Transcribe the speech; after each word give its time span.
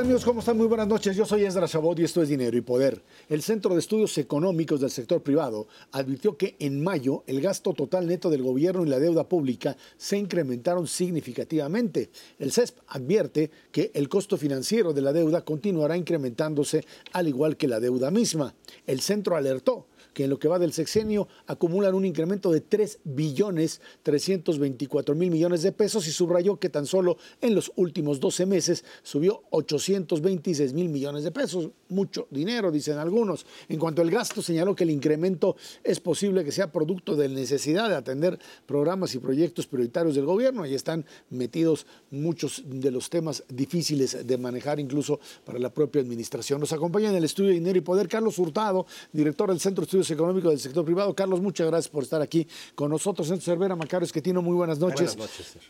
Hola, 0.00 0.06
¿qué 0.06 0.12
tal 0.14 0.16
amigos? 0.16 0.24
¿Cómo 0.24 0.40
están? 0.40 0.56
Muy 0.56 0.66
buenas 0.66 0.88
noches. 0.88 1.14
Yo 1.14 1.26
soy 1.26 1.44
Ezra 1.44 1.68
Chabot 1.68 1.98
y 1.98 2.04
esto 2.04 2.22
es 2.22 2.30
Dinero 2.30 2.56
y 2.56 2.62
Poder. 2.62 3.02
El 3.28 3.42
Centro 3.42 3.74
de 3.74 3.80
Estudios 3.80 4.16
Económicos 4.16 4.80
del 4.80 4.90
Sector 4.90 5.22
Privado 5.22 5.68
advirtió 5.92 6.38
que 6.38 6.56
en 6.58 6.82
mayo 6.82 7.22
el 7.26 7.42
gasto 7.42 7.74
total 7.74 8.06
neto 8.06 8.30
del 8.30 8.42
gobierno 8.42 8.86
y 8.86 8.88
la 8.88 8.98
deuda 8.98 9.28
pública 9.28 9.76
se 9.98 10.16
incrementaron 10.16 10.86
significativamente. 10.86 12.08
El 12.38 12.50
CESP 12.50 12.78
advierte 12.88 13.50
que 13.70 13.90
el 13.92 14.08
costo 14.08 14.38
financiero 14.38 14.94
de 14.94 15.02
la 15.02 15.12
deuda 15.12 15.44
continuará 15.44 15.98
incrementándose 15.98 16.82
al 17.12 17.28
igual 17.28 17.58
que 17.58 17.68
la 17.68 17.78
deuda 17.78 18.10
misma. 18.10 18.54
El 18.86 19.02
centro 19.02 19.36
alertó 19.36 19.86
que 20.12 20.24
en 20.24 20.30
lo 20.30 20.38
que 20.38 20.48
va 20.48 20.58
del 20.58 20.72
sexenio 20.72 21.28
acumulan 21.46 21.94
un 21.94 22.04
incremento 22.04 22.50
de 22.50 22.60
3 22.60 23.00
billones 23.04 23.80
324 24.02 25.14
mil 25.14 25.30
millones 25.30 25.62
de 25.62 25.72
pesos 25.72 26.06
y 26.06 26.12
subrayó 26.12 26.58
que 26.58 26.68
tan 26.68 26.86
solo 26.86 27.16
en 27.40 27.54
los 27.54 27.72
últimos 27.76 28.20
12 28.20 28.46
meses 28.46 28.84
subió 29.02 29.42
826 29.50 30.72
mil 30.72 30.88
millones 30.88 31.24
de 31.24 31.30
pesos. 31.30 31.70
Mucho 31.88 32.26
dinero, 32.30 32.70
dicen 32.70 32.98
algunos. 32.98 33.46
En 33.68 33.78
cuanto 33.78 34.02
al 34.02 34.10
gasto, 34.10 34.42
señaló 34.42 34.74
que 34.74 34.84
el 34.84 34.90
incremento 34.90 35.56
es 35.82 36.00
posible 36.00 36.44
que 36.44 36.52
sea 36.52 36.72
producto 36.72 37.16
de 37.16 37.28
necesidad 37.28 37.88
de 37.88 37.96
atender 37.96 38.38
programas 38.66 39.14
y 39.14 39.18
proyectos 39.18 39.66
prioritarios 39.66 40.14
del 40.14 40.26
gobierno. 40.26 40.62
Ahí 40.62 40.74
están 40.74 41.04
metidos 41.30 41.86
muchos 42.10 42.62
de 42.66 42.90
los 42.90 43.10
temas 43.10 43.44
difíciles 43.48 44.26
de 44.26 44.38
manejar 44.38 44.80
incluso 44.80 45.20
para 45.44 45.58
la 45.58 45.72
propia 45.72 46.02
administración. 46.02 46.60
Nos 46.60 46.72
acompaña 46.72 47.10
en 47.10 47.16
el 47.16 47.24
estudio 47.24 47.48
de 47.48 47.54
Dinero 47.54 47.78
y 47.78 47.82
Poder 47.82 48.08
Carlos 48.08 48.38
Hurtado, 48.38 48.86
director 49.12 49.48
del 49.48 49.60
Centro 49.60 49.84
de 49.84 49.90
Económico 50.08 50.50
del 50.50 50.60
Sector 50.60 50.84
Privado. 50.84 51.14
Carlos, 51.14 51.40
muchas 51.40 51.66
gracias 51.66 51.90
por 51.90 52.04
estar 52.04 52.22
aquí 52.22 52.46
con 52.74 52.90
nosotros. 52.90 53.26
Centro 53.26 53.44
Cervera 53.44 53.74
Macario 53.74 54.08
tiene 54.22 54.38
muy 54.38 54.54
buenas 54.54 54.78
noches. 54.78 55.16
Buenas 55.16 55.32
noches, 55.38 55.46
sir. 55.52 55.62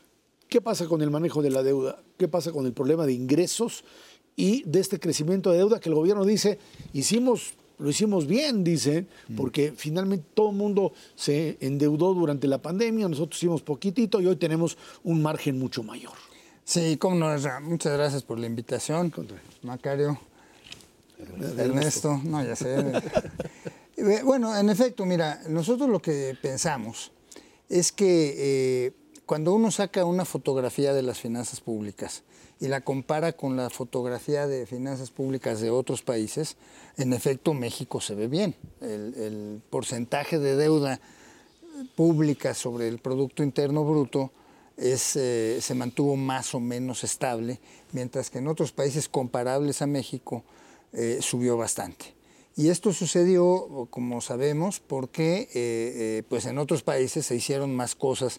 ¿Qué 0.49 0.61
pasa 0.61 0.87
con 0.87 1.01
el 1.01 1.11
manejo 1.11 1.43
de 1.43 1.51
la 1.51 1.63
deuda? 1.63 2.03
¿Qué 2.19 2.29
pasa 2.29 2.53
con 2.53 2.67
el 2.67 2.73
problema 2.73 3.07
de 3.07 3.13
ingresos 3.13 3.85
y 4.37 4.63
de 4.65 4.81
este 4.81 4.99
crecimiento 5.01 5.51
de 5.51 5.59
deuda 5.59 5.81
que 5.81 5.89
el 5.89 5.95
gobierno 5.95 6.25
dice, 6.25 6.59
hicimos 6.93 7.55
lo 7.79 7.89
hicimos 7.89 8.27
bien, 8.27 8.63
dice, 8.63 9.07
Mm. 9.29 9.37
porque 9.37 9.73
finalmente 9.75 10.27
todo 10.35 10.51
el 10.51 10.57
mundo 10.57 10.93
se 11.15 11.57
endeudó 11.61 12.13
durante 12.13 12.47
la 12.47 12.59
pandemia, 12.59 13.09
nosotros 13.09 13.39
hicimos 13.39 13.63
poquitito 13.63 14.21
y 14.21 14.27
hoy 14.27 14.37
tenemos 14.37 14.77
un 15.03 15.23
margen 15.23 15.59
mucho 15.59 15.83
mayor. 15.83 16.13
Sí, 16.63 16.99
cómo 16.99 17.17
no. 17.17 17.35
Muchas 17.63 17.93
gracias 17.95 18.23
por 18.23 18.39
la 18.39 18.47
invitación. 18.47 19.11
Macario, 19.63 20.21
Ernesto, 21.57 22.21
no, 22.23 22.45
ya 22.45 22.55
sé. 22.55 22.77
Eh, 24.01 24.23
bueno, 24.25 24.57
en 24.57 24.71
efecto, 24.71 25.05
mira, 25.05 25.43
nosotros 25.47 25.87
lo 25.91 26.01
que 26.01 26.35
pensamos 26.41 27.13
es 27.69 27.93
que 27.93 28.35
eh, 28.39 28.93
cuando 29.27 29.53
uno 29.53 29.71
saca 29.71 30.07
una 30.07 30.25
fotografía 30.25 30.95
de 30.95 31.03
las 31.03 31.21
finanzas 31.21 31.61
públicas 31.61 32.23
y 32.61 32.69
la 32.69 32.81
compara 32.81 33.35
con 33.35 33.59
la 33.59 33.69
fotografía 33.69 34.47
de 34.47 34.65
finanzas 34.65 35.11
públicas 35.11 35.61
de 35.61 35.69
otros 35.69 36.01
países, 36.01 36.57
en 36.97 37.13
efecto 37.13 37.53
México 37.53 38.01
se 38.01 38.15
ve 38.15 38.27
bien. 38.27 38.55
El, 38.81 39.61
porcentaje 39.69 40.39
de 40.39 40.57
deuda 40.57 40.99
pública 41.95 42.55
sobre 42.55 42.89
el 42.89 43.01
Producto 43.01 43.43
Interno 43.43 43.85
Bruto 43.85 44.33
eh, 44.79 44.97
se 44.97 45.75
mantuvo 45.75 46.17
más 46.17 46.55
o 46.55 46.61
menos 46.61 47.05
estable, 47.05 47.61
mientras 47.93 48.31
que 48.31 48.39
en 48.39 48.49
otros 48.49 48.73
países 48.73 49.11
comparables 49.11 49.83
a 49.83 49.87
México 49.87 50.43
subió 51.21 51.57
bastante. 51.57 52.20
Y 52.61 52.69
esto 52.69 52.93
sucedió, 52.93 53.89
como 53.89 54.21
sabemos, 54.21 54.81
porque 54.81 55.41
eh, 55.41 55.49
eh, 55.55 56.23
pues 56.29 56.45
en 56.45 56.59
otros 56.59 56.83
países 56.83 57.25
se 57.25 57.35
hicieron 57.35 57.75
más 57.75 57.95
cosas 57.95 58.39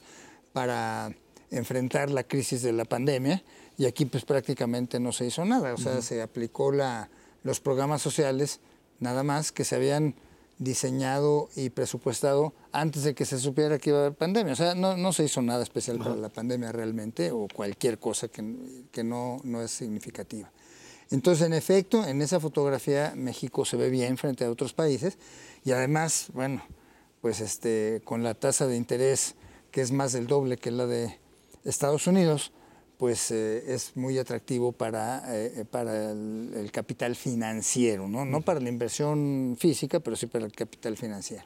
para 0.54 1.12
enfrentar 1.50 2.12
la 2.12 2.24
crisis 2.24 2.62
de 2.62 2.72
la 2.72 2.86
pandemia 2.86 3.44
y 3.80 3.88
aquí 3.88 4.06
pues 4.06 4.24
prácticamente 4.24 5.00
no 5.00 5.12
se 5.12 5.26
hizo 5.26 5.44
nada. 5.44 5.74
O 5.74 5.78
sea, 5.78 6.04
se 6.04 6.22
aplicó 6.22 6.72
la, 6.72 7.10
los 7.42 7.60
programas 7.62 8.04
sociales 8.04 8.60
nada 9.00 9.24
más 9.24 9.52
que 9.52 9.64
se 9.64 9.76
habían 9.76 10.14
diseñado 10.60 11.50
y 11.56 11.72
presupuestado 11.72 12.54
antes 12.72 13.02
de 13.02 13.16
que 13.16 13.26
se 13.26 13.40
supiera 13.40 13.80
que 13.80 13.90
iba 13.90 13.98
a 13.98 14.02
haber 14.06 14.14
pandemia. 14.14 14.54
O 14.54 14.56
sea, 14.56 14.76
no, 14.76 14.98
no 14.98 15.14
se 15.14 15.24
hizo 15.24 15.42
nada 15.42 15.64
especial 15.64 15.98
para 15.98 16.16
la 16.16 16.30
pandemia 16.30 16.72
realmente 16.72 17.32
o 17.32 17.48
cualquier 17.52 17.98
cosa 17.98 18.28
que, 18.28 18.86
que 18.92 19.04
no, 19.04 19.42
no 19.44 19.64
es 19.64 19.72
significativa. 19.72 20.52
Entonces, 21.12 21.46
en 21.46 21.54
efecto, 21.54 22.06
en 22.08 22.22
esa 22.22 22.40
fotografía 22.40 23.14
México 23.16 23.66
se 23.66 23.78
ve 23.78 23.90
bien 23.90 24.18
frente 24.18 24.46
a 24.46 24.52
otros 24.52 24.74
países 24.74 25.18
y 25.64 25.72
además, 25.72 26.28
bueno, 26.34 26.64
pues 27.22 27.42
este, 27.42 28.02
con 28.04 28.24
la 28.24 28.34
tasa 28.34 28.66
de 28.66 28.78
interés 28.78 29.36
que 29.72 29.82
es 29.82 29.92
más 29.92 30.14
del 30.14 30.28
doble 30.28 30.58
que 30.58 30.72
la 30.72 30.86
de 30.86 31.20
Estados 31.64 32.08
Unidos, 32.08 32.52
pues 32.98 33.32
eh, 33.32 33.74
es 33.74 33.98
muy 33.98 34.18
atractivo 34.18 34.72
para, 34.72 35.24
eh, 35.28 35.66
para 35.70 36.12
el, 36.12 36.54
el, 36.56 36.72
capital 36.72 37.16
financiero, 37.16 38.08
¿no? 38.08 38.26
no 38.26 38.42
para 38.42 38.60
la 38.60 38.70
inversión 38.70 39.56
física, 39.60 40.00
pero 40.00 40.16
sí 40.16 40.28
para 40.28 40.46
el 40.46 40.52
capital 40.52 40.98
financiero. 40.98 41.44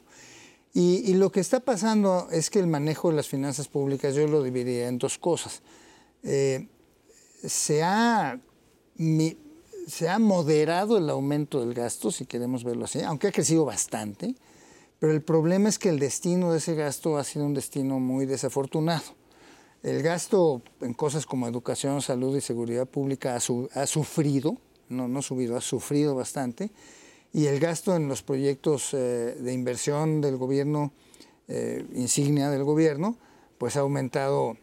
Y, 0.74 1.10
y, 1.10 1.14
lo 1.14 1.32
que 1.32 1.40
está 1.40 1.62
pasando 1.62 2.28
es 2.30 2.50
que 2.50 2.60
el 2.60 2.68
manejo 2.68 3.10
de 3.10 3.16
las 3.16 3.30
finanzas 3.30 3.70
públicas 3.70 4.14
yo 4.14 4.28
lo 4.28 4.44
dividiría 4.44 4.90
en 4.90 4.98
dos 4.98 5.18
cosas. 5.18 5.62
Eh, 6.24 6.68
se, 7.46 7.82
ha, 7.82 8.38
mi, 8.98 9.38
se 9.88 10.10
ha 10.10 10.20
moderado 10.20 10.98
el 10.98 11.10
aumento 11.10 11.60
del 11.60 11.74
gasto, 11.74 12.12
si 12.12 12.26
queremos 12.26 12.64
verlo 12.64 12.86
así, 12.86 13.02
aunque 13.02 13.28
ha 13.28 13.32
crecido 13.32 13.66
bastante, 13.66 14.36
pero 15.00 15.14
el 15.14 15.22
problema 15.22 15.70
es 15.70 15.78
que 15.78 15.90
el 15.90 16.00
destino 16.00 16.52
de 16.52 16.58
ese 16.58 16.76
gasto 16.76 17.18
ha 17.18 17.24
sido 17.24 17.46
un 17.46 17.54
destino 17.54 18.00
muy 18.00 18.26
desafortunado. 18.26 19.04
El 19.84 20.02
gasto 20.02 20.64
en 20.82 20.94
cosas 20.94 21.26
como 21.26 21.48
educación, 21.48 22.02
salud 22.02 22.36
y 22.36 22.42
seguridad 22.42 22.88
pública 22.88 23.36
ha, 23.36 23.40
su, 23.40 23.70
ha 23.76 23.86
sufrido, 23.86 24.58
no, 24.90 25.08
no 25.08 25.22
subido, 25.22 25.58
ha 25.58 25.62
sufrido 25.62 26.16
bastante. 26.16 26.72
Y 27.34 27.46
el 27.46 27.60
gasto 27.60 27.96
en 27.96 28.08
los 28.08 28.24
proyectos 28.24 28.94
eh, 28.94 29.38
de 29.40 29.54
inversión 29.54 30.22
del 30.22 30.38
gobierno, 30.38 30.92
eh, 31.48 31.86
insignia 31.94 32.50
del 32.50 32.64
gobierno, 32.64 33.18
pues 33.60 33.76
ha 33.76 33.82
aumentado 33.82 34.58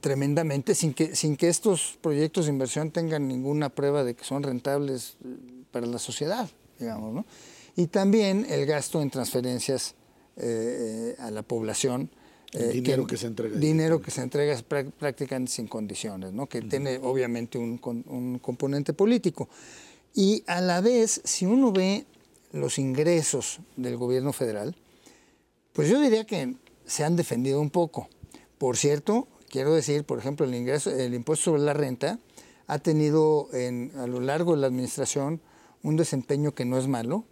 tremendamente 0.00 0.74
sin 0.74 0.94
que, 0.94 1.14
sin 1.14 1.36
que 1.36 1.48
estos 1.48 1.98
proyectos 2.00 2.46
de 2.46 2.52
inversión 2.52 2.90
tengan 2.90 3.28
ninguna 3.28 3.68
prueba 3.68 4.04
de 4.04 4.14
que 4.14 4.24
son 4.24 4.42
rentables 4.42 5.16
eh, 5.24 5.36
para 5.70 5.86
la 5.86 5.98
sociedad, 5.98 6.48
digamos. 6.78 7.14
¿no? 7.14 7.26
Y 7.76 7.86
también 7.86 8.46
el 8.48 8.66
gasto 8.66 9.02
en 9.02 9.10
transferencias 9.10 9.94
eh, 10.36 11.14
a 11.18 11.30
la 11.30 11.42
población 11.42 12.10
el 12.52 12.72
dinero 12.72 13.06
que, 13.06 13.14
que, 13.14 13.16
se 13.16 13.26
entrega. 13.26 13.58
Dinero 13.58 14.02
que 14.02 14.10
se 14.10 14.20
entrega 14.20 14.58
prácticamente 14.98 15.52
sin 15.52 15.66
condiciones, 15.66 16.32
¿no? 16.32 16.46
que 16.46 16.58
uh 16.58 16.62
-huh. 16.62 16.68
tiene 16.70 16.98
obviamente 17.02 17.58
un, 17.58 17.80
un, 18.06 18.38
componente 18.38 18.92
político. 18.92 19.48
Y 20.14 20.44
a 20.46 20.60
la 20.60 20.82
vez, 20.82 21.22
si 21.24 21.46
uno 21.46 21.72
ve 21.72 22.04
los 22.52 22.78
ingresos 22.78 23.60
del 23.76 23.96
gobierno 23.96 24.34
federal, 24.34 24.76
pues 25.72 25.88
yo 25.88 25.98
diría 26.00 26.24
que 26.26 26.54
se 26.84 27.04
han 27.04 27.16
defendido 27.16 27.60
un 27.60 27.70
poco. 27.70 28.08
Por 28.58 28.76
cierto, 28.76 29.28
quiero 29.52 29.74
decir, 29.74 30.04
por 30.04 30.18
ejemplo, 30.18 30.46
el, 30.46 30.54
ingreso, 30.54 30.90
el 30.90 31.12
impuesto 31.12 31.44
sobre 31.50 31.62
la 31.62 31.74
renta 31.74 32.18
ha 32.66 32.78
tenido 32.78 33.48
en, 33.52 33.92
a 33.98 34.06
lo 34.06 34.18
largo 34.18 34.54
de 34.54 34.62
la 34.62 34.66
administración 34.66 35.42
un 35.82 35.96
desempeño 35.96 36.54
que 36.54 36.64
no 36.64 36.78
es 36.78 36.88
malo, 36.88 37.24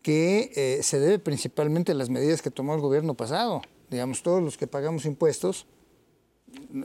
que 0.00 0.52
eh, 0.54 0.82
se 0.84 1.00
debe 1.00 1.18
principalmente 1.18 1.92
a 1.92 1.94
las 1.96 2.10
medidas 2.10 2.42
que 2.42 2.52
tomó 2.52 2.74
el 2.74 2.80
gobierno 2.80 3.14
pasado. 3.14 3.60
Digamos, 3.90 4.22
todos 4.22 4.40
los 4.40 4.56
que 4.56 4.68
pagamos 4.68 5.04
impuestos, 5.04 5.66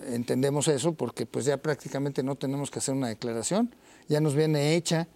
entendemos 0.07 0.67
eso 0.67 0.93
porque 0.93 1.27
pues 1.27 1.45
ya 1.45 1.57
prácticamente 1.57 2.23
no 2.23 2.35
tenemos 2.35 2.71
que 2.71 2.79
hacer 2.79 2.95
una 2.95 3.09
declaración, 3.09 3.75
ya 4.09 4.21
nos 4.21 4.33
viene 4.33 4.75
hecha, 4.75 5.07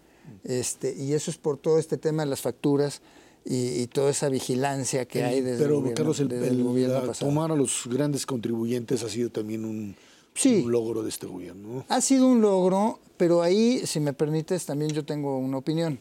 este, 0.43 0.93
y 0.95 1.13
eso 1.13 1.31
es 1.31 1.37
por 1.37 1.57
todo 1.57 1.79
este 1.79 1.97
tema 1.97 2.23
de 2.23 2.29
las 2.29 2.41
facturas 2.41 3.01
y, 3.49 3.81
y 3.81 3.87
toda 3.87 4.11
esa 4.11 4.27
vigilancia 4.27 5.05
que 5.05 5.23
hay 5.23 5.39
desde 5.41 5.63
Pero, 5.63 5.75
el 5.75 5.81
gobierno, 5.81 5.95
Carlos, 5.95 6.19
el, 6.19 6.27
desde 6.27 6.47
el, 6.49 6.57
el 6.57 6.63
gobierno 6.63 6.95
la, 6.95 7.05
pasado. 7.05 7.29
Tomar 7.29 7.51
a 7.51 7.55
los 7.55 7.83
grandes 7.85 8.25
contribuyentes 8.25 9.03
ha 9.03 9.09
sido 9.09 9.29
también 9.29 9.63
un, 9.63 9.95
sí, 10.35 10.63
un 10.65 10.71
logro 10.71 11.01
de 11.01 11.09
este 11.09 11.27
gobierno. 11.27 11.67
¿no? 11.67 11.85
Ha 11.87 12.01
sido 12.01 12.27
un 12.27 12.41
logro, 12.41 12.99
pero 13.15 13.41
ahí, 13.41 13.81
si 13.85 14.01
me 14.01 14.11
permites, 14.11 14.65
también 14.65 14.91
yo 14.91 15.05
tengo 15.05 15.37
una 15.37 15.57
opinión. 15.57 15.97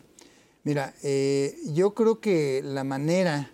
Mira, 0.64 0.92
eh, 1.04 1.56
yo 1.72 1.94
creo 1.94 2.18
que 2.20 2.62
la 2.64 2.82
manera 2.82 3.52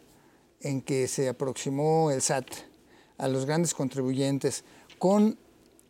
en 0.62 0.80
que 0.80 1.06
se 1.06 1.28
aproximó 1.28 2.10
el 2.10 2.22
SAT 2.22 2.46
a 3.18 3.28
los 3.28 3.44
grandes 3.44 3.74
contribuyentes 3.74 4.64
con 4.96 5.36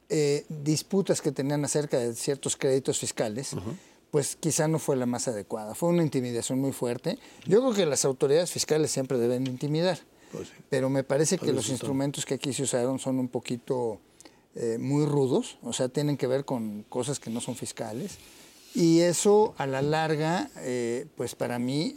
eh, 0.08 0.44
disputas 0.48 1.20
que 1.22 1.30
tenían 1.30 1.64
acerca 1.64 1.98
de 1.98 2.14
ciertos 2.14 2.56
créditos 2.56 2.98
fiscales, 2.98 3.52
uh 3.52 3.58
-huh. 3.58 3.76
Pues 4.12 4.36
quizá 4.36 4.68
no 4.68 4.78
fue 4.78 4.94
la 4.94 5.06
más 5.06 5.26
adecuada. 5.26 5.74
Fue 5.74 5.88
una 5.88 6.02
intimidación 6.02 6.60
muy 6.60 6.72
fuerte. 6.72 7.18
Yo 7.46 7.60
creo 7.60 7.72
que 7.72 7.86
las 7.86 8.04
autoridades 8.04 8.50
fiscales 8.50 8.90
siempre 8.90 9.16
deben 9.16 9.46
intimidar, 9.46 9.98
pues 10.30 10.48
sí. 10.48 10.54
pero 10.68 10.90
me 10.90 11.02
parece 11.02 11.38
que 11.38 11.50
los 11.50 11.70
instrumentos 11.70 12.26
que 12.26 12.34
aquí 12.34 12.52
se 12.52 12.64
usaron 12.64 12.98
son 12.98 13.18
un 13.18 13.28
poquito 13.28 14.00
eh, 14.54 14.76
muy 14.78 15.06
rudos, 15.06 15.56
o 15.62 15.72
sea, 15.72 15.88
tienen 15.88 16.18
que 16.18 16.26
ver 16.26 16.44
con 16.44 16.84
cosas 16.90 17.18
que 17.18 17.30
no 17.30 17.40
son 17.40 17.56
fiscales. 17.56 18.18
Y 18.74 19.00
eso 19.00 19.54
a 19.56 19.66
la 19.66 19.80
larga, 19.80 20.50
eh, 20.58 21.06
pues 21.16 21.34
para 21.34 21.58
mí 21.58 21.96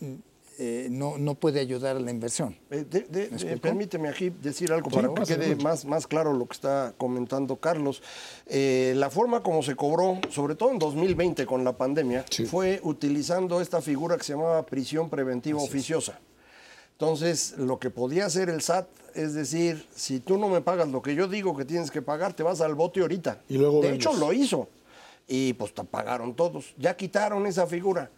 eh, 0.58 0.88
no, 0.90 1.18
no 1.18 1.36
puede 1.36 1.60
ayudar 1.60 1.98
a 1.98 2.00
la 2.00 2.12
inversión. 2.12 2.58
Eh, 2.72 3.60
permíteme 3.62 4.10
aquí 4.10 4.30
decir 4.30 4.72
algo 4.72 4.90
para 4.90 5.14
que 5.14 5.24
quede 5.24 5.56
más, 5.58 5.86
más 5.86 6.08
claro 6.08 6.34
lo 6.34 6.46
que 6.46 6.54
está 6.54 6.94
comentando 6.98 7.58
Carlos. 7.58 8.02
Eh, 8.48 8.94
la 8.96 9.10
forma 9.10 9.44
como 9.44 9.64
se 9.64 9.76
cobró, 9.76 10.20
sobre 10.30 10.56
todo 10.56 10.72
en 10.72 10.80
2020 10.80 11.46
con 11.46 11.64
la 11.64 11.78
pandemia, 11.78 12.26
fue 12.50 12.80
utilizando 12.84 13.60
esta 13.60 13.82
figura 13.82 14.18
que 14.18 14.24
se 14.24 14.34
llamaba 14.34 14.66
prisión 14.66 15.10
preventiva 15.10 15.62
oficiosa. 15.62 16.20
Entonces, 16.94 17.56
lo 17.58 17.78
que 17.78 17.90
podía 17.90 18.26
hacer 18.26 18.50
el 18.50 18.62
SAT 18.62 18.88
es 19.16 19.34
decir, 19.34 19.86
si 19.94 20.20
tú 20.20 20.38
no 20.38 20.48
me 20.48 20.62
pagas 20.62 20.88
lo 20.90 21.02
que 21.02 21.16
yo 21.16 21.28
digo 21.28 21.56
que 21.56 21.66
tienes 21.66 21.92
que 21.92 22.02
pagar, 22.02 22.34
te 22.34 22.44
vas 22.44 22.62
al 22.62 22.76
bote 22.76 23.02
ahorita. 23.02 23.42
Y 23.50 23.58
luego 23.58 23.82
de 23.82 23.94
hecho, 23.94 24.14
lo 24.14 24.32
hizo. 24.32 24.70
Y 25.28 25.54
pues 25.54 25.74
te 25.74 25.84
pagaron 25.84 26.36
todos. 26.36 26.74
Ya 26.78 26.96
quitaron 26.96 27.46
esa 27.48 27.68
figura. 27.68 28.10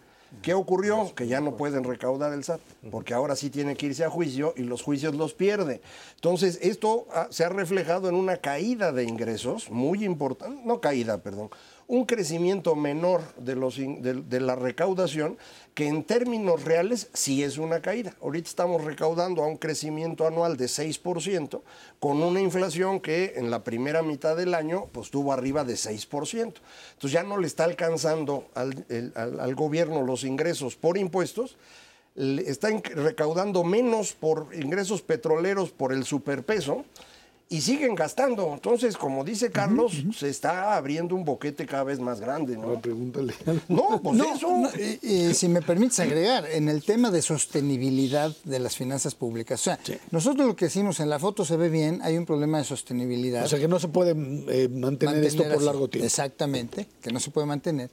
¿Qué 0.42 0.54
ocurrió? 0.54 1.14
Que 1.16 1.28
ya 1.28 1.42
no 1.42 1.56
pueden 1.56 1.84
recaudar 1.84 2.34
el 2.34 2.44
SAT, 2.44 2.62
porque 2.92 3.14
ahora 3.14 3.36
sí 3.36 3.50
tiene 3.50 3.76
que 3.76 3.88
irse 3.88 4.04
a 4.04 4.10
juicio 4.10 4.54
y 4.58 4.64
los 4.64 4.82
juicios 4.82 5.16
los 5.16 5.34
pierde. 5.34 5.82
Entonces, 6.16 6.60
esto 6.62 7.08
se 7.30 7.44
ha 7.44 7.50
reflejado 7.50 8.10
en 8.10 8.16
una 8.16 8.38
caída 8.38 8.92
de 8.92 9.04
ingresos 9.04 9.70
muy 9.70 10.04
importante, 10.04 10.62
no 10.66 10.82
caída, 10.82 11.18
perdón, 11.20 11.50
un 11.88 12.06
crecimiento 12.06 12.76
menor 12.76 13.22
de, 13.38 13.56
los, 13.56 13.78
de, 13.78 14.40
la 14.42 14.56
recaudación, 14.56 15.38
que 15.78 15.86
en 15.86 16.04
términos 16.04 16.64
reales 16.64 17.08
sí 17.14 17.44
es 17.44 17.60
una 17.60 17.84
caída. 17.84 18.16
Ahorita 18.24 18.50
estamos 18.50 18.84
recaudando 18.84 19.44
a 19.44 19.46
un 19.46 19.58
crecimiento 19.58 20.26
anual 20.26 20.58
de 20.58 20.66
6%, 20.66 21.62
con 22.00 22.24
una 22.24 22.42
inflación 22.42 23.00
que 23.00 23.34
en 23.36 23.52
la 23.52 23.64
primera 23.64 24.02
mitad 24.02 24.36
del 24.36 24.56
año 24.56 24.88
pues 24.92 25.12
tuvo 25.12 25.34
arriba 25.34 25.64
de 25.64 25.76
6%. 25.76 26.34
Entonces 26.34 27.12
ya 27.12 27.22
no 27.22 27.38
le 27.38 27.46
está 27.46 27.66
alcanzando 27.66 28.48
al, 28.56 28.88
al 29.16 29.54
gobierno 29.54 30.02
los 30.02 30.24
ingresos 30.24 30.76
por 30.76 30.98
impuestos, 30.98 31.58
está 32.16 32.70
recaudando 32.96 33.64
menos 33.64 34.14
por 34.14 34.48
ingresos 34.56 35.04
petroleros 35.04 35.70
por 35.70 35.94
el 35.94 36.06
superpeso 36.06 36.86
y 37.50 37.62
siguen 37.62 37.96
gastando. 37.96 38.54
Entonces, 38.54 38.98
como 38.98 39.24
dice 39.24 39.52
Carlos, 39.52 39.94
se 40.16 40.30
está 40.30 40.76
abriendo 40.76 41.16
un 41.16 41.24
boquete 41.24 41.66
cada 41.66 41.84
vez 41.84 42.00
más 42.00 42.20
grande. 42.20 42.58
¿no? 42.58 42.80
pregúntale. 42.82 43.34
No, 43.68 44.02
pues 44.02 44.20
eso. 44.20 44.64
y, 45.02 45.34
si 45.34 45.48
me 45.48 45.62
permites 45.62 46.00
agregar, 46.00 46.46
en 46.52 46.70
el 46.70 46.84
tema 46.84 47.12
de 47.12 47.22
sostenibilidad 47.22 48.36
de 48.44 48.60
las 48.60 48.76
finanzas 48.76 49.16
públicas, 49.16 49.62
o 49.62 49.64
sea, 49.64 49.80
nosotros 50.12 50.46
lo 50.46 50.56
que 50.56 50.66
decimos 50.66 51.00
en 51.00 51.10
la 51.10 51.20
foto 51.20 51.46
se 51.46 51.56
ve 51.58 51.70
bien, 51.70 52.02
hay 52.04 52.18
un 52.18 52.26
problema 52.26 52.58
de 52.58 52.64
sostenibilidad. 52.64 53.46
O 53.46 53.48
sea, 53.48 53.60
que 53.60 53.68
no 53.68 53.80
se 53.80 53.88
puede 53.88 54.12
eh, 54.12 54.68
mantener, 54.70 55.24
esto 55.24 55.44
por 55.44 55.62
largo 55.62 55.88
tiempo. 55.88 56.06
Exactamente, 56.06 56.88
que 57.02 57.12
no 57.12 57.20
se 57.20 57.32
puede 57.32 57.48
mantener. 57.48 57.90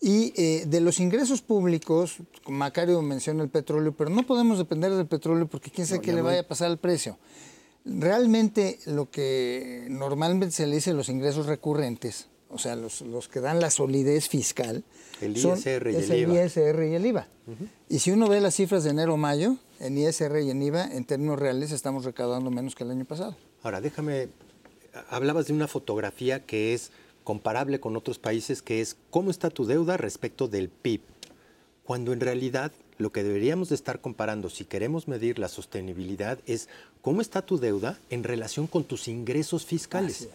Y 0.00 0.32
eh, 0.36 0.64
de 0.66 0.80
los 0.80 1.00
ingresos 1.00 1.42
públicos, 1.42 2.18
Macario 2.46 3.02
menciona 3.02 3.42
el 3.42 3.48
petróleo, 3.48 3.92
pero 3.96 4.10
no 4.10 4.24
podemos 4.24 4.58
depender 4.58 4.92
del 4.92 5.06
petróleo 5.06 5.46
porque 5.48 5.70
quién 5.70 5.86
sabe 5.86 6.00
qué 6.00 6.12
le 6.12 6.22
vaya 6.22 6.40
a 6.40 6.44
pasar 6.44 6.68
al 6.68 6.78
precio. 6.78 7.18
Realmente 7.88 8.78
lo 8.86 9.10
que 9.10 9.86
normalmente 9.88 10.54
se 10.54 10.66
le 10.66 10.76
dice 10.76 10.92
los 10.92 11.08
ingresos 11.08 11.46
recurrentes, 11.46 12.28
o 12.50 12.58
sea, 12.58 12.76
los, 12.76 13.02
que 13.28 13.40
dan 13.40 13.60
la 13.60 13.70
solidez 13.70 14.28
fiscal, 14.28 14.84
el 15.20 15.36
ISR 15.36 15.90
y 15.90 15.96
es 15.96 16.10
el, 16.10 16.32
ISR 16.32 16.84
y 16.84 16.94
el 16.94 17.06
IVA. 17.06 17.28
Y 17.88 17.98
si 17.98 18.10
uno 18.10 18.28
ve 18.28 18.40
las 18.40 18.54
cifras 18.54 18.84
de 18.84 18.90
enero-mayo, 18.90 19.56
en 19.80 19.96
ISR 19.96 20.40
y 20.40 20.50
en 20.50 20.62
IVA, 20.62 20.84
en 20.92 21.04
términos 21.04 21.38
reales 21.38 21.72
estamos 21.72 22.04
recaudando 22.04 22.50
menos 22.50 22.74
que 22.74 22.84
el 22.84 22.90
año 22.90 23.04
pasado. 23.04 23.36
Ahora, 23.62 23.80
déjame, 23.80 24.28
hablabas 25.08 25.46
de 25.46 25.52
una 25.52 25.68
fotografía 25.68 26.44
que 26.44 26.74
es 26.74 26.90
comparable 27.24 27.80
con 27.80 27.96
otros 27.96 28.18
países, 28.18 28.62
que 28.62 28.80
es 28.80 28.96
cómo 29.10 29.30
está 29.30 29.50
tu 29.50 29.66
deuda 29.66 29.96
respecto 29.96 30.48
del 30.48 30.68
PIB, 30.68 31.02
cuando 31.84 32.12
en 32.12 32.20
realidad 32.20 32.72
lo 32.98 33.12
que 33.12 33.22
deberíamos 33.22 33.68
de 33.68 33.76
estar 33.76 34.00
comparando 34.00 34.50
si 34.50 34.64
queremos 34.64 35.08
medir 35.08 35.38
la 35.38 35.48
sostenibilidad 35.48 36.38
es 36.46 36.68
cómo 37.00 37.20
está 37.20 37.42
tu 37.42 37.58
deuda 37.58 37.98
en 38.10 38.24
relación 38.24 38.66
con 38.66 38.84
tus 38.84 39.08
ingresos 39.08 39.64
fiscales. 39.64 40.28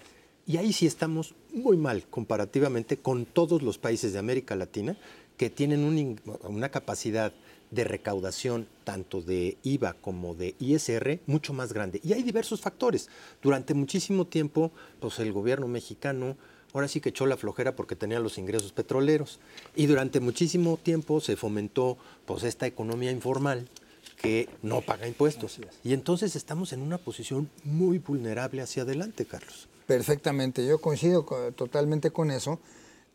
Y 0.48 0.58
ahí 0.58 0.74
sí 0.74 0.86
estamos 0.86 1.36
muy 1.54 1.78
mal 1.78 2.04
comparativamente 2.10 2.98
con 2.98 3.26
todos 3.26 3.62
los 3.62 3.78
países 3.78 4.14
de 4.14 4.20
América 4.20 4.56
Latina 4.56 4.98
que 5.38 5.50
tienen 5.50 6.20
una 6.44 6.70
capacidad 6.70 7.34
de 7.72 7.84
recaudación 7.84 8.68
tanto 8.84 9.22
de 9.22 9.58
IVA 9.64 9.94
como 9.94 10.36
de 10.36 10.56
ISR 10.60 11.20
mucho 11.26 11.54
más 11.54 11.74
grande. 11.74 12.00
Y 12.04 12.14
hay 12.14 12.22
diversos 12.22 12.62
factores. 12.62 13.10
Durante 13.42 13.74
muchísimo 13.74 14.26
tiempo, 14.26 14.72
pues 15.00 15.20
el 15.20 15.34
gobierno 15.34 15.68
mexicano 15.68 16.38
ahora 16.74 16.88
sí 16.88 17.00
que 17.00 17.10
echó 17.10 17.26
la 17.26 17.38
flojera 17.38 17.76
porque 17.76 17.96
tenía 17.96 18.20
los 18.20 18.38
ingresos 18.38 18.74
petroleros. 18.74 19.40
Y 19.76 19.86
durante 19.86 20.20
muchísimo 20.20 20.78
tiempo 20.78 21.22
se 21.22 21.38
fomentó 21.38 21.98
pues 22.26 22.44
esta 22.44 22.68
economía 22.68 23.12
informal 23.12 23.70
que 24.18 24.50
no 24.62 24.82
paga 24.82 25.08
impuestos. 25.08 25.60
Y 25.84 25.94
entonces 25.94 26.36
estamos 26.36 26.74
en 26.74 26.82
una 26.82 26.98
posición 26.98 27.50
muy 27.64 28.00
vulnerable 28.00 28.62
hacia 28.62 28.84
adelante, 28.84 29.26
Carlos. 29.26 29.68
Perfectamente, 29.86 30.66
yo 30.66 30.80
coincido 30.80 31.24
totalmente 31.56 32.12
con 32.12 32.32
eso, 32.32 32.60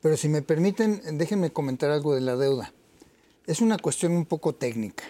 pero 0.02 0.16
si 0.16 0.28
me 0.28 0.43
permiten, 0.43 1.00
déjenme 1.19 1.50
comentar 1.50 1.90
algo 1.90 2.14
de 2.14 2.20
la 2.20 2.37
deuda. 2.37 2.72
Es 3.46 3.62
una 3.62 3.78
cuestión 3.78 4.12
un 4.12 4.26
poco 4.26 4.55
técnica, 4.55 5.05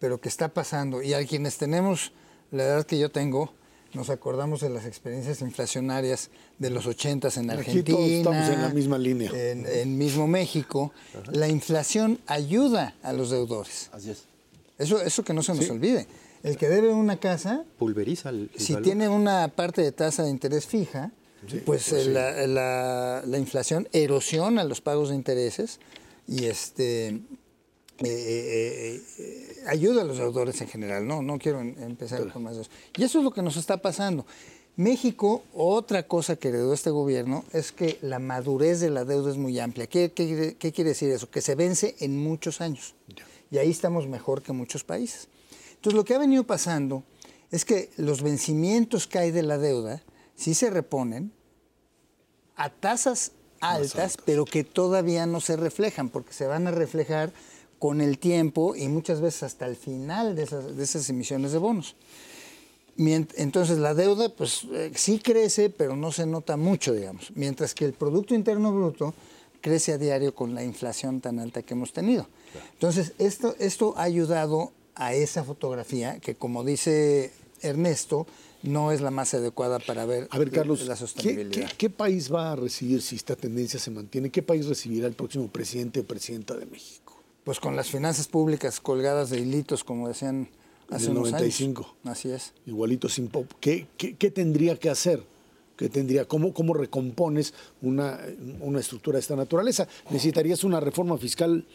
pero 0.00 0.20
que 0.20 0.28
está 0.28 0.48
pasando. 0.48 1.02
Y 1.02 1.14
a 1.14 1.24
quienes 1.24 1.56
tenemos 1.56 2.12
la 2.50 2.64
edad 2.64 2.84
que 2.84 2.98
yo 2.98 3.10
tengo, 3.10 3.54
nos 3.94 4.10
acordamos 4.10 4.60
de 4.60 4.70
las 4.70 4.86
experiencias 4.86 5.40
inflacionarias 5.40 6.30
de 6.58 6.70
los 6.70 6.86
80 6.86 7.28
en 7.36 7.50
Argentina. 7.50 7.98
Aquí 7.98 8.14
estamos 8.14 8.48
en 8.48 8.62
la 8.62 8.68
misma 8.70 8.98
línea. 8.98 9.30
En, 9.32 9.98
mismo 9.98 10.26
México. 10.26 10.92
La 11.30 11.48
inflación 11.48 12.18
ayuda 12.26 12.94
a 13.02 13.12
los 13.12 13.30
deudores. 13.30 13.90
Así 13.92 14.10
es. 14.10 14.24
Eso, 14.78 15.00
eso 15.00 15.22
que 15.22 15.34
no 15.34 15.42
se 15.42 15.54
nos 15.54 15.68
olvide. 15.70 16.06
El 16.42 16.56
que 16.56 16.68
debe 16.68 16.92
una 16.92 17.18
casa. 17.18 17.64
Pulveriza 17.78 18.30
el. 18.30 18.50
si 18.56 18.76
tiene 18.76 19.08
una 19.08 19.48
parte 19.48 19.82
de 19.82 19.92
tasa 19.92 20.24
de 20.24 20.30
interés 20.30 20.66
fija, 20.66 21.12
pues, 21.64 21.88
pues 21.88 22.06
la, 22.06 23.22
la, 23.24 23.38
inflación 23.38 23.88
erosiona 23.92 24.64
los 24.64 24.80
pagos 24.80 25.10
de 25.10 25.16
intereses 25.16 25.80
y 26.26 26.44
este 26.44 27.20
eh, 28.04 28.10
eh, 28.10 29.02
eh, 29.18 29.64
ayuda 29.66 30.02
a 30.02 30.04
los 30.04 30.18
deudores 30.18 30.60
en 30.60 30.68
general, 30.68 31.06
no, 31.06 31.22
no 31.22 31.38
quiero 31.38 31.60
empezar 31.60 32.30
con 32.32 32.42
más 32.42 32.56
de 32.56 32.62
eso. 32.62 32.70
Y 32.96 33.02
eso 33.04 33.18
es 33.18 33.24
lo 33.24 33.30
que 33.30 33.42
nos 33.42 33.56
está 33.56 33.76
pasando. 33.76 34.26
México, 34.76 35.42
otra 35.52 36.04
cosa 36.04 36.36
que 36.36 36.48
heredó 36.48 36.72
este 36.72 36.90
gobierno 36.90 37.44
es 37.52 37.72
que 37.72 37.98
la 38.00 38.18
madurez 38.18 38.80
de 38.80 38.90
la 38.90 39.04
deuda 39.04 39.30
es 39.30 39.36
muy 39.36 39.58
amplia. 39.58 39.86
¿Qué, 39.86 40.12
quiere 40.12 40.84
decir 40.84 41.10
eso? 41.10 41.30
Que 41.30 41.42
se 41.42 41.54
vence 41.54 41.94
en 42.00 42.22
muchos 42.22 42.60
años. 42.60 42.94
Y 43.50 43.58
ahí 43.58 43.70
estamos 43.70 44.08
mejor 44.08 44.42
que 44.42 44.52
muchos 44.52 44.82
países. 44.82 45.28
Entonces, 45.74 45.94
lo 45.94 46.04
que 46.04 46.14
ha 46.14 46.18
venido 46.18 46.44
pasando 46.44 47.02
es 47.50 47.66
que 47.66 47.90
los 47.98 48.22
vencimientos 48.22 49.06
que 49.06 49.18
hay 49.18 49.30
de 49.30 49.42
la 49.42 49.58
deuda 49.58 50.02
sí 50.36 50.54
se 50.54 50.70
reponen 50.70 51.32
a 52.56 52.70
tasas 52.70 53.32
altas, 53.60 54.16
pero 54.24 54.44
que 54.46 54.64
todavía 54.64 55.26
no 55.26 55.40
se 55.40 55.56
reflejan, 55.56 56.08
porque 56.08 56.32
se 56.32 56.46
van 56.46 56.66
a 56.66 56.70
reflejar 56.70 57.32
con 57.82 58.00
el 58.00 58.18
tiempo 58.20 58.76
y 58.76 58.86
muchas 58.86 59.20
veces 59.20 59.42
hasta 59.42 59.66
el 59.66 59.74
final 59.74 60.36
de 60.36 60.44
esas, 60.44 61.10
emisiones 61.10 61.50
de 61.50 61.58
bonos. 61.58 61.96
Entonces 62.96 63.76
la 63.78 63.92
deuda 63.92 64.28
pues 64.28 64.68
eh, 64.72 64.92
sí 64.94 65.18
crece, 65.18 65.68
pero 65.68 65.96
no 65.96 66.12
se 66.12 66.24
nota 66.24 66.56
mucho, 66.56 66.92
digamos, 66.92 67.32
mientras 67.34 67.74
que 67.74 67.84
el 67.84 67.92
Producto 67.92 68.36
Interno 68.36 68.72
Bruto 68.72 69.14
crece 69.60 69.94
a 69.94 69.98
diario 69.98 70.32
con 70.32 70.54
la 70.54 70.62
inflación 70.62 71.20
tan 71.20 71.40
alta 71.40 71.62
que 71.64 71.74
hemos 71.74 71.92
tenido. 71.92 72.28
Entonces 72.74 73.14
esto, 73.18 73.56
esto 73.58 73.94
ha 73.96 74.04
ayudado 74.04 74.70
a 74.94 75.14
esa 75.14 75.42
fotografía 75.42 76.20
que, 76.20 76.36
como 76.36 76.62
dice 76.62 77.32
Ernesto, 77.62 78.28
no 78.62 78.92
es 78.92 79.00
la 79.00 79.10
más 79.10 79.34
adecuada 79.34 79.80
para 79.80 80.06
ver, 80.06 80.28
a 80.30 80.38
ver 80.38 80.52
Carlos, 80.52 80.86
la 80.86 80.94
sostenibilidad. 80.94 81.68
¿qué, 81.70 81.76
qué, 81.76 81.90
país 81.90 82.32
va 82.32 82.52
a 82.52 82.54
recibir 82.54 83.02
si 83.02 83.16
esta 83.16 83.34
tendencia 83.34 83.80
se 83.80 83.90
mantiene? 83.90 84.30
¿Qué 84.30 84.40
país 84.40 84.66
recibirá 84.66 85.08
el 85.08 85.14
próximo 85.14 85.48
presidente 85.48 85.98
o 85.98 86.04
presidenta 86.04 86.56
de 86.56 86.66
México? 86.66 87.01
Pues 87.44 87.60
con 87.60 87.76
las 87.76 87.88
finanzas 87.88 88.28
públicas 88.28 88.80
colgadas 88.80 89.30
de 89.30 89.40
hilitos, 89.40 89.84
como 89.84 90.08
decían 90.08 90.48
hace 90.90 91.10
unos 91.10 91.30
95. 91.30 91.82
años. 91.82 91.96
Así 92.04 92.30
es. 92.30 92.52
Igualito 92.66 93.08
sin 93.08 93.28
pop. 93.28 93.50
¿Qué, 93.60 93.86
qué, 93.96 94.30
tendría 94.30 94.76
que 94.76 94.90
hacer? 94.90 95.24
¿Qué 95.76 95.88
tendría, 95.88 96.26
cómo, 96.26 96.52
¿Cómo 96.52 96.74
recompones 96.74 97.54
una, 97.80 98.20
una 98.60 98.80
estructura 98.80 99.16
de 99.16 99.20
esta 99.20 99.36
naturaleza? 99.36 99.88
Necesitarías 100.10 100.64
una 100.64 100.80
reforma 100.80 101.16
fiscal, 101.18 101.66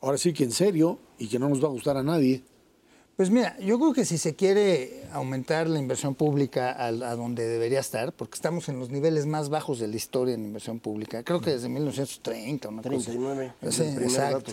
ahora 0.00 0.18
sí 0.18 0.32
que 0.32 0.44
en 0.44 0.52
serio, 0.52 0.98
y 1.18 1.28
que 1.28 1.38
no 1.38 1.48
nos 1.48 1.62
va 1.62 1.68
a 1.68 1.72
gustar 1.72 1.96
a 1.96 2.02
nadie. 2.02 2.42
Pues 3.16 3.30
mira, 3.30 3.56
yo 3.60 3.78
creo 3.78 3.92
que 3.92 4.04
si 4.04 4.18
se 4.18 4.34
quiere 4.34 5.04
aumentar 5.12 5.68
la 5.68 5.78
inversión 5.78 6.16
pública 6.16 6.74
a, 6.84 6.90
donde 6.90 7.46
debería 7.46 7.78
estar, 7.78 8.12
porque 8.12 8.34
estamos 8.34 8.68
en 8.68 8.80
los 8.80 8.90
niveles 8.90 9.24
más 9.26 9.50
bajos 9.50 9.78
de 9.78 9.86
la 9.86 9.94
historia 9.94 10.34
en 10.34 10.44
inversión 10.44 10.80
pública, 10.80 11.22
creo 11.22 11.40
que 11.40 11.50
desde 11.50 11.68
1930, 11.68 12.68
una 12.68 12.82
39, 12.82 13.52
cosa. 13.60 13.84
Sí, 13.84 13.90
exacto. 14.02 14.52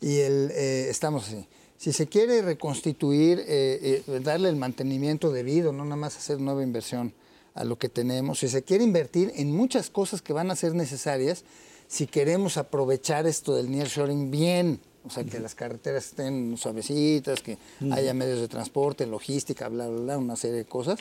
Y 0.00 0.20
el, 0.20 0.50
eh, 0.54 0.86
estamos 0.88 1.28
así. 1.28 1.46
Si 1.76 1.92
se 1.92 2.06
quiere 2.06 2.40
reconstituir, 2.40 3.40
eh, 3.46 4.02
eh, 4.06 4.20
darle 4.20 4.48
el 4.48 4.56
mantenimiento 4.56 5.30
debido, 5.30 5.72
no 5.72 5.84
nada 5.84 5.96
más 5.96 6.16
hacer 6.16 6.40
nueva 6.40 6.62
inversión 6.62 7.12
a 7.54 7.64
lo 7.64 7.76
que 7.76 7.90
tenemos, 7.90 8.38
si 8.38 8.48
se 8.48 8.62
quiere 8.62 8.84
invertir 8.84 9.32
en 9.36 9.54
muchas 9.54 9.90
cosas 9.90 10.22
que 10.22 10.32
van 10.32 10.50
a 10.50 10.56
ser 10.56 10.74
necesarias, 10.74 11.44
si 11.88 12.06
queremos 12.06 12.56
aprovechar 12.56 13.26
esto 13.26 13.54
del 13.54 13.70
nearshoring 13.70 14.30
bien, 14.30 14.80
O 15.04 15.10
sea, 15.10 15.24
que 15.24 15.40
las 15.40 15.54
carreteras 15.54 16.06
estén 16.06 16.56
suavecitas, 16.56 17.40
que 17.40 17.56
haya 17.90 18.12
medios 18.12 18.40
de 18.40 18.48
transporte, 18.48 19.06
logística, 19.06 19.68
bla, 19.68 19.88
bla, 19.88 20.00
bla, 20.00 20.18
una 20.18 20.36
serie 20.36 20.58
de 20.58 20.64
cosas, 20.66 20.98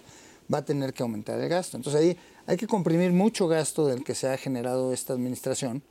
va 0.51 0.59
a 0.59 0.65
tener 0.65 0.93
que 0.93 1.03
aumentar 1.03 1.39
el 1.39 1.49
gasto. 1.49 1.77
Entonces 1.77 2.01
ahí 2.01 2.17
hay 2.47 2.57
que 2.57 2.67
comprimir 2.67 3.11
mucho 3.11 3.47
gasto 3.47 3.87
del 3.87 4.03
que 4.03 4.15
se 4.15 4.29
ha 4.29 4.37
generado 4.37 4.93
esta 4.93 5.13
administración, 5.13 5.83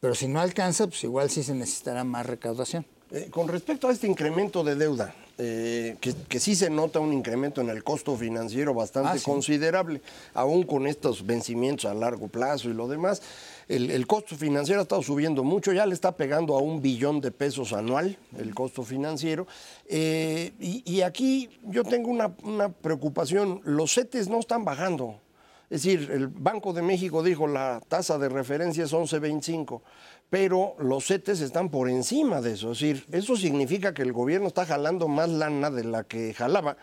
pero 0.00 0.14
si 0.14 0.28
no 0.28 0.40
alcanza, 0.40 0.86
pues 0.86 1.02
igual 1.04 1.30
sí 1.30 1.42
se 1.42 1.54
necesitará 1.54 2.04
más 2.04 2.26
recaudación. 2.26 2.86
Eh, 3.10 3.28
con 3.30 3.48
respecto 3.48 3.88
a 3.88 3.92
este 3.92 4.06
incremento 4.06 4.62
de 4.62 4.74
deuda, 4.74 5.14
eh, 5.38 5.96
que, 6.00 6.14
que, 6.28 6.38
sí 6.40 6.54
se 6.54 6.68
nota 6.68 7.00
un 7.00 7.12
incremento 7.12 7.60
en 7.60 7.70
el 7.70 7.82
costo 7.82 8.16
financiero 8.16 8.74
bastante 8.74 9.10
Ah, 9.12 9.18
sí. 9.18 9.24
considerable, 9.24 10.02
aún 10.34 10.64
con 10.64 10.86
estos 10.86 11.24
vencimientos 11.24 11.86
a 11.90 11.94
largo 11.94 12.28
plazo 12.28 12.68
y 12.68 12.74
lo 12.74 12.86
demás. 12.86 13.22
El, 13.68 14.06
costo 14.06 14.34
financiero 14.34 14.80
ha 14.80 14.84
estado 14.84 15.02
subiendo 15.02 15.44
mucho, 15.44 15.72
ya 15.72 15.84
le 15.84 15.92
está 15.92 16.16
pegando 16.16 16.56
a 16.56 16.62
un 16.62 16.80
billón 16.80 17.20
de 17.20 17.30
pesos 17.30 17.74
anual 17.74 18.16
el 18.38 18.54
costo 18.54 18.82
financiero. 18.82 19.46
Eh, 19.86 20.52
y, 20.58 21.02
aquí 21.02 21.50
yo 21.64 21.84
tengo 21.84 22.08
una, 22.10 22.34
una 22.44 22.70
preocupación, 22.70 23.60
los 23.64 23.92
CETES 23.92 24.28
no 24.28 24.40
están 24.40 24.64
bajando. 24.64 25.20
Es 25.68 25.82
decir, 25.82 26.10
el 26.10 26.28
Banco 26.28 26.72
de 26.72 26.80
México 26.80 27.22
dijo 27.22 27.46
la 27.46 27.82
tasa 27.88 28.16
de 28.16 28.30
referencia 28.30 28.84
es 28.84 28.92
11.25, 28.94 29.82
pero 30.30 30.74
los 30.78 31.06
CETES 31.06 31.42
están 31.42 31.68
por 31.68 31.90
encima 31.90 32.40
de 32.40 32.52
eso. 32.52 32.72
Es 32.72 32.78
decir, 32.80 33.04
eso 33.12 33.36
significa 33.36 33.92
que 33.92 34.00
el 34.00 34.14
gobierno 34.14 34.48
está 34.48 34.64
jalando 34.64 35.08
más 35.08 35.28
lana 35.28 35.70
de 35.70 35.84
la 35.84 36.04
que 36.04 36.32
jalaba 36.32 36.78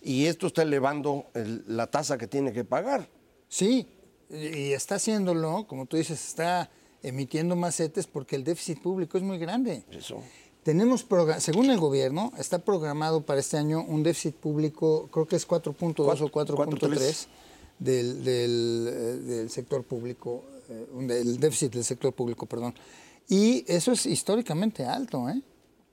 y 0.00 0.24
esto 0.24 0.46
está 0.46 0.62
elevando 0.62 1.26
el- 1.34 1.62
la 1.66 1.88
tasa 1.88 2.16
que 2.16 2.26
tiene 2.26 2.54
que 2.54 2.64
pagar. 2.64 3.06
Sí, 3.48 3.86
y 4.32 4.72
está 4.72 4.96
haciéndolo, 4.96 5.66
como 5.66 5.86
tú 5.86 5.96
dices, 5.96 6.26
está 6.26 6.70
emitiendo 7.02 7.56
más 7.56 7.76
CETES 7.76 8.06
porque 8.06 8.36
el 8.36 8.44
déficit 8.44 8.80
público 8.80 9.18
es 9.18 9.24
muy 9.24 9.38
grande. 9.38 9.82
Eso. 9.90 10.22
Tenemos, 10.62 11.04
según 11.38 11.70
el 11.70 11.78
gobierno, 11.78 12.32
está 12.38 12.60
programado 12.60 13.22
para 13.22 13.40
este 13.40 13.56
año 13.56 13.82
un 13.82 14.02
déficit 14.02 14.36
público, 14.36 15.08
creo 15.12 15.26
que 15.26 15.36
es 15.36 15.46
4.2 15.46 16.20
o 16.20 16.30
4.3 16.30 17.26
del, 17.80 18.24
del, 18.24 18.88
eh, 18.88 18.92
del 18.92 19.50
sector 19.50 19.82
público, 19.82 20.44
eh, 20.68 20.86
del 21.06 21.40
déficit 21.40 21.72
del 21.72 21.84
sector 21.84 22.12
público, 22.12 22.46
perdón. 22.46 22.74
Y 23.28 23.64
eso 23.66 23.92
es 23.92 24.06
históricamente 24.06 24.84
alto, 24.84 25.28
¿eh? 25.28 25.42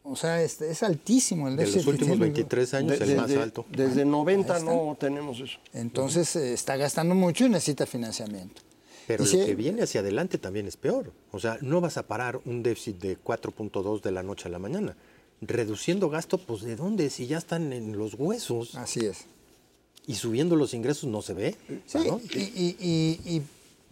O 0.10 0.16
sea, 0.16 0.42
es, 0.42 0.62
es 0.62 0.84
altísimo 0.84 1.48
el 1.48 1.56
De 1.56 1.63
déficit. 1.66 1.78
los 1.78 1.86
que 1.86 1.92
últimos 1.92 2.18
tiene. 2.18 2.25
23 2.34 2.74
años, 2.74 3.00
De- 3.00 3.06
el 3.06 3.16
más 3.18 3.28
desde, 3.28 3.42
alto. 3.42 3.66
desde 3.70 4.06
90 4.06 4.54
Ahí 4.54 4.60
está. 4.62 4.72
no 4.75 4.98
tenemos 5.00 5.39
eso. 5.39 5.58
Entonces 5.74 6.36
eh, 6.36 6.54
está 6.54 6.75
gastando 6.78 7.16
mucho 7.16 7.46
y 7.46 7.50
necesita 7.50 7.86
financiamiento. 7.86 8.62
Pero 9.08 9.24
lo 9.24 9.30
si- 9.30 9.38
que 9.46 9.56
viene 9.56 9.82
hacia 9.84 10.01
adelante 10.01 10.38
también 10.38 10.68
es 10.68 10.78
peor. 10.78 11.12
O 11.32 11.39
sea, 11.39 11.58
no 11.62 11.82
vas 11.82 11.98
a 11.98 12.04
parar 12.08 12.39
un 12.46 12.62
déficit 12.63 12.98
de 13.01 13.18
4.2 13.18 14.01
de 14.01 14.12
la 14.12 14.24
noche 14.24 14.48
a 14.48 14.51
la 14.51 14.60
mañana. 14.60 14.96
Reduciendo 15.42 16.10
gasto, 16.10 16.38
pues 16.38 16.62
¿de 16.63 16.75
dónde? 16.75 17.10
Si 17.10 17.25
ya 17.25 17.38
están 17.38 17.72
en 17.74 17.98
los 17.98 18.13
huesos 18.16 18.75
Así 18.75 19.06
es. 19.06 19.25
y 20.06 20.16
subiendo 20.16 20.56
los 20.56 20.74
ingresos 20.74 21.10
no 21.10 21.22
se 21.22 21.34
ve. 21.34 21.56
Sí, 21.86 21.98
¿no? 22.06 22.20
y, 22.34 22.39
y- 22.39 22.75
y- 22.80 23.36
y 23.38 23.42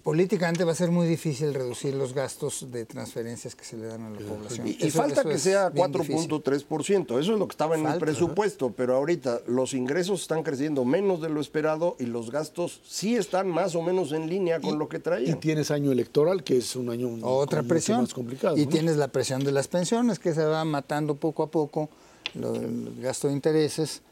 políticamente 0.08 0.64
va 0.64 0.72
a 0.72 0.76
ser 0.76 0.90
muy 0.90 1.06
difícil 1.06 1.54
reducir 1.54 1.94
los 1.94 2.14
gastos 2.14 2.68
de 2.72 2.86
transferencias 2.86 3.56
que 3.58 3.66
se 3.66 3.76
le 3.76 3.88
dan 3.88 4.04
a 4.04 4.10
la 4.10 4.20
población. 4.20 4.66
Y, 4.66 4.78
y 4.80 4.88
Eso- 4.88 5.00
falta 5.00 5.20
eso 5.20 5.30
que 5.30 5.38
sea 5.38 5.68
bien 5.70 5.92
difícil. 5.92 6.30
4.3%. 6.30 7.20
Eso 7.20 7.34
es 7.34 7.38
lo 7.38 7.46
que 7.46 7.52
estaba 7.52 7.76
en 7.78 7.86
el 7.86 8.00
presupuesto, 8.00 8.72
pero 8.72 8.96
ahorita 8.96 9.42
los 9.48 9.74
ingresos 9.74 10.22
están 10.22 10.44
creciendo 10.44 10.86
menos 10.86 11.20
de 11.22 11.28
lo 11.28 11.42
esperado 11.42 11.98
y 12.00 12.06
los 12.06 12.32
gastos 12.32 12.80
sí 12.88 13.18
están 13.18 13.50
más 13.50 13.76
o 13.76 13.82
menos 13.82 14.14
en 14.14 14.30
línea 14.30 14.62
con 14.62 14.80
lo 14.80 14.88
que 14.88 14.96
Y 14.96 15.00
traían. 15.02 15.40
tienes 15.42 15.72
año 15.72 15.92
electoral, 15.92 16.42
que 16.42 16.56
es 16.56 16.74
un 16.78 16.90
año 16.90 17.10
Otra 17.24 17.64
presión. 17.64 18.00
más 18.00 18.14
complicado. 18.14 18.56
y 18.56 18.64
¿no? 18.64 18.70
tienes 18.72 18.96
la 18.96 19.10
presión 19.10 19.44
de 19.44 19.52
las 19.52 19.68
pensiones 19.68 20.20
que 20.20 20.34
se 20.34 20.46
va 20.46 20.64
matando 20.64 21.16
poco 21.16 21.44
a 21.44 21.52
poco, 21.52 21.90
lo- 22.34 22.56
el 22.56 22.96
gasto 23.02 23.28
de 23.28 23.34
intereses. 23.34 24.04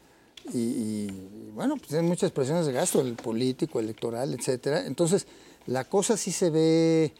Y, 0.52 0.58
y, 0.58 1.50
bueno, 1.54 1.78
pues 1.78 1.90
hay 1.94 2.02
muchas 2.02 2.32
presiones 2.32 2.66
de 2.66 2.72
gasto, 2.74 3.00
el 3.00 3.14
político, 3.14 3.80
electoral, 3.80 4.34
etcétera. 4.34 4.84
Entonces, 4.86 5.26
la 5.66 5.84
cosa 5.84 6.16
sí 6.16 6.32
se 6.32 6.50
ve 6.50 7.12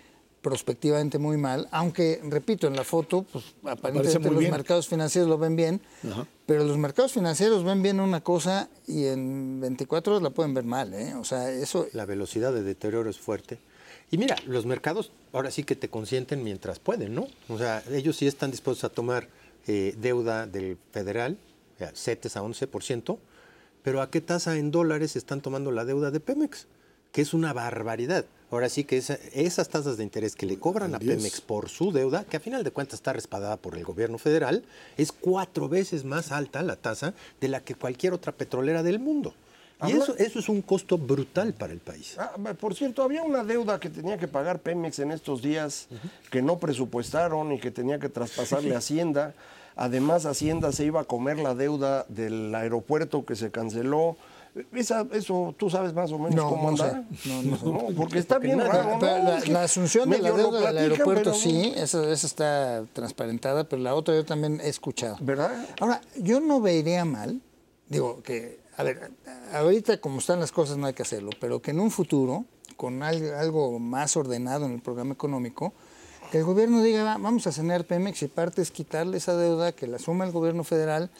prospectivamente 0.42 1.18
muy 1.18 1.36
mal, 1.36 1.66
aunque, 1.72 2.20
repito, 2.22 2.68
en 2.68 2.76
la 2.76 2.84
foto, 2.84 3.24
pues 3.32 3.44
aparentemente 3.64 4.30
los 4.30 4.38
bien. 4.38 4.52
mercados 4.52 4.86
financieros 4.86 5.28
lo 5.28 5.38
ven 5.38 5.56
bien, 5.56 5.80
Ajá. 6.08 6.24
pero 6.46 6.62
los 6.62 6.78
mercados 6.78 7.12
financieros 7.12 7.64
ven 7.64 7.82
bien 7.82 7.98
una 7.98 8.20
cosa 8.20 8.68
y 8.86 9.06
en 9.06 9.60
24 9.60 10.12
horas 10.12 10.22
la 10.22 10.30
pueden 10.30 10.54
ver 10.54 10.62
mal, 10.62 10.94
¿eh? 10.94 11.14
O 11.14 11.24
sea, 11.24 11.50
eso... 11.50 11.88
La 11.92 12.06
velocidad 12.06 12.52
de 12.52 12.62
deterioro 12.62 13.10
es 13.10 13.18
fuerte. 13.18 13.58
Y 14.12 14.18
mira, 14.18 14.36
los 14.46 14.66
mercados 14.66 15.10
ahora 15.32 15.50
sí 15.50 15.64
que 15.64 15.74
te 15.74 15.88
consienten 15.88 16.44
mientras 16.44 16.78
pueden, 16.78 17.14
¿no? 17.16 17.26
O 17.48 17.58
sea, 17.58 17.82
ellos 17.90 18.16
sí 18.16 18.28
están 18.28 18.52
dispuestos 18.52 18.84
a 18.84 18.94
tomar 18.94 19.28
eh, 19.66 19.96
deuda 19.98 20.46
del 20.46 20.78
federal, 20.92 21.38
CETES 21.92 22.36
a 22.36 22.42
11%, 22.42 23.18
pero 23.82 24.00
¿a 24.00 24.10
qué 24.10 24.20
tasa 24.20 24.56
en 24.56 24.70
dólares 24.70 25.16
están 25.16 25.40
tomando 25.40 25.72
la 25.72 25.84
deuda 25.84 26.12
de 26.12 26.20
Pemex? 26.20 26.68
Que 27.10 27.22
es 27.22 27.34
una 27.34 27.52
barbaridad. 27.52 28.26
Ahora 28.50 28.68
sí 28.68 28.84
que 28.84 28.96
esa- 28.98 29.18
esas 29.34 29.68
tasas 29.68 29.96
de 29.96 30.04
interés 30.04 30.36
que 30.36 30.46
le 30.46 30.58
cobran 30.58 30.94
a. 30.94 30.98
Pemex 31.00 31.40
por 31.40 31.68
su 31.68 31.90
deuda, 31.92 32.24
que 32.24 32.36
a 32.36 32.40
final 32.40 32.62
de 32.62 32.70
cuentas 32.70 32.94
está 32.94 33.12
respaldada 33.12 33.56
por 33.56 33.76
el 33.76 33.84
gobierno 33.84 34.18
federal, 34.18 34.62
es 34.96 35.10
cuatro 35.12 35.68
veces 35.68 36.04
más 36.04 36.30
alta 36.30 36.62
la 36.62 36.76
tasa 36.76 37.12
de 37.40 37.48
la 37.48 37.60
que 37.60 37.74
cualquier 37.74 38.12
otra 38.12 38.32
petrolera 38.32 38.82
del 38.84 38.98
mundo. 39.00 39.34
Y 39.82 39.92
Habla- 39.92 40.04
eso, 40.04 40.16
eso 40.16 40.38
es 40.38 40.48
un 40.48 40.62
costo 40.62 40.96
brutal 40.96 41.52
para 41.52 41.72
el 41.72 41.80
país. 41.80 42.16
Ah, 42.18 42.32
por 42.58 42.74
cierto, 42.74 43.02
había 43.02 43.22
una 43.22 43.44
deuda 43.44 43.78
que 43.80 43.90
tenía 43.90 44.16
que 44.16 44.28
pagar 44.28 44.60
Pemex 44.60 45.00
en 45.00 45.10
estos 45.12 45.42
días 45.42 45.88
que 46.30 46.40
no 46.40 46.58
presupuestaron 46.58 47.52
y 47.52 47.58
que 47.58 47.70
tenía 47.70 47.98
que 47.98 48.08
traspasarle 48.08 48.74
a 48.74 48.78
Hacienda. 48.78 49.34
Además, 49.74 50.24
Hacienda 50.24 50.72
se 50.72 50.84
iba 50.86 51.00
a 51.02 51.04
comer 51.04 51.38
la 51.38 51.54
deuda 51.54 52.06
del 52.08 52.54
aeropuerto 52.54 53.26
que 53.26 53.36
se 53.36 53.50
canceló. 53.50 54.16
Esa- 54.72 55.06
eso 55.12 55.54
tú 55.58 55.68
sabes 55.68 55.92
más 55.92 56.10
o 56.12 56.18
menos 56.18 56.34
No, 56.34 56.48
cómo 56.48 56.70
no 56.70 56.82
anda. 56.82 57.04
sé. 57.22 57.28
No, 57.28 57.42
no 57.72 57.94
porque 57.96 58.18
está 58.18 58.38
bien 58.38 58.58
raro. 58.58 58.96
Pero 59.00 59.18
¿no? 59.18 59.24
la, 59.24 59.38
Es 59.38 59.44
que 59.44 59.52
la 59.52 59.62
asunción 59.64 60.08
de 60.10 60.18
la 60.18 60.32
deuda 60.32 60.60
del 60.68 60.78
aeropuerto, 60.78 61.24
pero- 61.30 61.34
sí, 61.34 61.72
esa, 61.76 62.10
esa 62.10 62.26
está 62.26 62.84
transparentada, 62.92 63.64
pero 63.68 63.82
la 63.82 63.94
otra 63.94 64.14
yo 64.14 64.24
también 64.24 64.60
he 64.62 64.68
escuchado. 64.68 65.16
¿Verdad? 65.20 65.50
Ahora, 65.80 66.00
yo 66.16 66.40
no 66.40 66.60
vería 66.60 67.04
mal, 67.04 67.40
digo 67.88 68.22
que, 68.22 68.60
a 68.76 68.82
ver, 68.82 69.10
ahorita 69.52 70.00
como 70.00 70.18
están 70.20 70.40
las 70.40 70.52
cosas 70.52 70.76
no 70.78 70.86
hay 70.86 70.94
que 70.94 71.02
hacerlo, 71.02 71.30
pero 71.40 71.60
que 71.60 71.72
en 71.72 71.80
un 71.80 71.90
futuro, 71.90 72.44
con 72.76 73.02
al- 73.02 73.34
algo 73.34 73.78
más 73.78 74.16
ordenado 74.16 74.66
en 74.66 74.72
el 74.72 74.80
programa 74.82 75.12
económico, 75.14 75.72
que 76.30 76.38
el 76.38 76.44
gobierno 76.44 76.82
diga, 76.82 77.04
"Va, 77.04 77.18
vamos 77.18 77.46
a 77.46 77.52
sanear 77.52 77.84
Pemex 77.84 78.22
y 78.22 78.26
parte 78.28 78.60
es 78.62 78.70
quitarle 78.70 79.18
esa 79.18 79.36
deuda 79.36 79.72
que 79.72 79.86
la 79.86 79.98
suma 79.98 80.24
el 80.24 80.32
gobierno 80.32 80.64
federal, 80.64 81.10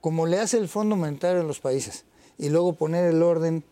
como 0.00 0.26
le 0.26 0.38
hace 0.40 0.58
el 0.58 0.68
Fondo 0.68 0.94
Monetario 0.96 1.40
en 1.40 1.46
los 1.48 1.60
países, 1.60 2.04
y 2.42 2.50
luego 2.50 2.74
poner 2.74 3.06
el 3.06 3.22
orden 3.22 3.64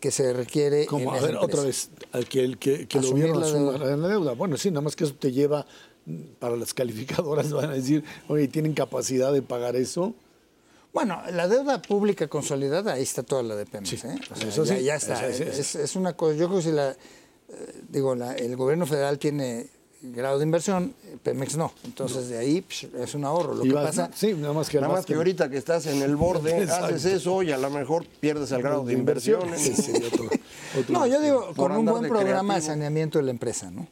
que 0.00 0.10
se 0.10 0.32
requiere. 0.32 0.86
Como, 0.86 1.10
a 1.12 1.14
ver, 1.20 1.30
empresa. 1.34 1.44
otra 1.46 1.62
vez, 1.62 1.90
al 2.12 2.28
que 2.28 2.44
el, 2.44 2.58
que, 2.58 2.86
que 2.88 2.98
el 2.98 3.06
gobierno 3.06 3.40
la 3.40 3.46
asuma 3.46 3.72
deuda. 3.72 3.96
la 3.96 4.08
deuda. 4.08 4.32
Bueno, 4.34 4.56
sí, 4.56 4.70
nada 4.70 4.82
más 4.82 4.94
que 4.96 5.04
eso 5.04 5.14
te 5.14 5.32
lleva, 5.32 5.66
mm, 6.06 6.16
para 6.38 6.56
las 6.56 6.72
calificadoras 6.80 7.50
van 7.52 7.70
a 7.70 7.74
decir, 7.74 8.04
oye, 8.28 8.48
¿tienen 8.48 8.74
capacidad 8.74 9.32
de 9.32 9.42
pagar 9.42 9.76
eso? 9.76 10.14
Bueno, 10.92 11.20
la 11.32 11.48
deuda 11.48 11.82
pública 11.82 12.28
consolidada, 12.28 12.94
ahí 12.94 13.02
está 13.02 13.22
toda 13.22 13.42
la 13.42 13.54
de 13.56 13.66
Pemex. 13.66 13.88
Sí, 13.90 13.96
¿eh? 14.06 14.16
O 14.30 14.36
sea, 14.36 14.48
eso 14.48 14.64
ya, 14.64 14.76
sí, 14.78 14.84
ya 14.84 14.94
está. 14.96 15.26
eso 15.28 15.44
sí, 15.44 15.60
es, 15.60 15.74
es 15.74 15.96
una 15.96 16.14
cosa, 16.16 16.34
yo 16.36 16.46
creo 16.48 16.58
que 16.60 16.64
si 16.64 16.72
la, 16.72 16.90
eh, 16.92 16.96
digo, 17.88 18.14
la- 18.14 18.34
el 18.34 18.56
gobierno 18.56 18.86
federal 18.86 19.18
tiene 19.18 19.68
grado 20.02 20.38
de 20.38 20.44
inversión, 20.44 20.94
eh, 21.04 21.16
Pemex 21.22 21.56
no. 21.56 21.72
Entonces 21.84 22.28
de 22.28 22.38
ahí 22.38 22.62
psh, 22.68 22.86
es 23.00 23.14
un 23.14 23.24
ahorro. 23.24 23.54
Lo 23.54 23.64
Y 23.64 23.68
que 23.68 23.74
vas- 23.74 23.86
pasa, 23.96 24.10
sí, 24.14 24.32
nada 24.34 24.52
más 24.52 24.68
que, 24.68 24.80
Nada 24.80 24.92
más 24.92 25.04
que 25.06 25.14
ahorita 25.14 25.50
que 25.50 25.56
estás 25.58 25.86
en 25.86 26.02
el 26.02 26.16
borde, 26.16 26.58
Exacto. 26.62 26.86
haces 26.94 27.04
eso 27.06 27.42
y 27.42 27.52
a 27.52 27.58
lo 27.58 27.70
mejor 27.70 28.06
pierdes 28.20 28.50
el 28.52 28.62
grado 28.62 28.84
de 28.84 28.92
inversión. 28.92 29.42
Sí, 29.56 29.74
sí, 29.74 29.92
otro- 29.96 30.26
otro- 30.78 30.92
no, 30.92 31.06
yo 31.06 31.20
digo, 31.20 31.52
con 31.56 31.72
un 31.72 31.84
buen 31.86 32.02
de 32.02 32.08
programa 32.08 32.54
de 32.56 32.60
saneamiento 32.62 33.18
de 33.18 33.24
la 33.24 33.30
empresa, 33.30 33.70
¿no? 33.70 33.86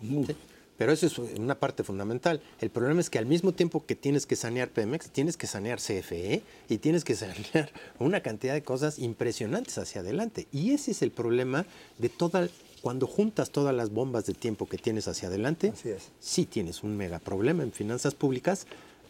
Sí, 0.00 0.36
Pero 0.76 0.90
eso 0.92 1.06
es 1.06 1.18
una 1.38 1.54
parte 1.54 1.84
fundamental. 1.84 2.40
El 2.60 2.70
problema 2.70 3.00
es 3.00 3.08
que 3.08 3.18
al 3.18 3.26
mismo 3.26 3.52
tiempo 3.52 3.84
que 3.86 3.94
tienes 3.94 4.26
que 4.26 4.34
sanear 4.34 4.68
Pemex, 4.70 5.08
tienes 5.10 5.36
que 5.36 5.46
sanear 5.46 5.78
CFE 5.78 6.42
y 6.68 6.78
tienes 6.78 7.04
que 7.04 7.14
sanear 7.16 7.70
una 8.00 8.20
cantidad 8.22 8.54
de 8.54 8.62
cosas 8.64 8.98
impresionantes 8.98 9.78
hacia 9.78 10.00
adelante. 10.00 10.48
Y 10.52 10.72
ese 10.72 10.90
es 10.90 11.02
el 11.02 11.12
problema 11.12 11.64
de 11.98 12.08
toda, 12.08 12.48
cuando 12.84 13.06
juntas 13.06 13.48
todas 13.48 13.74
las 13.74 13.88
bombas 13.88 14.26
de 14.26 14.34
tiempo 14.34 14.66
que 14.66 14.76
tienes 14.76 15.08
hacia 15.08 15.28
adelante, 15.28 15.72
sí 16.20 16.44
tienes 16.44 16.82
un 16.82 16.98
mega 16.98 17.18
problema 17.18 17.62
en 17.62 17.72
finanzas 17.72 18.14
públicas, 18.14 18.66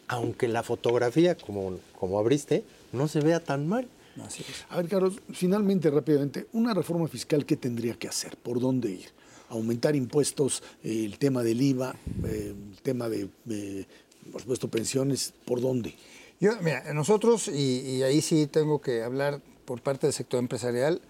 aunque 0.06 0.46
la 0.46 0.62
fotografía, 0.62 1.36
como, 1.36 1.80
como 1.98 2.20
abriste, 2.20 2.62
no 2.92 3.08
se 3.08 3.18
vea 3.18 3.40
tan 3.40 3.66
mal. 3.66 3.88
Así 4.24 4.44
es. 4.48 4.64
A 4.68 4.76
ver, 4.76 4.86
Carlos, 4.86 5.14
finalmente, 5.32 5.90
rápidamente, 5.90 6.46
una 6.52 6.72
reforma 6.72 7.08
fiscal, 7.08 7.44
¿qué 7.44 7.56
tendría 7.56 7.94
que 7.94 8.06
hacer? 8.06 8.36
¿Por 8.36 8.60
dónde 8.60 8.92
ir? 8.92 9.06
Aumentar 9.48 9.96
impuestos, 9.96 10.62
eh, 10.84 11.04
el 11.04 11.18
tema 11.18 11.42
del 11.42 11.60
IVA, 11.60 11.96
eh, 12.26 12.54
el 12.70 12.80
tema 12.80 13.08
de, 13.08 13.28
eh, 13.50 13.86
por 14.30 14.40
supuesto, 14.40 14.68
pensiones, 14.68 15.34
¿por 15.44 15.60
dónde? 15.60 15.96
Yo, 16.38 16.52
mira, 16.62 16.94
nosotros, 16.94 17.48
y, 17.48 17.80
y 17.80 18.02
ahí 18.04 18.20
sí 18.20 18.46
tengo 18.46 18.80
que 18.80 19.02
hablar 19.02 19.40
por 19.64 19.82
parte 19.82 20.06
del 20.06 20.14
sector 20.14 20.38
empresarial, 20.38 21.00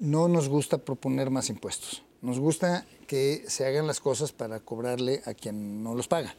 no 0.00 0.28
nos 0.28 0.48
gusta 0.48 0.78
proponer 0.78 1.30
más 1.30 1.50
impuestos. 1.50 2.02
Nos 2.22 2.38
gusta 2.38 2.86
que 3.06 3.44
se 3.48 3.66
hagan 3.66 3.86
las 3.86 4.00
cosas 4.00 4.32
para 4.32 4.60
cobrarle 4.60 5.22
a 5.26 5.34
quien 5.34 5.82
no 5.82 5.94
los 5.94 6.08
paga. 6.08 6.34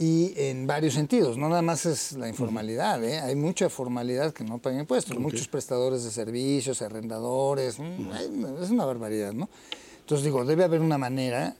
y 0.00 0.32
en 0.36 0.68
varios 0.68 0.94
sentidos, 0.94 1.36
no 1.38 1.48
nada 1.48 1.62
más 1.62 1.84
es 1.84 2.12
la 2.12 2.28
informalidad, 2.28 3.02
¿eh? 3.02 3.18
hay 3.18 3.34
mucha 3.34 3.68
formalidad 3.68 4.32
que 4.32 4.44
no 4.44 4.58
pagan 4.58 4.78
impuestos, 4.78 5.18
muchos 5.18 5.48
prestadores 5.48 6.04
de 6.04 6.12
servicios, 6.12 6.82
arrendadores, 6.82 7.80
mm, 7.80 8.62
es 8.62 8.70
una 8.70 8.84
barbaridad, 8.84 9.32
¿no? 9.32 9.48
Entonces 9.98 10.24
digo, 10.24 10.44
debe 10.44 10.62
haber 10.62 10.82
una 10.82 10.98
manera 10.98 11.56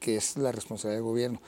que 0.00 0.16
es 0.16 0.36
la 0.36 0.52
responsabilidad 0.52 0.98
del 0.98 1.04
gobierno. 1.04 1.40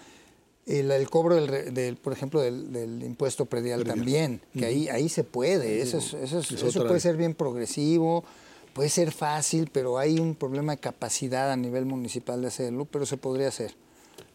El, 0.67 1.11
cobro, 1.11 1.35
del, 1.35 1.97
por 1.97 2.12
ejemplo, 2.12 2.40
del, 2.40 3.02
impuesto 3.02 3.47
predial, 3.47 3.85
también, 3.85 4.40
que 4.57 4.67
ahí, 4.67 4.88
ahí 4.88 5.09
se 5.09 5.25
puede, 5.25 5.81
eso, 5.81 5.99
eso, 5.99 6.87
puede 6.87 7.00
ser 7.00 7.17
bien 7.17 7.35
progresivo, 7.35 8.25
puede 8.73 8.89
ser 8.89 9.12
fácil, 9.12 9.69
pero 9.73 9.99
hay 9.99 10.19
un 10.19 10.35
problema 10.35 10.73
de 10.73 10.79
capacidad 10.79 11.50
a 11.50 11.57
nivel 11.57 11.85
municipal 11.85 12.41
de 12.41 12.49
hacerlo, 12.49 12.85
pero 12.85 13.07
se 13.07 13.17
podría 13.17 13.49
hacer. 13.49 13.75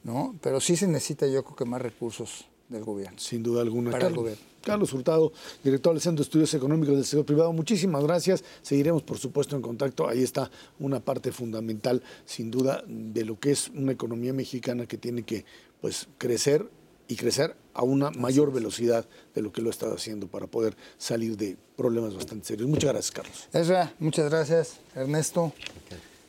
¿no? 0.06 0.36
Pero 0.42 0.62
sí 0.62 0.78
se 0.78 0.88
necesita, 0.88 1.28
yo 1.28 1.44
creo 1.44 1.56
que 1.56 1.66
más 1.66 1.82
recursos 1.82 2.46
del 2.70 2.84
gobierno. 2.84 3.18
Sin 3.20 3.44
duda 3.44 3.62
alguna. 3.62 3.92
Para 3.92 4.08
el 4.08 4.14
gobierno. 4.14 4.42
Carlos 4.64 4.94
Hurtado, 4.94 5.32
director 5.64 5.94
del 5.94 6.02
Centro 6.02 6.24
de 6.24 6.28
Estudios 6.28 6.54
Económicos 6.54 6.96
del 6.96 7.06
Sector 7.06 7.26
Privado, 7.26 7.54
muchísimas 7.54 8.04
gracias. 8.04 8.44
Seguiremos, 8.62 9.04
por 9.04 9.18
supuesto, 9.18 9.56
en 9.56 9.62
contacto. 9.62 10.08
Ahí 10.08 10.24
está 10.24 10.50
una 10.80 11.00
parte 11.00 11.32
fundamental, 11.32 12.02
sin 12.26 12.50
duda, 12.50 12.84
de 12.88 13.26
lo 13.26 13.40
que 13.40 13.52
es 13.52 13.70
una 13.70 13.92
economía 13.92 14.34
mexicana 14.34 14.88
que 14.88 14.98
tiene 14.98 15.24
que 15.24 15.46
pues, 15.82 16.08
crecer 16.18 16.68
y 17.08 17.16
crecer 17.16 17.56
a 17.74 17.84
una 17.84 18.12
mayor 18.12 18.52
velocidad 18.52 19.06
de 19.34 19.42
lo 19.42 19.52
que 19.52 19.62
lo 19.62 19.70
ha 19.70 19.72
estado 19.72 19.96
haciendo 19.96 20.28
para 20.28 20.48
poder 20.48 20.76
salir 20.98 21.38
de 21.38 21.58
problemas 21.76 22.16
bastante 22.16 22.48
serios. 22.48 22.68
Muchas 22.68 22.92
gracias, 22.92 23.12
Carlos. 23.12 23.50
Ezra, 23.54 23.94
muchas 24.00 24.30
gracias, 24.30 24.78
Ernesto. 24.96 25.54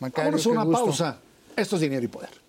Macario, 0.00 0.32
Vamos 0.32 0.46
a 0.46 0.50
una 0.50 0.70
pausa. 0.70 1.20
Esto 1.56 1.76
es 1.76 1.82
Dinero 1.82 2.04
y 2.04 2.08
Poder. 2.08 2.45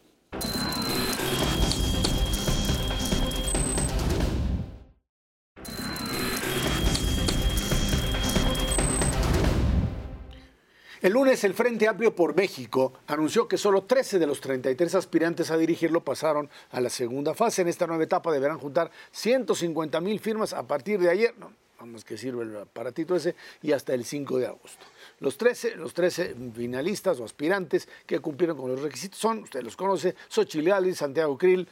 El 11.07 11.13
lunes 11.13 11.41
el 11.45 11.53
Frente 11.53 11.87
Amplio 11.87 12.13
por 12.13 12.35
México 12.35 12.91
anunció 13.07 13.47
que 13.47 13.55
solo 13.57 13.85
13 13.85 14.19
de 14.19 14.27
los 14.27 14.41
33 14.41 14.93
aspirantes 14.93 15.51
a 15.51 15.57
dirigirlo 15.57 16.03
pasaron 16.03 16.49
a 16.69 16.81
la 16.81 16.89
segunda 16.89 17.33
fase. 17.33 17.61
En 17.61 17.69
esta 17.69 17.87
nueva 17.87 18.03
etapa 18.03 18.29
deberán 18.29 18.59
juntar 18.59 18.91
150 19.11 20.01
mil 20.01 20.19
firmas 20.19 20.51
a 20.51 20.67
partir 20.67 20.99
de 20.99 21.09
ayer, 21.09 21.33
no, 21.37 21.53
vamos 21.79 22.03
que 22.03 22.17
sirve 22.17 22.43
el 22.43 22.57
aparatito 22.57 23.15
ese, 23.15 23.35
y 23.61 23.71
hasta 23.71 23.93
el 23.93 24.03
5 24.03 24.37
de 24.37 24.47
agosto. 24.47 24.85
Los 25.21 25.37
13, 25.37 25.77
los 25.77 25.93
13 25.93 26.35
finalistas 26.53 27.21
o 27.21 27.23
aspirantes 27.23 27.87
que 28.05 28.19
cumplieron 28.19 28.57
con 28.57 28.69
los 28.69 28.81
requisitos 28.81 29.17
son, 29.17 29.43
usted 29.43 29.63
los 29.63 29.77
conoce, 29.77 30.13
Xochitl 30.27 30.93
Santiago 30.93 31.37
Krill, 31.37 31.69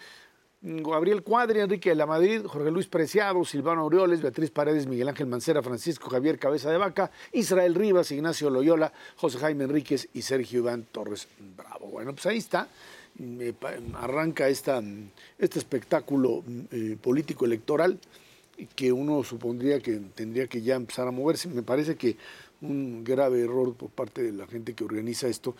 Gabriel 0.67 1.21
Cuadri, 1.21 1.59
Enrique 1.59 1.89
de 1.89 1.95
la 1.95 2.07
Madrid, 2.07 2.41
Jorge 2.43 2.71
Luis 2.71 2.87
Preciado, 2.87 3.45
Silvano 3.45 3.81
Aureoles, 3.81 4.23
Beatriz 4.23 4.49
Paredes, 4.49 4.87
Miguel 4.87 5.07
Ángel 5.07 5.27
Mancera, 5.27 5.61
Francisco 5.61 6.09
Javier 6.09 6.39
Cabeza 6.39 6.71
de 6.71 6.77
Vaca, 6.79 7.11
Israel 7.33 7.75
Rivas, 7.75 8.09
Ignacio 8.09 8.49
Loyola, 8.49 8.91
José 9.15 9.37
Jaime 9.37 9.65
Enríquez 9.65 10.09
y 10.15 10.23
Sergio 10.23 10.61
Iván 10.61 10.87
Torres 10.91 11.27
Bravo. 11.55 11.85
Bueno, 11.89 12.13
pues 12.13 12.25
ahí 12.25 12.39
está. 12.39 12.67
arranca 13.93 14.47
este 14.49 14.81
espectáculo 15.37 16.43
eh, 16.71 16.97
político 16.99 17.45
electoral 17.45 17.99
que 18.75 18.91
uno 18.91 19.23
supondría 19.23 19.79
que 19.81 19.99
tendría 20.15 20.47
que 20.47 20.63
ya 20.63 20.77
empezar 20.77 21.07
a 21.07 21.11
moverse. 21.11 21.47
Me 21.47 21.61
parece 21.61 21.95
que 21.95 22.17
un 22.61 23.03
grave 23.03 23.41
error 23.41 23.75
por 23.75 23.91
parte 23.91 24.23
de 24.23 24.31
la 24.31 24.47
gente 24.47 24.73
que 24.73 24.83
organiza 24.83 25.27
esto 25.27 25.55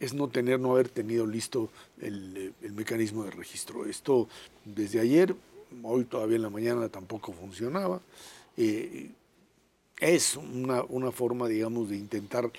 es 0.00 0.14
no 0.14 0.28
tener, 0.28 0.60
no 0.60 0.72
haber 0.72 0.88
tenido 0.88 1.26
listo 1.26 1.70
el, 2.00 2.52
mecanismo 2.74 3.24
de 3.24 3.30
registro. 3.30 3.86
Esto 3.86 4.28
desde 4.64 5.00
ayer, 5.00 5.34
hoy 5.82 6.04
todavía 6.04 6.36
en 6.36 6.42
la 6.42 6.50
mañana 6.50 6.88
tampoco 6.88 7.32
funcionaba. 7.32 8.00
Eh, 8.56 9.10
es 9.98 10.36
una, 10.36 10.82
una, 10.84 11.10
forma, 11.10 11.48
digamos, 11.48 11.88
de 11.88 11.96
intentar 11.96 12.50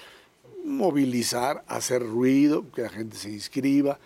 movilizar, 0.66 1.64
hacer 1.68 2.04
ruido, 2.04 2.66
que 2.72 2.82
la 2.82 2.90
gente 2.90 3.16
se 3.16 3.32
inscriba, 3.32 4.00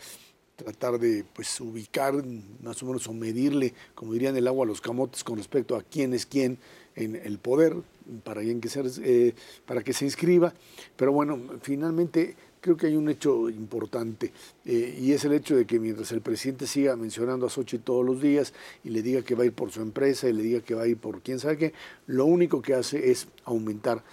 tratar 0.57 0.99
de 0.99 1.23
pues, 1.33 1.59
ubicar 1.61 2.13
más 2.61 2.83
o 2.83 2.85
menos 2.85 3.07
o 3.07 3.13
medirle, 3.13 3.73
como 3.95 4.13
dirían 4.13 4.35
el 4.35 4.47
agua 4.47 4.65
a 4.65 4.67
los 4.67 4.81
camotes 4.81 5.23
con 5.23 5.37
respecto 5.37 5.75
a 5.75 5.83
quién 5.83 6.13
es 6.13 6.25
quién 6.25 6.57
en 6.95 7.15
el 7.15 7.39
poder 7.39 7.77
para, 8.23 8.41
que, 8.41 8.59
eh, 9.03 9.33
para 9.65 9.83
que 9.83 9.93
se 9.93 10.05
inscriba. 10.05 10.53
Pero 10.95 11.13
bueno, 11.13 11.39
finalmente 11.61 12.35
creo 12.61 12.77
que 12.77 12.87
hay 12.87 12.95
un 12.95 13.09
hecho 13.09 13.49
importante 13.49 14.31
eh, 14.65 14.97
y 15.01 15.11
es 15.11 15.25
el 15.25 15.33
hecho 15.33 15.55
de 15.55 15.65
que 15.65 15.79
mientras 15.79 16.11
el 16.11 16.21
presidente 16.21 16.67
siga 16.67 16.95
mencionando 16.95 17.47
a 17.47 17.49
Sochi 17.49 17.79
todos 17.79 18.05
los 18.05 18.21
días 18.21 18.53
y 18.83 18.89
le 18.91 19.01
diga 19.01 19.23
que 19.23 19.33
va 19.33 19.43
a 19.43 19.47
ir 19.47 19.53
por 19.53 19.71
su 19.71 19.81
empresa 19.81 20.29
y 20.29 20.33
le 20.33 20.43
diga 20.43 20.61
que 20.61 20.75
va 20.75 20.83
a 20.83 20.87
ir 20.87 20.97
por 20.97 21.21
quién 21.21 21.39
sabe 21.39 21.57
qué, 21.57 21.73
lo 22.05 22.25
único 22.25 22.61
que 22.61 22.75
hace 22.75 23.09
es 23.09 23.27
aumentar 23.45 24.03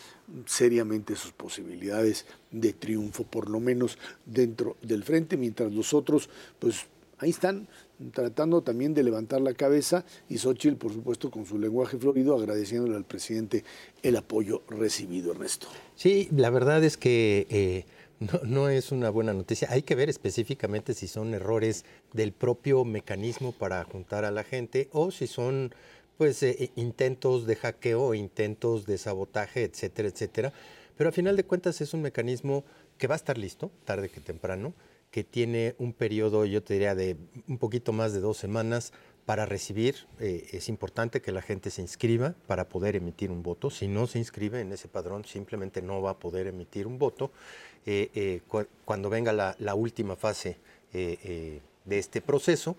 seriamente 0.47 1.15
sus 1.15 1.33
posibilidades 1.33 2.27
de 2.51 2.73
triunfo, 2.73 3.25
por 3.25 3.51
lo 3.51 3.61
menos 3.61 3.99
dentro 4.25 4.77
del 4.83 5.05
frente, 5.05 5.37
mientras 5.37 5.73
los 5.73 5.93
otros, 5.93 6.31
pues 6.59 6.87
ahí 7.19 7.31
están 7.31 7.69
tratando 8.13 8.63
también 8.63 8.95
de 8.95 9.03
levantar 9.03 9.41
la 9.41 9.53
cabeza 9.53 10.05
y 10.29 10.39
Xochitl, 10.39 10.77
por 10.77 10.93
supuesto, 10.93 11.31
con 11.31 11.45
su 11.45 11.59
lenguaje 11.59 11.99
florido, 11.99 12.37
agradeciéndole 12.37 12.97
al 12.97 13.05
presidente 13.05 13.65
el 14.03 14.17
apoyo 14.17 14.63
recibido, 14.69 15.33
Ernesto. 15.33 15.67
Sí, 15.97 16.29
la 16.35 16.49
verdad 16.49 16.83
es 16.83 16.97
que... 16.97 17.47
Eh, 17.51 17.85
no, 18.45 18.69
es 18.69 18.93
una 18.93 19.11
buena 19.11 19.33
noticia. 19.33 19.69
Hay 19.71 19.83
que 19.83 19.95
ver 19.95 20.09
específicamente 20.09 20.95
si 20.95 21.07
son 21.07 21.35
errores 21.35 21.85
del 22.13 22.33
propio 22.33 22.85
mecanismo 22.85 23.53
para 23.53 23.83
juntar 23.85 24.25
a 24.25 24.31
la 24.31 24.45
gente 24.45 24.89
o 24.93 25.11
si 25.11 25.27
son 25.27 25.75
pues 26.17 26.43
eh, 26.43 26.57
eh, 26.59 26.71
intentos 26.75 27.47
de 27.47 27.57
hackeo, 27.57 28.15
intentos 28.15 28.87
de 28.87 28.99
sabotaje, 28.99 29.63
etcétera, 29.65 30.09
etcétera. 30.09 30.53
Pero 30.97 31.11
a 31.11 31.13
final 31.13 31.37
de 31.37 31.45
cuentas 31.45 31.81
es 31.81 31.95
un 31.95 32.03
mecanismo 32.03 32.65
que 32.99 33.07
va 33.07 33.15
a 33.15 33.17
estar 33.17 33.39
listo 33.39 33.71
tarde 33.85 34.09
que 34.09 34.21
temprano, 34.21 34.75
que 35.13 35.23
tiene 35.23 35.77
un 35.79 35.93
periodo, 35.93 36.45
yo 36.45 36.63
te 36.63 36.75
diría, 36.75 36.97
de 36.97 37.17
un 37.47 37.59
poquito 37.59 37.93
más 37.93 38.13
de 38.13 38.21
dos 38.21 38.37
semanas 38.37 38.93
para 39.29 39.45
recibir. 39.45 40.07
Eh, 40.21 40.49
es 40.53 40.69
importante 40.69 41.21
que 41.21 41.33
la 41.33 41.43
gente 41.43 41.71
se 41.71 41.83
inscriba 41.83 42.35
para 42.47 42.69
poder 42.69 42.97
emitir 42.97 43.31
un 43.31 43.43
voto. 43.43 43.71
Si 43.71 43.87
no 43.87 44.07
se 44.07 44.19
inscribe 44.19 44.61
en 44.61 44.73
ese 44.73 44.89
padrón, 44.89 45.25
simplemente 45.27 45.83
no 45.83 46.01
va 46.01 46.13
a 46.13 46.19
poder 46.19 46.47
emitir 46.47 46.87
un 46.87 46.99
voto. 46.99 47.31
Eh, 47.91 48.11
eh, 48.15 48.41
cuando 48.85 49.09
venga 49.09 49.33
la, 49.33 49.75
última 49.75 50.15
fase 50.15 50.59
eh, 50.93 51.63
de 51.87 51.99
este 51.99 52.21
proceso. 52.21 52.77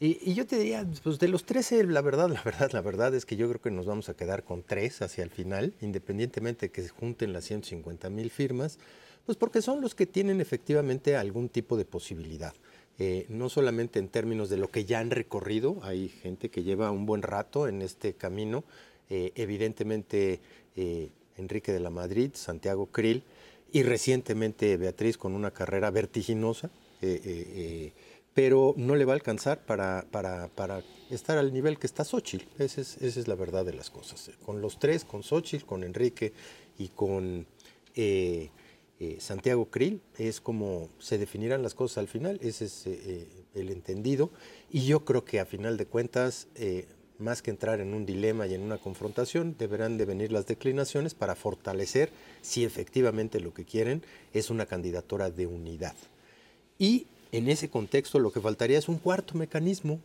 Y, 0.00 0.32
yo 0.32 0.46
te 0.46 0.56
diría, 0.56 0.86
pues 1.02 1.18
de 1.18 1.28
los 1.28 1.44
13, 1.44 1.84
la 1.84 2.00
verdad, 2.00 2.30
la 2.30 2.42
verdad, 2.42 2.70
la 2.72 2.80
verdad 2.80 3.14
es 3.14 3.26
que 3.26 3.36
yo 3.36 3.48
creo 3.50 3.60
que 3.60 3.70
nos 3.70 3.84
vamos 3.84 4.08
a 4.08 4.14
quedar 4.14 4.44
con 4.44 4.62
tres 4.62 5.02
hacia 5.02 5.24
el 5.24 5.30
final, 5.30 5.74
independientemente 5.82 6.66
de 6.66 6.72
que 6.72 6.82
se 6.82 6.88
junten 6.88 7.34
las 7.34 7.44
150 7.44 8.08
mil 8.08 8.30
firmas, 8.30 8.78
pues 9.26 9.36
porque 9.36 9.60
son 9.60 9.82
los 9.82 9.94
que 9.94 10.06
tienen 10.06 10.40
efectivamente 10.40 11.16
algún 11.16 11.50
tipo 11.50 11.76
de 11.76 11.84
posibilidad. 11.84 12.54
no 13.28 13.50
solamente 13.50 13.98
en 13.98 14.08
términos 14.08 14.48
de 14.48 14.56
lo 14.56 14.70
que 14.70 14.86
ya 14.86 15.00
han 15.00 15.10
recorrido, 15.10 15.80
hay 15.82 16.08
gente 16.08 16.48
que 16.48 16.62
lleva 16.62 16.90
un 16.90 17.04
buen 17.04 17.20
rato 17.20 17.68
en 17.68 17.82
este 17.82 18.14
camino, 18.14 18.64
evidentemente 19.10 20.40
Enrique 21.36 21.72
de 21.72 21.80
la 21.80 21.90
Madrid, 21.90 22.30
Santiago 22.32 22.86
Krill, 22.86 23.22
y 23.72 23.82
recientemente 23.82 24.76
Beatriz 24.76 25.18
con 25.18 25.34
una 25.34 25.50
carrera 25.50 25.90
vertiginosa, 25.90 26.70
eh, 27.02 27.20
eh, 27.24 27.52
eh, 27.54 27.92
pero 28.32 28.74
no 28.76 28.96
le 28.96 29.04
va 29.04 29.12
a 29.12 29.16
alcanzar 29.16 29.64
para, 29.64 30.06
para, 30.10 30.48
para, 30.48 30.82
estar 31.10 31.38
al 31.38 31.52
nivel 31.52 31.78
que 31.78 31.86
está 31.86 32.04
Xochitl. 32.04 32.44
Esa 32.58 32.80
es, 32.80 32.96
esa 33.00 33.20
es 33.20 33.28
la 33.28 33.34
verdad 33.34 33.64
de 33.64 33.72
las 33.72 33.90
cosas. 33.90 34.30
Con 34.44 34.60
los 34.60 34.78
tres, 34.78 35.04
con 35.04 35.22
Xochitl, 35.22 35.64
con 35.64 35.84
Enrique 35.84 36.32
y 36.78 36.88
con 36.88 37.46
Santiago 39.18 39.70
Krill, 39.70 40.00
es 40.18 40.40
como 40.40 40.90
se 40.98 41.18
definirán 41.18 41.62
las 41.62 41.74
cosas 41.74 41.98
al 41.98 42.08
final, 42.08 42.38
ese 42.42 42.66
es 42.66 42.86
el 43.54 43.70
entendido. 43.70 44.30
Y 44.70 44.84
yo 44.84 45.04
creo 45.04 45.24
que 45.24 45.40
a 45.40 45.46
final 45.46 45.76
de 45.76 45.86
cuentas 45.86 46.48
más 47.18 47.42
que 47.42 47.50
entrar 47.50 47.80
en 47.80 47.94
un 47.94 48.06
dilema 48.06 48.46
y 48.46 48.54
en 48.54 48.62
una 48.62 48.78
confrontación, 48.78 49.56
deberán 49.58 49.98
de 49.98 50.04
venir 50.04 50.32
las 50.32 50.46
declinaciones 50.46 51.14
para 51.14 51.34
fortalecer 51.34 52.10
si 52.42 52.64
efectivamente 52.64 53.40
lo 53.40 53.54
que 53.54 53.64
quieren 53.64 54.02
es 54.32 54.50
una 54.50 54.66
candidatura 54.66 55.30
de 55.30 55.46
unidad. 55.46 55.94
Y 56.78 57.06
en 57.32 57.48
ese 57.48 57.68
contexto 57.68 58.18
lo 58.18 58.30
que 58.32 58.40
faltaría 58.40 58.78
es 58.78 58.88
un 58.88 58.98
cuarto 58.98 59.36
mecanismo, 59.36 60.00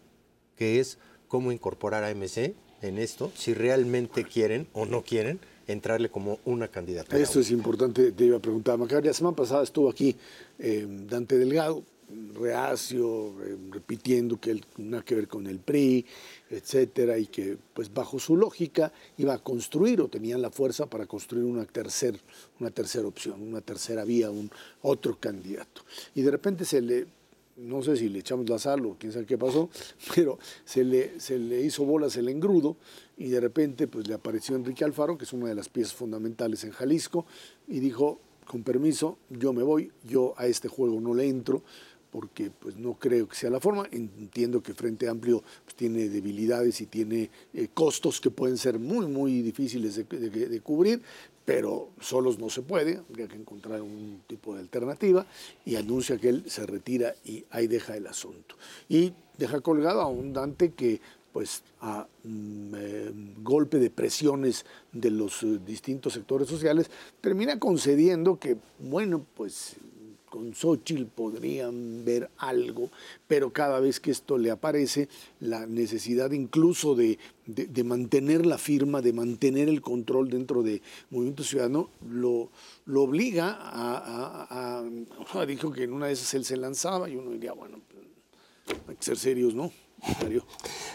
que 0.58 0.80
es 0.80 0.97
cómo 1.28 1.52
incorporar 1.52 2.04
a 2.04 2.13
MC 2.13 2.56
en 2.82 2.97
esto, 2.97 3.32
si 3.36 3.54
realmente 3.54 4.24
quieren 4.24 4.67
o 4.74 4.86
no 4.86 5.04
quieren 5.04 5.39
entrarle 5.67 6.10
como 6.10 6.39
una 6.45 6.67
candidatura. 6.67 7.19
Esto 7.19 7.39
es 7.39 7.52
importante, 7.52 8.12
te 8.12 8.26
iba 8.26 8.38
a 8.38 8.41
preguntar, 8.41 8.78
Macario, 8.78 9.10
la 9.10 9.13
semana 9.13 9.36
pasada 9.36 9.63
estuvo 9.63 9.89
aquí 9.89 10.15
eh, 10.60 10.86
Dante 11.08 11.38
Delgado, 11.38 11.84
reacio, 12.34 13.36
eh, 13.43 13.58
repitiendo 13.71 14.39
que 14.39 14.52
él 14.52 14.65
nada 14.78 15.04
que 15.04 15.15
ver 15.15 15.28
con 15.28 15.47
el 15.47 15.60
PRI, 15.60 16.06
etcétera, 16.50 17.17
y 17.17 17.28
que 17.28 17.58
pues 17.74 17.93
bajo 17.93 18.19
su 18.19 18.36
lógica 18.36 18.91
iba 19.17 19.34
a 19.34 19.39
construir 19.39 20.02
o 20.02 20.08
tenían 20.08 20.41
la 20.41 20.52
fuerza 20.52 20.86
para 20.88 21.06
construir 21.06 21.45
una, 21.45 21.65
tercer, 21.65 22.19
una 22.60 22.71
tercera 22.71 23.08
opción, 23.08 23.41
una 23.41 23.62
tercera 23.62 24.04
vía, 24.04 24.30
un 24.30 24.50
otro 24.82 25.17
candidato. 25.19 25.84
Y 26.15 26.21
de 26.21 26.32
repente 26.32 26.65
se 26.65 26.82
le 26.82 27.08
no 27.58 27.84
sé 27.84 27.95
si 27.95 28.10
le 28.10 28.19
echamos 28.19 28.50
la 28.50 28.58
sal 28.58 28.86
o 28.86 28.95
quién 28.97 29.12
sabe 29.12 29.26
qué 29.26 29.38
pasó, 29.38 29.69
pero 30.15 30.39
se 30.65 30.84
le, 30.84 31.19
se 31.19 31.38
le 31.38 31.62
hizo 31.62 31.86
bolas 31.86 32.15
el 32.15 32.30
engrudo 32.30 32.78
y 33.17 33.30
de 33.30 33.39
repente 33.39 33.88
pues 33.88 34.08
le 34.08 34.13
apareció 34.13 34.56
Enrique 34.56 34.84
Alfaro, 34.84 35.17
que 35.17 35.26
es 35.26 35.34
una 35.34 35.50
de 35.50 35.56
las 35.56 35.69
piezas 35.69 35.93
fundamentales 35.93 36.63
en 36.63 36.71
Jalisco, 36.71 37.26
y 37.67 37.80
dijo, 37.80 38.19
con 38.45 38.63
permiso, 38.63 39.17
yo 39.30 39.54
me 39.54 39.63
voy, 39.63 39.91
yo 40.04 40.34
a 40.38 40.47
este 40.47 40.67
juego 40.67 41.00
no 41.00 41.13
le 41.13 41.28
entro, 41.28 41.62
porque 42.12 42.52
pues 42.52 42.76
no 42.76 42.93
creo 42.95 43.28
que 43.28 43.36
sea 43.36 43.50
la 43.50 43.60
forma. 43.60 43.88
Entiendo 43.91 44.62
que 44.62 44.74
Frente 44.74 45.08
Amplio 45.08 45.43
pues, 45.63 45.76
tiene 45.76 46.10
debilidades 46.10 46.82
y 46.82 46.86
tiene 46.86 47.30
eh, 47.54 47.69
costos 47.74 48.19
que 48.19 48.30
pueden 48.30 48.58
ser 48.58 48.78
muy, 48.78 49.08
muy 49.08 49.41
difíciles 49.41 49.95
de, 49.95 50.04
de, 50.04 50.62
cubrir, 50.62 51.02
pero 51.45 51.89
solos 52.00 52.38
no 52.38 52.50
se 52.50 52.62
puede, 52.62 53.02
habría 53.10 53.28
que 53.28 53.38
encontrar 53.38 53.82
un 53.82 54.21
tipo 54.28 54.54
de 54.54 54.60
alternativa 54.60 55.26
y 55.65 55.76
anuncia 55.76 56.17
que 56.17 56.30
él 56.30 56.43
se 56.47 56.65
retira 56.65 57.15
y 57.26 57.45
ahí 57.50 57.67
deja 57.67 57.95
el 57.95 58.08
asunto. 58.08 58.56
Y 58.89 59.13
deja 59.38 59.62
colgado 59.62 60.02
a 60.02 60.08
un 60.08 60.34
Dante 60.34 60.74
que 60.74 61.00
pues 61.32 61.63
a 61.80 62.08
mm, 62.24 62.74
eh, 62.76 63.12
golpe 63.41 63.80
de 63.80 63.89
presiones 63.89 64.65
de 64.91 65.12
los 65.12 65.43
eh, 65.43 65.60
distintos 65.65 66.13
sectores 66.13 66.47
sociales, 66.47 66.89
termina 67.21 67.58
concediendo 67.60 68.38
que, 68.38 68.58
bueno, 68.80 69.26
pues 69.36 69.78
con 70.32 70.56
Xochitl 70.56 71.08
podrían 71.08 72.06
ver 72.06 72.30
algo, 72.38 72.89
pero 73.28 73.52
cada 73.52 73.82
vez 73.82 74.00
que 74.00 74.12
esto 74.12 74.38
le 74.38 74.50
aparece, 74.50 75.10
la 75.41 75.67
necesidad 75.67 76.32
incluso 76.32 76.96
de, 76.96 77.20
mantener 77.84 78.46
la 78.46 78.58
firma, 78.58 79.02
de 79.02 79.12
mantener 79.12 79.67
el 79.67 79.82
control 79.82 80.30
dentro 80.30 80.63
de 80.63 80.82
Movimiento 81.10 81.44
Ciudadano, 81.44 81.89
lo, 82.10 82.50
lo 82.86 83.04
obliga 83.04 83.58
a, 83.60 84.84
Dijo 85.46 85.72
que 85.72 85.84
en 85.84 85.91
una 85.91 86.08
de 86.08 86.13
esas 86.13 86.34
él 86.34 86.46
se 86.46 86.56
lanzaba 86.56 87.10
y 87.10 87.17
uno 87.17 87.32
diría, 87.32 87.52
bueno, 87.52 87.82
hay 88.88 88.96
que 88.96 89.04
ser 89.04 89.17
serios, 89.17 89.54
¿no? 89.54 89.70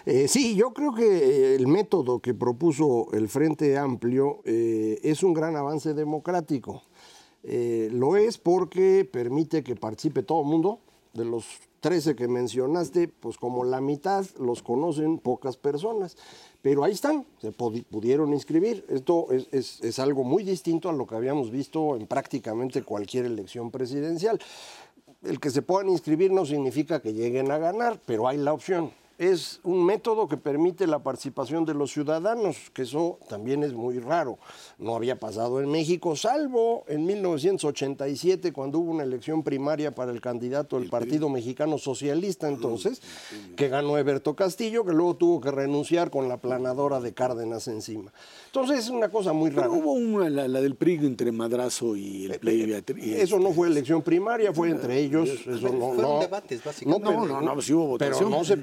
Eh, 0.06 0.28
sí, 0.28 0.56
yo 0.56 0.72
creo 0.72 0.94
que 0.94 1.54
el 1.54 1.66
método 1.66 2.20
que 2.20 2.32
propuso 2.32 3.08
el 3.12 3.28
Frente 3.28 3.76
Amplio 3.76 4.40
eh, 4.44 4.98
es 5.02 5.22
un 5.22 5.34
gran 5.34 5.56
avance 5.56 5.94
democrático. 5.94 6.84
Eh, 7.48 7.88
lo 7.92 8.16
es 8.16 8.38
porque 8.38 9.08
permite 9.10 9.62
que 9.62 9.76
participe 9.76 10.22
todo 10.22 10.42
el 10.42 10.48
mundo. 10.48 10.80
De 11.12 11.24
los 11.24 11.46
13 11.80 12.14
que 12.14 12.28
mencionaste, 12.28 13.08
pues 13.08 13.38
como 13.38 13.64
la 13.64 13.80
mitad 13.80 14.26
los 14.38 14.62
conocen 14.62 15.18
pocas 15.18 15.56
personas. 15.56 16.18
Pero 16.60 16.84
ahí 16.84 16.92
están, 16.92 17.24
se 17.40 17.52
pudieron 17.52 18.34
inscribir. 18.34 18.84
Esto 18.90 19.28
es, 19.30 19.80
es 19.80 19.98
algo 19.98 20.24
muy 20.24 20.42
distinto 20.42 20.90
a 20.90 20.92
lo 20.92 21.06
que 21.06 21.14
habíamos 21.14 21.50
visto 21.50 21.96
en 21.96 22.06
prácticamente 22.06 22.82
cualquier 22.82 23.24
elección 23.24 23.70
presidencial. 23.70 24.38
El 25.22 25.40
que 25.40 25.50
se 25.50 25.62
puedan 25.62 25.88
inscribir 25.88 26.32
no 26.32 26.44
significa 26.44 27.00
que 27.00 27.14
lleguen 27.14 27.50
a 27.50 27.58
ganar, 27.58 27.98
pero 28.04 28.28
hay 28.28 28.36
la 28.36 28.52
opción 28.52 28.90
es 29.18 29.60
un 29.62 29.84
método 29.84 30.28
que 30.28 30.36
permite 30.36 30.86
la 30.86 30.98
participación 30.98 31.64
de 31.64 31.74
los 31.74 31.92
ciudadanos, 31.92 32.70
que 32.72 32.82
eso 32.82 33.18
también 33.28 33.62
es 33.62 33.72
muy 33.72 33.98
raro. 33.98 34.38
No 34.78 34.94
había 34.94 35.18
pasado 35.18 35.60
en 35.60 35.70
México, 35.70 36.16
salvo 36.16 36.84
en 36.88 37.06
1987, 37.06 38.52
cuando 38.52 38.78
hubo 38.78 38.92
una 38.92 39.04
elección 39.04 39.42
primaria 39.42 39.94
para 39.94 40.12
el 40.12 40.20
candidato 40.20 40.78
del 40.78 40.90
Partido 40.90 41.28
Mexicano 41.28 41.78
Socialista 41.78 42.48
entonces, 42.48 43.00
que 43.56 43.68
ganó 43.68 43.96
Eberto 43.98 44.36
Castillo, 44.36 44.84
que 44.84 44.92
luego 44.92 45.16
tuvo 45.16 45.40
que 45.40 45.50
renunciar 45.50 46.10
con 46.10 46.28
la 46.28 46.36
planadora 46.36 47.00
de 47.00 47.14
Cárdenas 47.14 47.68
encima. 47.68 48.12
Entonces 48.46 48.80
es 48.80 48.90
una 48.90 49.08
cosa 49.08 49.32
muy 49.32 49.50
rara. 49.50 49.70
hubo 49.70 49.92
una, 49.92 50.28
la, 50.30 50.60
del 50.60 50.76
PRI 50.76 50.96
entre 51.06 51.32
Madrazo 51.32 51.96
y 51.96 52.26
el 52.26 52.32
eh, 52.32 52.38
Play 52.38 52.72
eh, 52.72 53.22
Eso 53.22 53.38
no 53.38 53.52
fue 53.52 53.68
elección 53.68 54.02
primaria, 54.02 54.52
fue 54.52 54.70
entre 54.70 54.98
ellos. 54.98 55.28
Eso 55.28 55.72
no, 55.72 55.92
Fueron 55.92 56.20
debates, 56.20 56.64
básicamente. 56.64 57.04
No, 57.04 57.26
no, 57.26 57.26
no, 57.26 57.40
no, 57.40 57.52
hubo 57.52 57.86
votación. 57.86 58.18
Pero 58.18 58.30
no 58.30 58.44
se 58.44 58.56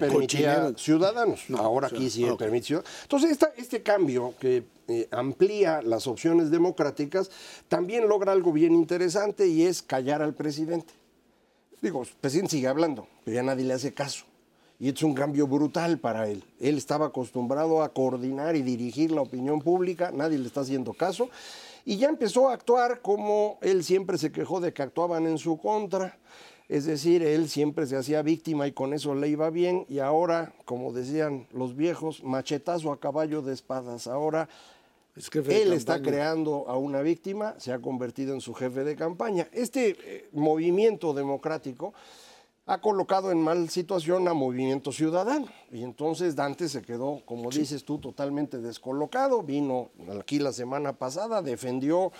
permitía 0.45 0.77
ciudadanos. 0.77 1.45
Ahora 1.57 1.87
aquí 1.87 2.09
sí 2.09 2.23
okay. 2.23 2.37
permite 2.37 2.81
Entonces, 3.03 3.37
este 3.57 3.83
cambio 3.83 4.33
que 4.39 4.63
eh, 4.87 5.07
amplía 5.11 5.81
las 5.81 6.07
opciones 6.07 6.51
democráticas 6.51 7.31
también 7.69 8.07
logra 8.07 8.31
algo 8.31 8.51
bien 8.51 8.73
interesante 8.73 9.47
y 9.47 9.63
es 9.63 9.81
callar 9.81 10.21
al 10.21 10.33
presidente. 10.33 10.93
Digo, 11.81 12.03
el 12.03 12.09
presidente 12.19 12.51
sigue 12.51 12.67
hablando, 12.67 13.07
pero 13.23 13.35
ya 13.35 13.43
nadie 13.43 13.65
le 13.65 13.73
hace 13.73 13.93
caso. 13.93 14.25
Y 14.79 14.89
es 14.89 15.01
un 15.03 15.13
cambio 15.13 15.47
brutal 15.47 15.99
para 15.99 16.27
él. 16.29 16.43
Él 16.59 16.77
estaba 16.77 17.07
acostumbrado 17.07 17.83
a 17.83 17.93
coordinar 17.93 18.55
y 18.55 18.61
dirigir 18.61 19.11
la 19.11 19.21
opinión 19.21 19.61
pública, 19.61 20.11
nadie 20.13 20.37
le 20.37 20.47
está 20.47 20.61
haciendo 20.61 20.93
caso. 20.93 21.29
Y 21.85 21.97
ya 21.97 22.09
empezó 22.09 22.49
a 22.49 22.53
actuar 22.53 23.01
como 23.01 23.57
él 23.61 23.83
siempre 23.83 24.17
se 24.17 24.31
quejó 24.31 24.59
de 24.59 24.73
que 24.73 24.81
actuaban 24.81 25.27
en 25.27 25.37
su 25.37 25.57
contra. 25.57 26.17
Es 26.73 26.85
decir, 26.85 27.21
él 27.21 27.49
siempre 27.49 27.85
se 27.85 27.95
hacía 27.97 28.23
víctima 28.23 28.65
y 28.65 28.71
con 28.71 28.95
eso 28.95 29.13
le 29.13 29.27
iba 29.27 29.51
bien 29.51 29.85
y 29.89 29.99
ahora, 29.99 30.55
como 30.65 30.91
decían 30.91 31.45
los 31.53 31.75
viejos, 31.75 32.23
machetazo 32.23 32.91
a 32.91 32.99
caballo 32.99 33.43
de 33.43 33.53
espadas. 33.53 34.07
Ahora 34.07 34.49
él 35.15 35.71
está 35.71 36.01
creando 36.01 36.67
a 36.67 36.75
una 36.75 37.03
víctima, 37.03 37.53
se 37.59 37.73
ha 37.73 37.79
convertido 37.79 38.33
en 38.33 38.41
su 38.41 38.55
jefe 38.55 38.83
de 38.83 38.95
campaña. 38.95 39.47
Este 39.51 39.95
eh, 40.03 40.29
movimiento 40.31 41.13
democrático 41.13 41.93
ha 42.65 42.81
colocado 42.81 43.31
en 43.31 43.39
mal 43.39 43.69
situación 43.69 44.27
a 44.27 44.33
Movimiento 44.33 44.91
Ciudadano. 44.91 45.45
Y 45.71 45.83
entonces 45.83 46.35
Dante 46.35 46.69
se 46.69 46.81
quedó, 46.81 47.21
como 47.25 47.51
dices 47.51 47.83
tú, 47.83 47.99
totalmente 47.99 48.57
descolocado. 48.57 49.43
Vino 49.43 49.91
aquí 50.19 50.39
la 50.39 50.53
semana 50.53 50.93
pasada, 50.93 51.43
defendió 51.43 52.11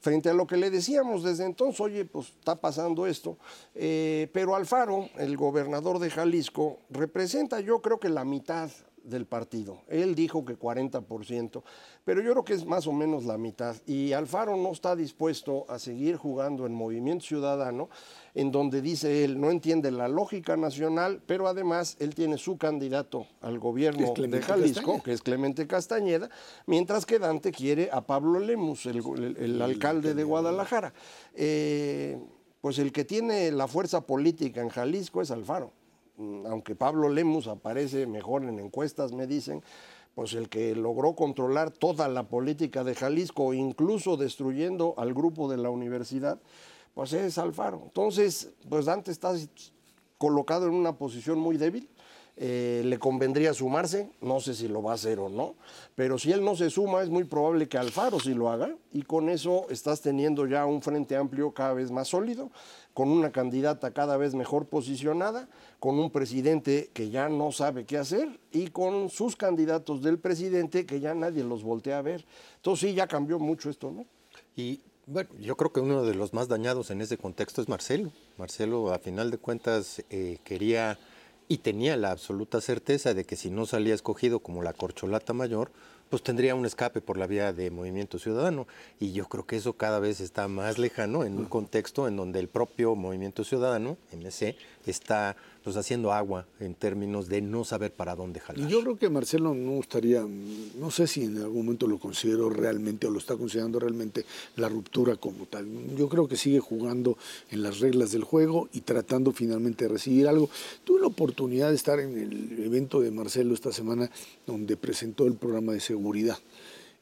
frente 0.00 0.28
a 0.28 0.34
lo 0.34 0.46
que 0.46 0.56
le 0.56 0.70
decíamos 0.70 1.22
desde 1.22 1.44
entonces, 1.44 1.80
oye, 1.80 2.04
pues 2.04 2.28
está 2.28 2.60
pasando 2.60 3.06
esto. 3.06 3.38
Eh, 3.74 4.28
pero 4.32 4.54
Alfaro, 4.54 5.08
el 5.18 5.36
gobernador 5.36 5.98
de 5.98 6.10
Jalisco, 6.10 6.78
representa 6.90 7.60
yo 7.60 7.80
creo 7.80 7.98
que 7.98 8.08
la 8.08 8.24
mitad 8.24 8.70
del 9.06 9.26
partido. 9.26 9.82
Él 9.88 10.14
dijo 10.14 10.44
que 10.44 10.58
40%, 10.58 11.62
pero 12.04 12.20
yo 12.20 12.32
creo 12.32 12.44
que 12.44 12.54
es 12.54 12.66
más 12.66 12.86
o 12.86 12.92
menos 12.92 13.24
la 13.24 13.38
mitad. 13.38 13.76
Y 13.86 14.12
Alfaro 14.12 14.56
no 14.56 14.72
está 14.72 14.96
dispuesto 14.96 15.64
a 15.68 15.78
seguir 15.78 16.16
jugando 16.16 16.66
en 16.66 16.74
Movimiento 16.74 17.24
Ciudadano, 17.24 17.88
en 18.34 18.50
donde 18.50 18.82
dice 18.82 19.24
él 19.24 19.40
no 19.40 19.50
entiende 19.50 19.90
la 19.90 20.08
lógica 20.08 20.56
nacional, 20.56 21.22
pero 21.26 21.48
además 21.48 21.96
él 22.00 22.14
tiene 22.14 22.38
su 22.38 22.58
candidato 22.58 23.26
al 23.40 23.58
gobierno 23.58 24.12
de 24.14 24.42
Jalisco, 24.42 25.02
que 25.02 25.12
es 25.12 25.22
Clemente 25.22 25.66
Castañeda, 25.66 26.28
mientras 26.66 27.06
que 27.06 27.18
Dante 27.18 27.52
quiere 27.52 27.88
a 27.92 28.06
Pablo 28.06 28.40
Lemus, 28.40 28.86
el, 28.86 29.62
alcalde 29.62 30.14
de 30.14 30.24
Guadalajara. 30.24 30.92
Eh, 31.34 32.18
pues 32.60 32.78
el 32.78 32.90
que 32.90 33.04
tiene 33.04 33.52
la 33.52 33.68
fuerza 33.68 34.00
política 34.00 34.60
en 34.60 34.70
Jalisco 34.70 35.22
es 35.22 35.30
Alfaro. 35.30 35.72
Mm, 36.16 36.46
aunque 36.46 36.74
Pablo 36.74 37.08
Lemus 37.08 37.46
aparece 37.46 38.06
mejor 38.06 38.44
en 38.44 38.58
encuestas, 38.58 39.12
me 39.12 39.26
dicen, 39.26 39.62
pues 40.14 40.32
el 40.34 40.48
que 40.48 40.74
logró 40.74 41.14
controlar 41.14 41.70
toda 41.70 42.08
la 42.08 42.28
política 42.28 42.84
de 42.84 42.94
Jalisco, 42.94 43.52
incluso 43.52 44.16
destruyendo 44.16 44.94
al 44.96 45.12
grupo 45.12 45.50
de 45.50 45.58
la 45.58 45.70
universidad, 45.70 46.40
pues 46.94 47.12
es 47.12 47.36
Alfaro. 47.36 47.82
Entonces, 47.84 48.52
pues 48.68 48.86
Dante 48.86 49.10
está 49.10 49.34
colocado 50.16 50.66
en 50.66 50.74
una 50.74 50.96
posición 50.96 51.38
muy 51.38 51.58
débil. 51.58 51.90
Eh, 52.38 52.82
le 52.84 52.98
convendría 52.98 53.54
sumarse, 53.54 54.10
no 54.20 54.40
sé 54.40 54.54
si 54.54 54.68
lo 54.68 54.82
va 54.82 54.92
a 54.92 54.96
hacer 54.96 55.18
o 55.20 55.30
no, 55.30 55.54
pero 55.94 56.18
si 56.18 56.32
él 56.32 56.44
no 56.44 56.54
se 56.54 56.68
suma 56.68 57.02
es 57.02 57.08
muy 57.08 57.24
probable 57.24 57.66
que 57.66 57.78
Alfaro 57.78 58.20
sí 58.20 58.34
lo 58.34 58.50
haga 58.50 58.76
y 58.92 59.02
con 59.02 59.30
eso 59.30 59.66
estás 59.70 60.02
teniendo 60.02 60.46
ya 60.46 60.66
un 60.66 60.82
frente 60.82 61.16
amplio 61.16 61.52
cada 61.52 61.72
vez 61.72 61.90
más 61.90 62.08
sólido 62.08 62.50
con 62.96 63.10
una 63.10 63.30
candidata 63.30 63.90
cada 63.90 64.16
vez 64.16 64.34
mejor 64.34 64.68
posicionada, 64.68 65.50
con 65.80 65.98
un 65.98 66.10
presidente 66.10 66.88
que 66.94 67.10
ya 67.10 67.28
no 67.28 67.52
sabe 67.52 67.84
qué 67.84 67.98
hacer 67.98 68.40
y 68.52 68.68
con 68.68 69.10
sus 69.10 69.36
candidatos 69.36 70.02
del 70.02 70.18
presidente 70.18 70.86
que 70.86 70.98
ya 70.98 71.14
nadie 71.14 71.44
los 71.44 71.62
voltea 71.62 71.98
a 71.98 72.02
ver. 72.02 72.24
Entonces 72.56 72.88
sí, 72.88 72.94
ya 72.94 73.06
cambió 73.06 73.38
mucho 73.38 73.68
esto, 73.68 73.90
¿no? 73.90 74.06
Y 74.56 74.80
bueno, 75.04 75.28
yo 75.38 75.58
creo 75.58 75.74
que 75.74 75.80
uno 75.80 76.04
de 76.04 76.14
los 76.14 76.32
más 76.32 76.48
dañados 76.48 76.90
en 76.90 77.02
ese 77.02 77.18
contexto 77.18 77.60
es 77.60 77.68
Marcelo. 77.68 78.12
Marcelo, 78.38 78.90
a 78.90 78.98
final 78.98 79.30
de 79.30 79.36
cuentas, 79.36 80.02
eh, 80.08 80.38
quería 80.42 80.98
y 81.48 81.58
tenía 81.58 81.96
la 81.96 82.10
absoluta 82.10 82.60
certeza 82.60 83.14
de 83.14 83.24
que 83.24 83.36
si 83.36 83.50
no 83.50 83.66
salía 83.66 83.94
escogido 83.94 84.40
como 84.40 84.62
la 84.62 84.72
corcholata 84.72 85.32
mayor, 85.32 85.70
pues 86.10 86.22
tendría 86.22 86.54
un 86.54 86.66
escape 86.66 87.00
por 87.00 87.16
la 87.16 87.26
vía 87.26 87.52
de 87.52 87.70
Movimiento 87.70 88.18
Ciudadano. 88.18 88.66
Y 89.00 89.12
yo 89.12 89.26
creo 89.28 89.46
que 89.46 89.56
eso 89.56 89.72
cada 89.74 89.98
vez 89.98 90.20
está 90.20 90.48
más 90.48 90.78
lejano 90.78 91.24
en 91.24 91.36
un 91.36 91.46
contexto 91.46 92.06
en 92.08 92.16
donde 92.16 92.40
el 92.40 92.48
propio 92.48 92.94
Movimiento 92.94 93.44
Ciudadano, 93.44 93.96
MC, 94.12 94.56
está 94.86 95.36
pues 95.66 95.76
haciendo 95.76 96.12
agua 96.12 96.46
en 96.60 96.76
términos 96.76 97.28
de 97.28 97.42
no 97.42 97.64
saber 97.64 97.92
para 97.92 98.14
dónde 98.14 98.38
jalar. 98.38 98.68
Yo 98.68 98.82
creo 98.82 98.96
que 98.96 99.10
Marcelo 99.10 99.52
no 99.52 99.80
estaría, 99.80 100.24
no 100.78 100.92
sé 100.92 101.08
si 101.08 101.24
en 101.24 101.38
algún 101.38 101.66
momento 101.66 101.88
lo 101.88 101.98
considero 101.98 102.48
realmente 102.50 103.08
o 103.08 103.10
lo 103.10 103.18
está 103.18 103.34
considerando 103.34 103.80
realmente 103.80 104.24
la 104.54 104.68
ruptura 104.68 105.16
como 105.16 105.46
tal. 105.46 105.66
Yo 105.96 106.08
creo 106.08 106.28
que 106.28 106.36
sigue 106.36 106.60
jugando 106.60 107.18
en 107.50 107.64
las 107.64 107.80
reglas 107.80 108.12
del 108.12 108.22
juego 108.22 108.68
y 108.72 108.82
tratando 108.82 109.32
finalmente 109.32 109.86
de 109.86 109.88
recibir 109.88 110.28
algo. 110.28 110.48
Tuve 110.84 111.00
la 111.00 111.08
oportunidad 111.08 111.70
de 111.70 111.74
estar 111.74 111.98
en 111.98 112.16
el 112.16 112.62
evento 112.64 113.00
de 113.00 113.10
Marcelo 113.10 113.52
esta 113.52 113.72
semana 113.72 114.08
donde 114.46 114.76
presentó 114.76 115.26
el 115.26 115.34
programa 115.34 115.72
de 115.72 115.80
seguridad. 115.80 116.38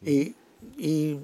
Eh, 0.07 0.33
y 0.79 1.19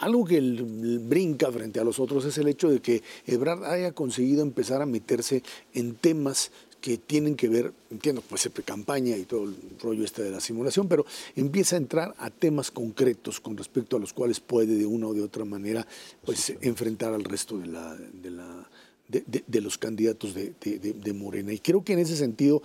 algo 0.00 0.24
que 0.24 0.40
brinca 0.40 1.50
frente 1.50 1.80
a 1.80 1.84
los 1.84 1.98
otros 1.98 2.24
es 2.24 2.38
el 2.38 2.48
hecho 2.48 2.68
de 2.68 2.80
que 2.80 3.02
Ebrard 3.26 3.64
haya 3.64 3.92
conseguido 3.92 4.42
empezar 4.42 4.82
a 4.82 4.86
meterse 4.86 5.42
en 5.74 5.94
temas 5.96 6.50
que 6.80 6.98
tienen 6.98 7.34
que 7.34 7.48
ver, 7.48 7.72
entiendo, 7.90 8.22
pues 8.28 8.48
campaña 8.64 9.16
y 9.16 9.24
todo 9.24 9.44
el 9.44 9.56
rollo 9.80 10.04
este 10.04 10.22
de 10.22 10.30
la 10.30 10.40
simulación, 10.40 10.86
pero 10.86 11.04
empieza 11.34 11.74
a 11.74 11.78
entrar 11.78 12.14
a 12.18 12.30
temas 12.30 12.70
concretos 12.70 13.40
con 13.40 13.56
respecto 13.56 13.96
a 13.96 13.98
los 13.98 14.12
cuales 14.12 14.38
puede 14.38 14.76
de 14.76 14.86
una 14.86 15.08
o 15.08 15.14
de 15.14 15.22
otra 15.22 15.44
manera 15.44 15.84
pues 16.24 16.52
enfrentar 16.60 17.12
al 17.12 17.24
resto 17.24 17.58
de 17.58 17.66
la, 17.66 17.96
de 17.96 18.30
la 18.30 18.68
de, 19.08 19.60
los 19.60 19.78
candidatos 19.78 20.34
de, 20.34 21.12
Morena. 21.14 21.52
Y 21.52 21.58
creo 21.58 21.84
que 21.84 21.92
en 21.92 22.00
ese 22.00 22.16
sentido 22.16 22.62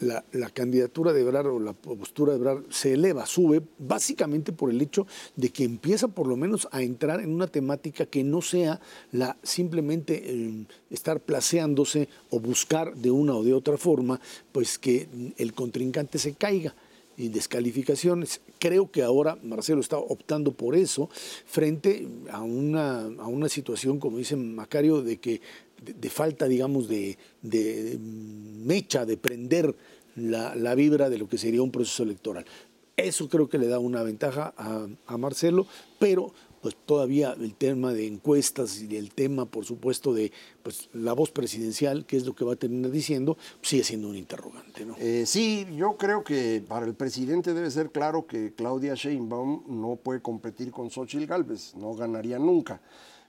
la, 0.00 0.24
candidatura 0.52 1.12
de 1.12 1.20
Ebrard 1.20 1.46
o 1.46 1.60
la 1.60 1.72
postura 1.72 2.32
de 2.32 2.38
Ebrard 2.38 2.64
se 2.70 2.94
eleva, 2.94 3.26
sube, 3.26 3.62
básicamente 3.78 4.52
por 4.52 4.70
el 4.70 4.80
hecho 4.80 5.06
de 5.36 5.50
que 5.50 5.64
empieza 5.64 6.08
por 6.08 6.26
lo 6.26 6.36
menos 6.36 6.68
a 6.70 6.82
entrar 6.82 7.20
en 7.20 7.34
una 7.34 7.46
temática 7.46 8.06
que 8.06 8.24
no 8.24 8.42
sea 8.42 8.80
la 9.12 9.36
simplemente 9.42 10.22
eh, 10.24 10.66
estar 10.90 11.20
placeándose 11.20 12.08
o 12.30 12.40
buscar 12.40 12.94
de 12.94 13.10
una 13.10 13.34
o 13.34 13.44
de 13.44 13.54
otra 13.54 13.76
forma, 13.76 14.20
pues 14.52 14.78
que 14.78 15.08
el 15.36 15.52
contrincante 15.52 16.18
se 16.18 16.34
caiga 16.34 16.74
y 17.16 17.28
descalificaciones. 17.28 18.40
Creo 18.58 18.90
que 18.90 19.02
ahora 19.02 19.38
Marcelo 19.42 19.80
está 19.80 19.98
optando 19.98 20.52
por 20.52 20.74
eso 20.74 21.08
frente 21.46 22.06
a 22.30 22.42
una, 22.42 23.00
a 23.00 23.26
una 23.26 23.48
situación, 23.48 23.98
como 23.98 24.18
dice 24.18 24.36
Macario, 24.36 25.02
de 25.02 25.18
que 25.18 25.40
de, 25.84 26.10
falta, 26.10 26.46
digamos, 26.46 26.88
de, 26.88 27.18
mecha, 28.64 29.04
de 29.04 29.16
prender 29.16 29.74
la, 30.16 30.74
vibra 30.74 31.10
de 31.10 31.18
lo 31.18 31.28
que 31.28 31.38
sería 31.38 31.62
un 31.62 31.70
proceso 31.70 32.02
electoral. 32.02 32.44
Eso 32.96 33.28
creo 33.28 33.48
que 33.48 33.58
le 33.58 33.66
da 33.66 33.78
una 33.78 34.02
ventaja 34.02 34.54
a, 34.56 35.16
Marcelo, 35.16 35.66
pero 35.98 36.32
pues 36.62 36.76
todavía 36.86 37.36
el 37.38 37.54
tema 37.54 37.92
de 37.92 38.06
encuestas 38.06 38.80
y 38.80 38.96
el 38.96 39.12
tema, 39.12 39.44
por 39.44 39.66
supuesto, 39.66 40.14
de 40.14 40.32
pues, 40.62 40.88
la 40.94 41.12
voz 41.12 41.30
presidencial, 41.30 42.06
que 42.06 42.16
es 42.16 42.24
lo 42.24 42.34
que 42.34 42.42
va 42.46 42.54
a 42.54 42.56
terminar 42.56 42.90
diciendo, 42.90 43.36
sigue 43.60 43.84
siendo 43.84 44.08
un 44.08 44.16
interrogante. 44.16 44.86
¿no? 44.86 44.96
Eh, 44.98 45.24
sí, 45.26 45.66
yo 45.76 45.98
creo 45.98 46.24
que 46.24 46.64
para 46.66 46.86
el 46.86 46.94
presidente 46.94 47.52
debe 47.52 47.70
ser 47.70 47.90
claro 47.90 48.26
que 48.26 48.54
Claudia 48.54 48.94
Sheinbaum 48.94 49.64
no 49.68 49.96
puede 49.96 50.22
competir 50.22 50.70
con 50.70 50.90
Xochitl 50.90 51.26
Gálvez, 51.26 51.74
no 51.74 51.94
ganaría 51.94 52.38
nunca 52.38 52.80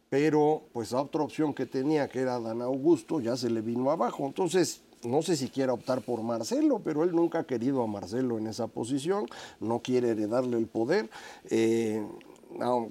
pero 0.10 0.64
pues 0.74 0.92
la 0.92 1.02
otra 1.02 1.22
opción 1.22 1.54
que 1.54 1.66
tenía, 1.66 2.08
que 2.08 2.20
era 2.20 2.40
Dan 2.40 2.62
Augusto, 2.62 3.20
ya 3.20 3.36
se 3.36 3.50
le 3.50 3.62
vino 3.62 3.92
abajo. 3.92 4.26
Entonces, 4.26 4.82
no 5.04 5.22
sé 5.22 5.36
si 5.36 5.50
quiera 5.50 5.74
optar 5.74 6.02
por 6.02 6.22
Marcelo, 6.24 6.82
pero 6.84 7.04
él 7.04 7.12
nunca 7.12 7.40
ha 7.40 7.44
querido 7.46 7.84
a 7.84 7.88
Marcelo 7.88 8.38
en 8.38 8.48
esa 8.48 8.68
posición, 8.68 9.28
no 9.60 9.80
quiere 9.80 10.10
heredarle 10.10 10.58
el 10.58 10.68
poder. 10.68 11.10
Eh, 11.50 12.06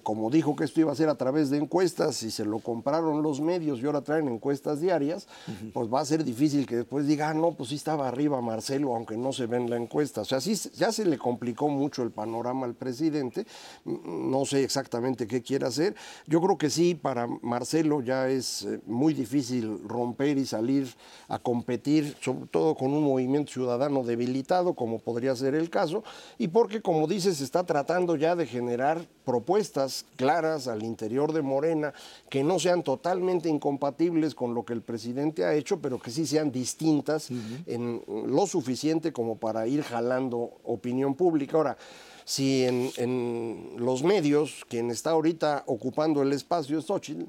como 0.02 0.30
dijo 0.30 0.56
que 0.56 0.64
esto 0.64 0.80
iba 0.80 0.92
a 0.92 0.94
ser 0.94 1.08
a 1.08 1.14
través 1.14 1.50
de 1.50 1.58
encuestas 1.58 2.22
y 2.22 2.30
se 2.30 2.44
lo 2.44 2.58
compraron 2.58 3.22
los 3.22 3.40
medios 3.40 3.80
y 3.80 3.86
ahora 3.86 4.02
traen 4.02 4.28
encuestas 4.28 4.80
diarias, 4.80 5.26
pues 5.72 5.92
va 5.92 6.00
a 6.00 6.04
ser 6.04 6.24
difícil 6.24 6.66
que 6.66 6.76
después 6.76 7.06
diga, 7.06 7.30
ah, 7.30 7.34
no, 7.34 7.52
pues 7.52 7.70
sí 7.70 7.76
estaba 7.76 8.08
arriba 8.08 8.40
Marcelo, 8.40 8.94
aunque 8.94 9.16
no 9.16 9.32
se 9.32 9.46
ve 9.46 9.56
en 9.56 9.70
la 9.70 9.76
encuesta. 9.76 10.22
O 10.22 10.24
sea, 10.24 10.40
sí, 10.40 10.54
ya 10.74 10.92
se 10.92 11.04
le 11.04 11.18
complicó 11.18 11.68
mucho 11.68 12.02
el 12.02 12.10
panorama 12.10 12.66
al 12.66 12.74
presidente, 12.74 13.46
no 13.84 14.44
sé 14.44 14.64
exactamente 14.64 15.26
qué 15.26 15.42
quiere 15.42 15.66
hacer. 15.66 15.94
Yo 16.26 16.40
creo 16.40 16.58
que 16.58 16.70
sí, 16.70 16.94
para 16.94 17.26
Marcelo 17.42 18.02
ya 18.02 18.28
es 18.28 18.62
eh, 18.62 18.80
muy 18.86 19.14
difícil 19.14 19.80
romper 19.86 20.38
y 20.38 20.46
salir 20.46 20.94
a 21.28 21.38
competir, 21.38 22.16
sobre 22.20 22.46
todo 22.46 22.74
con 22.74 22.92
un 22.92 23.04
movimiento 23.04 23.52
ciudadano 23.52 24.02
debilitado, 24.02 24.74
como 24.74 24.98
podría 24.98 25.34
ser 25.36 25.54
el 25.54 25.70
caso, 25.70 26.04
y 26.38 26.48
porque, 26.48 26.80
como 26.80 27.06
dices, 27.06 27.38
se 27.38 27.44
está 27.44 27.64
tratando 27.64 28.16
ya 28.16 28.36
de 28.36 28.46
generar 28.46 29.06
propuestas 29.24 30.04
claras 30.16 30.68
al 30.68 30.82
interior 30.82 31.32
de 31.32 31.42
Morena 31.42 31.92
que 32.28 32.44
no 32.44 32.58
sean 32.58 32.82
totalmente 32.82 33.48
incompatibles 33.48 34.34
con 34.34 34.54
lo 34.54 34.64
que 34.64 34.72
el 34.72 34.82
presidente 34.82 35.44
ha 35.44 35.54
hecho, 35.54 35.80
pero 35.80 35.98
que 35.98 36.10
sí 36.10 36.26
sean 36.26 36.52
distintas 36.52 37.30
en 37.66 38.02
lo 38.06 38.46
suficiente 38.46 39.12
como 39.12 39.36
para 39.36 39.66
ir 39.66 39.82
jalando 39.82 40.52
opinión 40.64 41.14
pública. 41.14 41.56
Ahora, 41.56 41.76
si 42.24 42.64
en, 42.64 43.72
los 43.76 44.02
medios 44.02 44.64
quien 44.68 44.90
está 44.90 45.10
ahorita 45.10 45.64
ocupando 45.66 46.22
el 46.22 46.32
espacio 46.32 46.78
es 46.78 46.86
Xochitl, 46.86 47.24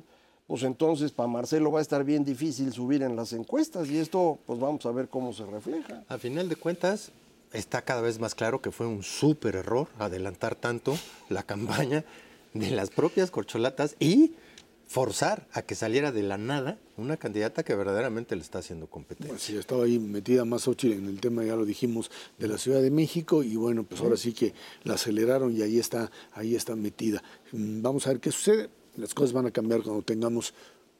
pues 0.47 0.63
entonces 0.63 1.11
para 1.11 1.27
Marcelo 1.27 1.71
va 1.71 1.79
a 1.79 1.81
estar 1.81 2.03
bien 2.03 2.23
difícil 2.23 2.71
subir 2.71 3.01
en 3.01 3.15
las 3.15 3.33
encuestas 3.33 3.89
y 3.89 3.97
esto 3.97 4.37
pues 4.45 4.59
vamos 4.59 4.85
a 4.85 4.91
ver 4.91 5.09
cómo 5.09 5.33
se 5.33 5.45
refleja. 5.45 6.03
A 6.07 6.17
final 6.17 6.47
de 6.47 6.55
cuentas, 6.55 7.11
está 7.55 7.83
cada 7.83 8.01
vez 8.01 8.19
más 8.19 8.35
claro 8.35 8.61
que 8.61 8.71
fue 8.71 8.87
un 8.87 9.03
súper 9.03 9.55
error 9.55 9.87
adelantar 9.99 10.55
tanto 10.55 10.97
la 11.29 11.43
campaña 11.43 12.03
de 12.53 12.71
las 12.71 12.89
propias 12.89 13.31
corcholatas 13.31 13.95
y 13.99 14.33
forzar 14.87 15.47
a 15.51 15.61
que 15.63 15.75
saliera 15.75 16.11
de 16.11 16.23
la 16.23 16.37
nada 16.37 16.77
una 16.97 17.17
candidata 17.17 17.63
que 17.63 17.75
verdaderamente 17.75 18.35
le 18.35 18.41
está 18.41 18.59
haciendo 18.59 18.87
competencia. 18.87 19.37
sí, 19.37 19.57
estaba 19.57 19.85
ahí 19.85 19.99
metida 19.99 20.45
más 20.45 20.63
Xochitl 20.63 20.93
en 20.93 21.07
el 21.07 21.19
tema, 21.19 21.43
ya 21.43 21.55
lo 21.55 21.65
dijimos, 21.65 22.11
de 22.37 22.47
la 22.47 22.57
Ciudad 22.57 22.81
de 22.81 22.91
México 22.91 23.43
y 23.43 23.55
bueno, 23.55 23.83
pues 23.83 24.01
ahora 24.01 24.15
sí 24.15 24.33
que 24.33 24.53
la 24.83 24.93
aceleraron 24.93 25.55
y 25.55 25.61
ahí 25.61 25.79
está, 25.79 26.11
ahí 26.33 26.55
está 26.55 26.75
metida. 26.75 27.23
Mm, 27.51 27.81
vamos 27.81 28.05
a 28.07 28.11
ver 28.11 28.19
qué 28.19 28.31
sucede. 28.31 28.69
Las 28.95 29.13
cosas 29.13 29.33
van 29.33 29.47
a 29.47 29.51
cambiar 29.51 29.81
cuando 29.81 30.03
tengamos 30.03 30.53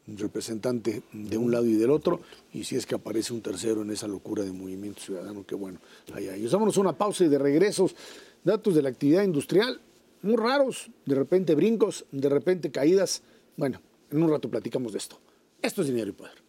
representante 0.07 1.01
de 1.11 1.37
un 1.37 1.51
lado 1.51 1.65
y 1.65 1.73
del 1.73 1.89
otro, 1.89 2.21
y 2.53 2.63
si 2.63 2.75
es 2.75 2.85
que 2.85 2.95
aparece 2.95 3.33
un 3.33 3.41
tercero 3.41 3.81
en 3.81 3.91
esa 3.91 4.07
locura 4.07 4.43
de 4.43 4.51
movimiento 4.51 5.01
ciudadano, 5.01 5.45
que 5.45 5.55
bueno, 5.55 5.79
ahí 6.13 6.27
hay. 6.27 6.45
Vámonos 6.47 6.77
una 6.77 6.97
pausa 6.97 7.25
y 7.25 7.27
de 7.27 7.39
regresos, 7.39 7.95
datos 8.43 8.75
de 8.75 8.83
la 8.83 8.89
actividad 8.89 9.23
industrial, 9.23 9.81
muy 10.21 10.35
raros, 10.35 10.89
de 11.05 11.15
repente 11.15 11.55
brincos, 11.55 12.05
de 12.11 12.29
repente 12.29 12.71
caídas. 12.71 13.21
Bueno, 13.57 13.81
en 14.11 14.23
un 14.23 14.29
rato 14.29 14.49
platicamos 14.49 14.91
de 14.91 14.99
esto. 14.99 15.19
Esto 15.61 15.81
es 15.81 15.87
dinero 15.87 16.09
y 16.09 16.13
poder. 16.13 16.44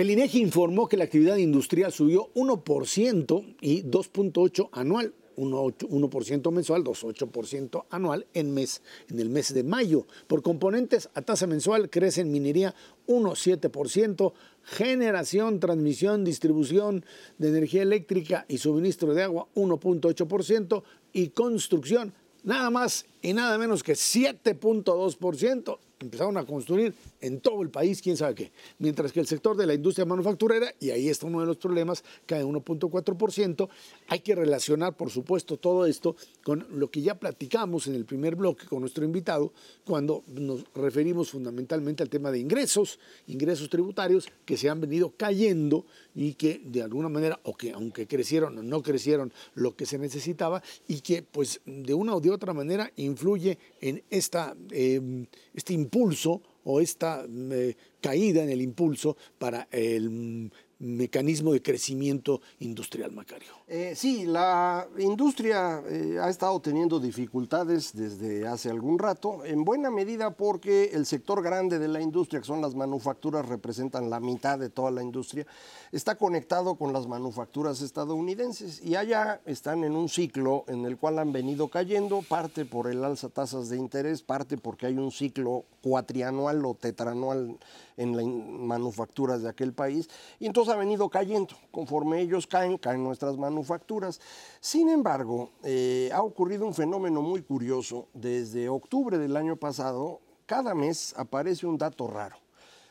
El 0.00 0.10
INEGI 0.10 0.40
informó 0.40 0.88
que 0.88 0.96
la 0.96 1.04
actividad 1.04 1.36
industrial 1.36 1.92
subió 1.92 2.32
1% 2.32 3.56
y 3.60 3.82
2.8 3.82 4.70
anual, 4.72 5.12
1%, 5.36 6.52
mensual, 6.52 6.84
2.8% 6.84 7.84
anual 7.90 8.26
en, 8.32 8.54
mes, 8.54 8.80
en 9.10 9.20
el 9.20 9.28
mes 9.28 9.52
de 9.52 9.62
mayo. 9.62 10.06
Por 10.26 10.40
componentes, 10.40 11.10
a 11.12 11.20
tasa 11.20 11.46
mensual 11.46 11.90
crece 11.90 12.22
en 12.22 12.32
minería 12.32 12.74
1.7%, 13.08 14.32
generación, 14.62 15.60
transmisión, 15.60 16.24
distribución 16.24 17.04
de 17.36 17.48
energía 17.50 17.82
eléctrica 17.82 18.46
y 18.48 18.56
suministro 18.56 19.12
de 19.12 19.24
agua 19.24 19.48
1.8% 19.54 20.82
y 21.12 21.28
construcción 21.28 22.14
nada 22.42 22.70
más 22.70 23.04
y 23.20 23.34
nada 23.34 23.58
menos 23.58 23.82
que 23.82 23.92
7.2% 23.92 25.78
empezaron 26.00 26.38
a 26.38 26.46
construir 26.46 26.94
en 27.20 27.40
todo 27.40 27.62
el 27.62 27.70
país, 27.70 28.02
quién 28.02 28.16
sabe 28.16 28.34
qué. 28.34 28.52
Mientras 28.78 29.12
que 29.12 29.20
el 29.20 29.26
sector 29.26 29.56
de 29.56 29.66
la 29.66 29.74
industria 29.74 30.04
manufacturera, 30.04 30.72
y 30.80 30.90
ahí 30.90 31.08
está 31.08 31.26
uno 31.26 31.40
de 31.40 31.46
los 31.46 31.56
problemas, 31.56 32.04
cae 32.26 32.44
1.4%. 32.44 33.68
Hay 34.08 34.20
que 34.20 34.34
relacionar, 34.34 34.96
por 34.96 35.10
supuesto, 35.10 35.56
todo 35.56 35.86
esto 35.86 36.16
con 36.42 36.66
lo 36.70 36.90
que 36.90 37.02
ya 37.02 37.18
platicamos 37.18 37.86
en 37.86 37.94
el 37.94 38.04
primer 38.04 38.36
bloque 38.36 38.66
con 38.66 38.80
nuestro 38.80 39.04
invitado, 39.04 39.52
cuando 39.84 40.24
nos 40.28 40.64
referimos 40.74 41.30
fundamentalmente 41.30 42.02
al 42.02 42.08
tema 42.08 42.30
de 42.30 42.38
ingresos, 42.38 42.98
ingresos 43.26 43.68
tributarios 43.68 44.28
que 44.44 44.56
se 44.56 44.68
han 44.68 44.80
venido 44.80 45.12
cayendo 45.16 45.84
y 46.14 46.34
que 46.34 46.60
de 46.64 46.82
alguna 46.82 47.08
manera, 47.08 47.40
o 47.44 47.56
que 47.56 47.72
aunque 47.72 48.06
crecieron 48.06 48.58
o 48.58 48.62
no 48.62 48.82
crecieron 48.82 49.32
lo 49.54 49.76
que 49.76 49.86
se 49.86 49.98
necesitaba, 49.98 50.62
y 50.88 51.00
que 51.00 51.22
pues 51.22 51.60
de 51.66 51.94
una 51.94 52.14
o 52.14 52.20
de 52.20 52.30
otra 52.30 52.52
manera 52.52 52.90
influye 52.96 53.58
en 53.80 54.02
esta, 54.10 54.56
eh, 54.70 55.26
este 55.54 55.72
impulso 55.72 56.42
o 56.64 56.80
esta 56.80 57.26
eh, 57.28 57.74
caída 58.00 58.42
en 58.42 58.50
el 58.50 58.62
impulso 58.62 59.16
para 59.38 59.68
el 59.70 60.50
mecanismo 60.80 61.52
de 61.52 61.62
crecimiento 61.62 62.40
industrial, 62.58 63.12
Macario. 63.12 63.52
Eh, 63.68 63.92
sí, 63.94 64.24
la 64.24 64.88
industria 64.98 65.82
eh, 65.88 66.18
ha 66.20 66.28
estado 66.28 66.58
teniendo 66.60 66.98
dificultades 66.98 67.92
desde 67.94 68.48
hace 68.48 68.70
algún 68.70 68.98
rato, 68.98 69.44
en 69.44 69.64
buena 69.64 69.90
medida 69.90 70.30
porque 70.30 70.90
el 70.92 71.06
sector 71.06 71.42
grande 71.42 71.78
de 71.78 71.86
la 71.86 72.00
industria, 72.00 72.40
que 72.40 72.46
son 72.46 72.60
las 72.60 72.74
manufacturas, 72.74 73.46
representan 73.46 74.10
la 74.10 74.18
mitad 74.18 74.58
de 74.58 74.70
toda 74.70 74.90
la 74.90 75.02
industria, 75.02 75.46
está 75.92 76.16
conectado 76.16 76.74
con 76.76 76.92
las 76.92 77.06
manufacturas 77.06 77.80
estadounidenses 77.82 78.82
y 78.84 78.96
allá 78.96 79.40
están 79.44 79.84
en 79.84 79.94
un 79.94 80.08
ciclo 80.08 80.64
en 80.66 80.84
el 80.86 80.96
cual 80.96 81.18
han 81.18 81.32
venido 81.32 81.68
cayendo, 81.68 82.22
parte 82.22 82.64
por 82.64 82.90
el 82.90 83.04
alza 83.04 83.28
tasas 83.28 83.68
de 83.68 83.76
interés, 83.76 84.22
parte 84.22 84.56
porque 84.56 84.86
hay 84.86 84.94
un 84.94 85.12
ciclo 85.12 85.64
cuatrianual 85.82 86.64
o 86.64 86.74
tetranual 86.74 87.58
en 87.96 88.16
las 88.16 88.24
manufacturas 88.24 89.42
de 89.42 89.50
aquel 89.50 89.74
país, 89.74 90.08
y 90.38 90.46
entonces 90.46 90.69
ha 90.70 90.76
venido 90.76 91.08
cayendo. 91.08 91.54
Conforme 91.70 92.20
ellos 92.20 92.46
caen, 92.46 92.78
caen 92.78 93.04
nuestras 93.04 93.36
manufacturas. 93.36 94.20
Sin 94.60 94.88
embargo, 94.88 95.50
eh, 95.62 96.10
ha 96.12 96.22
ocurrido 96.22 96.66
un 96.66 96.74
fenómeno 96.74 97.22
muy 97.22 97.42
curioso. 97.42 98.08
Desde 98.14 98.68
octubre 98.68 99.18
del 99.18 99.36
año 99.36 99.56
pasado, 99.56 100.20
cada 100.46 100.74
mes 100.74 101.14
aparece 101.16 101.66
un 101.66 101.76
dato 101.76 102.06
raro. 102.06 102.36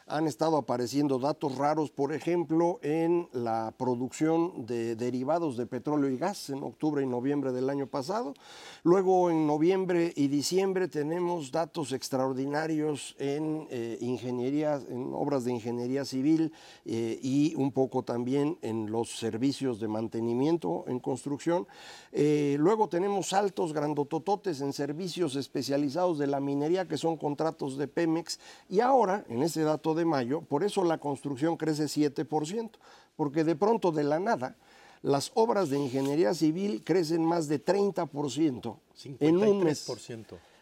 Han 0.10 0.28
estado 0.28 0.58
apareciendo 0.58 1.20
datos 1.20 1.58
raros, 1.58 1.92
por 1.92 2.14
ejemplo, 2.14 2.80
en 2.82 3.30
la 3.32 3.74
producción 3.78 4.66
de 4.66 4.96
derivados 4.96 5.56
de 5.56 5.66
petróleo 5.66 6.10
y 6.10 6.18
gas 6.18 6.50
en 6.50 6.64
octubre 6.64 7.04
y 7.04 7.08
noviembre 7.08 7.52
del 7.52 7.70
año 7.70 7.88
pasado. 7.88 8.34
Luego 8.84 9.30
en 9.30 9.46
noviembre 9.46 10.12
y 10.16 10.28
diciembre 10.28 10.88
tenemos 10.88 11.52
datos 11.52 11.92
extraordinarios 11.92 13.16
en 13.20 13.68
eh, 13.70 13.98
ingeniería, 14.02 14.82
en 14.90 15.14
obras 15.14 15.44
de 15.44 15.52
ingeniería 15.52 16.06
civil 16.06 16.52
eh, 16.86 17.20
y 17.22 17.54
un 17.56 17.72
poco 17.72 18.04
también 18.04 18.58
en 18.62 18.92
los 18.92 19.18
servicios 19.18 19.80
de 19.80 19.88
mantenimiento 19.88 20.86
en 20.88 21.00
construcción. 21.00 21.68
Eh, 22.12 22.58
luego 22.60 22.90
tenemos 22.90 23.30
saltos 23.30 23.74
grandotototes 23.74 24.62
en 24.62 24.74
servicios 24.74 25.36
especializados 25.36 26.18
de 26.18 26.28
la 26.28 26.40
minería 26.40 26.88
que 26.88 26.98
son 26.98 27.18
contratos 27.18 27.78
de 27.78 27.88
Pemex 27.88 28.40
y 28.70 28.80
ahora 28.80 29.26
en 29.30 29.44
ese 29.44 29.62
dato 29.62 29.94
de 29.94 29.99
mayo, 30.06 30.42
por 30.42 30.64
eso 30.64 30.84
la 30.84 30.98
construcción 30.98 31.58
crece 31.58 31.86
7%, 31.86 32.72
porque 33.16 33.44
de 33.44 33.56
pronto 33.56 33.92
de 33.92 34.04
la 34.04 34.20
nada 34.20 34.56
las 35.02 35.32
obras 35.34 35.70
de 35.70 35.78
ingeniería 35.78 36.34
civil 36.34 36.84
crecen 36.84 37.24
más 37.24 37.48
de 37.48 37.64
30% 37.64 38.78
en 39.20 39.38
un 39.38 39.64
mes. 39.64 39.86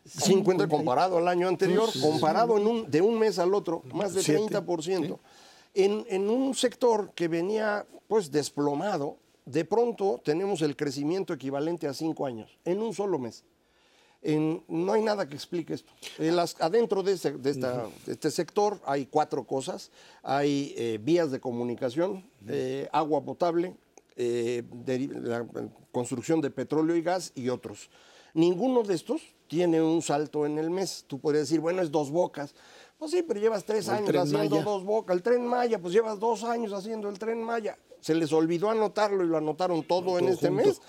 50 0.06 0.68
comparado 0.70 1.18
al 1.18 1.28
año 1.28 1.48
anterior, 1.48 1.90
comparado 2.02 2.58
en 2.58 2.68
un, 2.68 2.90
de 2.90 3.02
un 3.02 3.20
mes 3.20 3.40
al 3.40 3.54
otro, 3.54 3.84
más 3.94 4.14
de 4.14 4.22
30%. 4.22 5.18
En, 5.74 6.06
en, 6.08 6.30
un 6.30 6.56
sector 6.56 7.12
que 7.14 7.28
venía 7.28 7.86
pues 8.08 8.32
desplomado, 8.32 9.18
de 9.46 9.66
pronto 9.66 10.22
tenemos 10.24 10.62
el 10.62 10.76
crecimiento 10.76 11.34
equivalente 11.34 11.88
a 11.88 11.94
cinco 11.94 12.26
años, 12.26 12.58
en 12.64 12.82
un 12.82 12.94
solo 12.94 13.20
mes 13.20 13.44
no 14.24 14.94
hay 14.94 15.02
nada 15.02 15.28
que 15.28 15.36
explique 15.36 15.74
esto. 15.74 15.92
adentro 16.60 17.04
de, 17.04 17.14
este 17.14 18.32
sector 18.32 18.80
hay 18.86 19.06
cuatro 19.06 19.46
cosas. 19.46 19.92
Hay 20.24 20.74
eh, 20.78 21.00
vías 21.02 21.32
de 21.32 21.40
comunicación, 21.40 22.30
eh, 22.48 22.90
agua 22.92 23.24
potable, 23.24 23.76
eh, 24.16 24.64
la 25.22 25.46
construcción 25.92 26.42
de 26.42 26.50
petróleo 26.50 26.96
y 26.96 27.02
gas 27.02 27.32
y 27.36 27.50
otros. 27.50 27.90
Ninguno 28.34 28.84
de 28.84 28.96
estos 28.96 29.22
tiene 29.48 29.82
un 29.82 30.02
salto 30.02 30.46
en 30.46 30.58
el 30.58 30.70
mes. 30.70 31.06
Tú 31.08 31.20
podrías 31.20 31.48
decir, 31.48 31.60
bueno, 31.60 31.82
es 31.82 31.92
dos 31.92 32.12
bocas. 32.12 32.54
Pues 32.98 33.12
sí, 33.12 33.24
pero 33.24 33.40
llevas 33.40 33.64
tres 33.64 33.90
años 33.90 34.16
haciendo 34.16 34.62
dos 34.64 34.84
bocas. 34.84 35.16
El 35.16 35.22
tren 35.22 35.46
Maya, 35.46 35.80
pues 35.80 35.94
llevas 35.94 36.20
dos 36.20 36.44
años 36.44 36.74
haciendo 36.74 37.10
el 37.10 37.20
tren 37.20 37.42
Maya. 37.42 37.78
Se 38.00 38.16
les 38.16 38.32
olvidó 38.34 38.70
anotarlo 38.70 39.24
y 39.24 39.28
lo 39.28 39.38
anotaron 39.38 39.84
todo, 39.84 40.20
en 40.20 40.28
este 40.30 40.50
mes. 40.50 40.82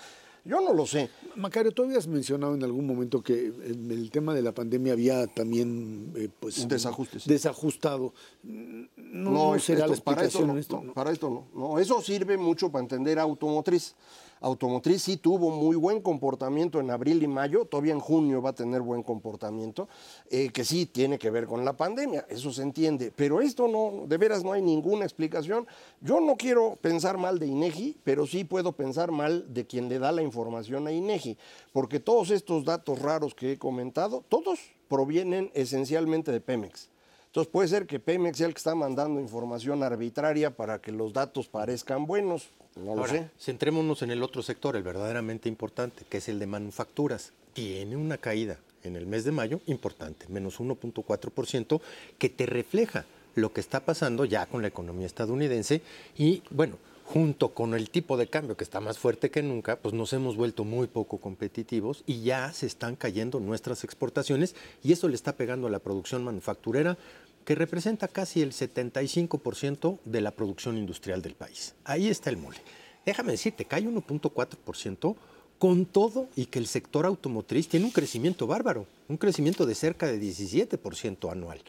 Yo 0.45 0.61
no 0.61 0.73
lo 0.73 0.85
sé. 0.85 1.09
Macario, 1.35 1.71
tú 1.71 1.83
habías 1.83 2.07
mencionado 2.07 2.55
en 2.55 2.63
algún 2.63 2.85
momento 2.87 3.21
que 3.21 3.47
el 3.47 4.09
tema 4.11 4.33
de 4.33 4.41
la 4.41 4.53
pandemia 4.53 4.93
había 4.93 5.27
también 5.27 6.11
eh, 6.15 6.29
pues, 6.39 6.67
Desajustes. 6.67 7.25
desajustado. 7.25 8.13
No, 8.43 9.57
será 9.59 9.87
la 9.87 9.93
explicación 9.93 10.47
para 10.47 10.59
esto, 10.59 10.83
Para 10.93 11.11
esto 11.11 11.29
no. 11.29 11.59
no. 11.59 11.79
Eso 11.79 12.01
sirve 12.01 12.37
mucho 12.37 12.71
para 12.71 12.83
entender 12.83 13.19
automotriz 13.19 13.95
automotriz 14.41 15.03
sí 15.03 15.17
tuvo 15.17 15.51
muy 15.51 15.75
buen 15.75 16.01
comportamiento 16.01 16.79
en 16.79 16.91
abril 16.91 17.23
y 17.23 17.27
mayo, 17.27 17.65
todavía 17.65 17.93
en 17.93 17.99
junio 17.99 18.41
va 18.41 18.51
a 18.51 18.53
tener 18.53 18.81
buen 18.81 19.03
comportamiento, 19.03 19.87
eh, 20.29 20.49
que 20.49 20.63
sí 20.63 20.85
tiene 20.85 21.17
que 21.17 21.29
ver 21.29 21.45
con 21.45 21.65
la 21.65 21.75
pandemia, 21.75 22.25
eso 22.29 22.51
se 22.51 22.61
entiende, 22.61 23.11
pero 23.15 23.41
esto 23.41 23.67
no, 23.67 24.05
de 24.07 24.17
veras 24.17 24.43
no 24.43 24.53
hay 24.53 24.61
ninguna 24.61 25.05
explicación. 25.05 25.67
Yo 26.01 26.19
no 26.19 26.35
quiero 26.37 26.77
pensar 26.81 27.17
mal 27.17 27.39
de 27.39 27.47
INEGI, 27.47 27.97
pero 28.03 28.25
sí 28.25 28.43
puedo 28.43 28.73
pensar 28.73 29.11
mal 29.11 29.53
de 29.53 29.65
quien 29.65 29.89
le 29.89 29.99
da 29.99 30.11
la 30.11 30.21
información 30.21 30.87
a 30.87 30.91
INEGI, 30.91 31.37
porque 31.73 31.99
todos 31.99 32.31
estos 32.31 32.65
datos 32.65 32.99
raros 32.99 33.33
que 33.33 33.53
he 33.53 33.57
comentado, 33.57 34.23
todos 34.29 34.59
provienen 34.87 35.51
esencialmente 35.53 36.31
de 36.31 36.41
Pemex. 36.41 36.89
Entonces 37.29 37.51
puede 37.51 37.67
ser 37.67 37.85
que 37.85 37.99
Pemex 37.99 38.39
sea 38.39 38.47
el 38.47 38.53
que 38.53 38.57
está 38.57 38.73
mandando 38.73 39.19
información 39.19 39.83
arbitraria 39.83 40.49
para 40.49 40.81
que 40.81 40.91
los 40.91 41.13
datos 41.13 41.47
parezcan 41.47 42.07
buenos. 42.07 42.49
No 42.75 42.95
lo 42.95 43.07
sé. 43.07 43.29
Centrémonos 43.39 44.01
en 44.01 44.09
el 44.09 44.23
otro 44.23 44.41
sector, 44.41 44.75
el 44.75 44.81
verdaderamente 44.81 45.47
importante, 45.47 46.05
que 46.09 46.17
es 46.17 46.27
el 46.27 46.39
de 46.39 46.47
manufacturas. 46.47 47.33
Tiene 47.53 47.95
una 47.95 48.17
caída 48.17 48.57
en 48.83 48.95
el 48.95 49.05
mes 49.05 49.25
de 49.25 49.31
mayo 49.31 49.59
importante, 49.67 50.25
menos 50.27 50.59
1.4%, 50.59 51.81
que 52.17 52.29
te 52.29 52.47
refleja 52.47 53.05
lo 53.35 53.53
que 53.53 53.61
está 53.61 53.81
pasando 53.81 54.25
ya 54.25 54.47
con 54.47 54.63
la 54.63 54.69
economía 54.69 55.05
estadounidense 55.05 55.83
y, 56.17 56.41
bueno, 56.49 56.77
junto 57.11 57.55
con 57.55 57.73
el 57.73 57.89
tipo 57.89 58.17
de 58.17 58.27
cambio 58.27 58.55
que 58.55 58.63
está 58.63 58.79
más 58.79 58.99
fuerte 58.99 59.31
que 59.31 59.41
nunca, 59.41 59.77
pues 59.77 59.95
nos 59.95 60.13
hemos 60.13 60.35
vuelto 60.35 60.63
muy 60.63 60.85
poco 60.85 61.17
competitivos 61.17 62.03
y 62.05 62.21
ya 62.21 62.53
se 62.53 62.67
están 62.67 62.95
cayendo 62.95 63.39
nuestras 63.39 63.83
exportaciones 63.83 64.53
y 64.83 64.91
eso 64.91 65.07
le 65.07 65.15
está 65.15 65.33
pegando 65.33 65.65
a 65.65 65.71
la 65.71 65.79
producción 65.79 66.23
manufacturera 66.23 66.99
que 67.45 67.55
representa 67.55 68.07
casi 68.07 68.43
el 68.43 68.51
75% 68.51 69.97
de 70.05 70.21
la 70.21 70.29
producción 70.29 70.77
industrial 70.77 71.23
del 71.23 71.33
país. 71.33 71.73
Ahí 71.83 72.09
está 72.09 72.29
el 72.29 72.37
mole. 72.37 72.59
Déjame 73.03 73.31
decirte, 73.31 73.65
cae 73.65 73.85
1.4% 73.85 75.15
con 75.57 75.85
todo 75.87 76.27
y 76.35 76.45
que 76.45 76.59
el 76.59 76.67
sector 76.67 77.07
automotriz 77.07 77.67
tiene 77.67 77.87
un 77.87 77.91
crecimiento 77.91 78.45
bárbaro, 78.45 78.85
un 79.07 79.17
crecimiento 79.17 79.65
de 79.65 79.73
cerca 79.73 80.05
de 80.05 80.21
17% 80.21 81.31
anual. 81.31 81.59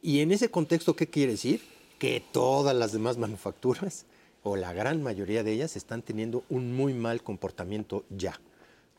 Y 0.00 0.20
en 0.20 0.32
ese 0.32 0.50
contexto, 0.50 0.96
¿qué 0.96 1.06
quiere 1.06 1.32
decir? 1.32 1.60
Que 1.98 2.22
todas 2.32 2.74
las 2.74 2.92
demás 2.92 3.18
manufacturas, 3.18 4.06
o 4.42 4.56
la 4.56 4.72
gran 4.72 5.02
mayoría 5.02 5.42
de 5.42 5.52
ellas, 5.52 5.76
están 5.76 6.02
teniendo 6.02 6.44
un 6.48 6.74
muy 6.74 6.94
mal 6.94 7.22
comportamiento 7.22 8.04
ya. 8.10 8.40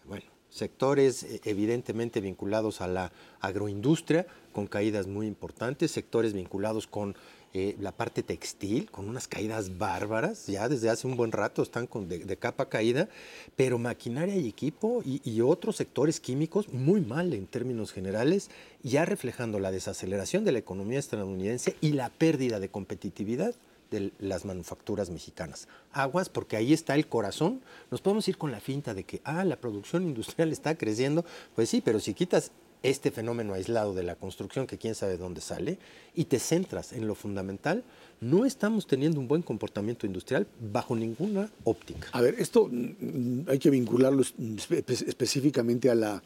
Bueno, 0.06 0.26
sectores 0.50 1.24
eh, 1.24 1.42
evidentemente 1.46 2.22
vinculados 2.22 2.82
a 2.82 2.88
la 2.88 3.12
agroindustria, 3.40 4.28
con 4.54 4.68
caídas 4.68 5.08
muy 5.08 5.28
importantes, 5.28 5.92
sectores 5.92 6.34
vinculados 6.34 6.88
con 6.88 7.16
eh, 7.54 7.76
la 7.80 7.92
parte 7.92 8.24
textil, 8.24 8.90
con 8.92 9.10
unas 9.10 9.28
caídas 9.28 9.78
bárbaras, 9.78 10.48
ya 10.48 10.70
desde 10.70 10.90
hace 10.90 11.06
un 11.06 11.18
buen 11.18 11.34
rato 11.34 11.62
están 11.62 11.86
con 11.86 12.08
de, 12.08 12.38
capa 12.38 12.70
caída, 12.70 13.10
pero 13.58 13.78
maquinaria 13.78 14.38
y 14.38 14.48
equipo 14.48 15.02
y, 15.06 15.22
y, 15.30 15.42
otros 15.42 15.76
sectores 15.76 16.22
químicos 16.22 16.70
muy 16.70 17.02
mal 17.02 17.34
en 17.34 17.48
términos 17.48 17.92
generales, 17.92 18.50
ya 18.84 19.04
reflejando 19.04 19.60
la 19.60 19.72
desaceleración 19.72 20.46
de 20.46 20.54
la 20.54 20.60
economía 20.60 21.00
estadounidense 21.00 21.76
y 21.82 21.92
la 21.92 22.10
pérdida 22.10 22.62
de 22.62 22.70
competitividad 22.70 23.54
de 23.92 24.12
las 24.20 24.46
manufacturas 24.46 25.10
mexicanas. 25.10 25.68
Aguas, 25.92 26.30
porque 26.30 26.56
ahí 26.56 26.74
está 26.74 26.96
el 26.96 27.08
corazón. 27.08 27.62
Nos 27.92 28.02
podemos 28.02 28.28
ir 28.28 28.38
con 28.38 28.52
la 28.52 28.60
finta 28.60 28.94
de 28.94 29.04
que, 29.04 29.22
ah, 29.24 29.44
la 29.46 29.58
producción 29.58 30.04
industrial 30.08 30.52
está 30.52 30.76
creciendo. 30.76 31.24
Pues 31.56 31.70
sí, 31.70 31.82
pero 31.82 32.00
si 32.00 32.14
quitas 32.14 32.52
este 32.84 33.12
fenómeno 33.12 33.54
aislado 33.54 33.94
de 33.94 34.02
la 34.02 34.16
construcción, 34.16 34.66
que 34.66 34.80
quién 34.80 34.96
sabe 34.96 35.18
dónde 35.18 35.42
sale, 35.42 35.78
y 36.16 36.26
te 36.26 36.40
centras 36.40 36.94
en 36.94 37.06
lo 37.06 37.14
fundamental, 37.14 37.84
no 38.22 38.46
estamos 38.46 38.88
teniendo 38.88 39.20
un 39.20 39.28
buen 39.28 39.44
comportamiento 39.44 40.08
industrial 40.08 40.48
bajo 40.60 40.96
ninguna 40.96 41.52
óptica. 41.64 42.08
A 42.12 42.22
ver, 42.22 42.36
esto 42.40 42.70
mm, 42.72 43.50
hay 43.50 43.60
que 43.60 43.70
vincularlo 43.70 44.24
específicamente 44.24 45.92
a 45.92 45.96
la 45.96 46.24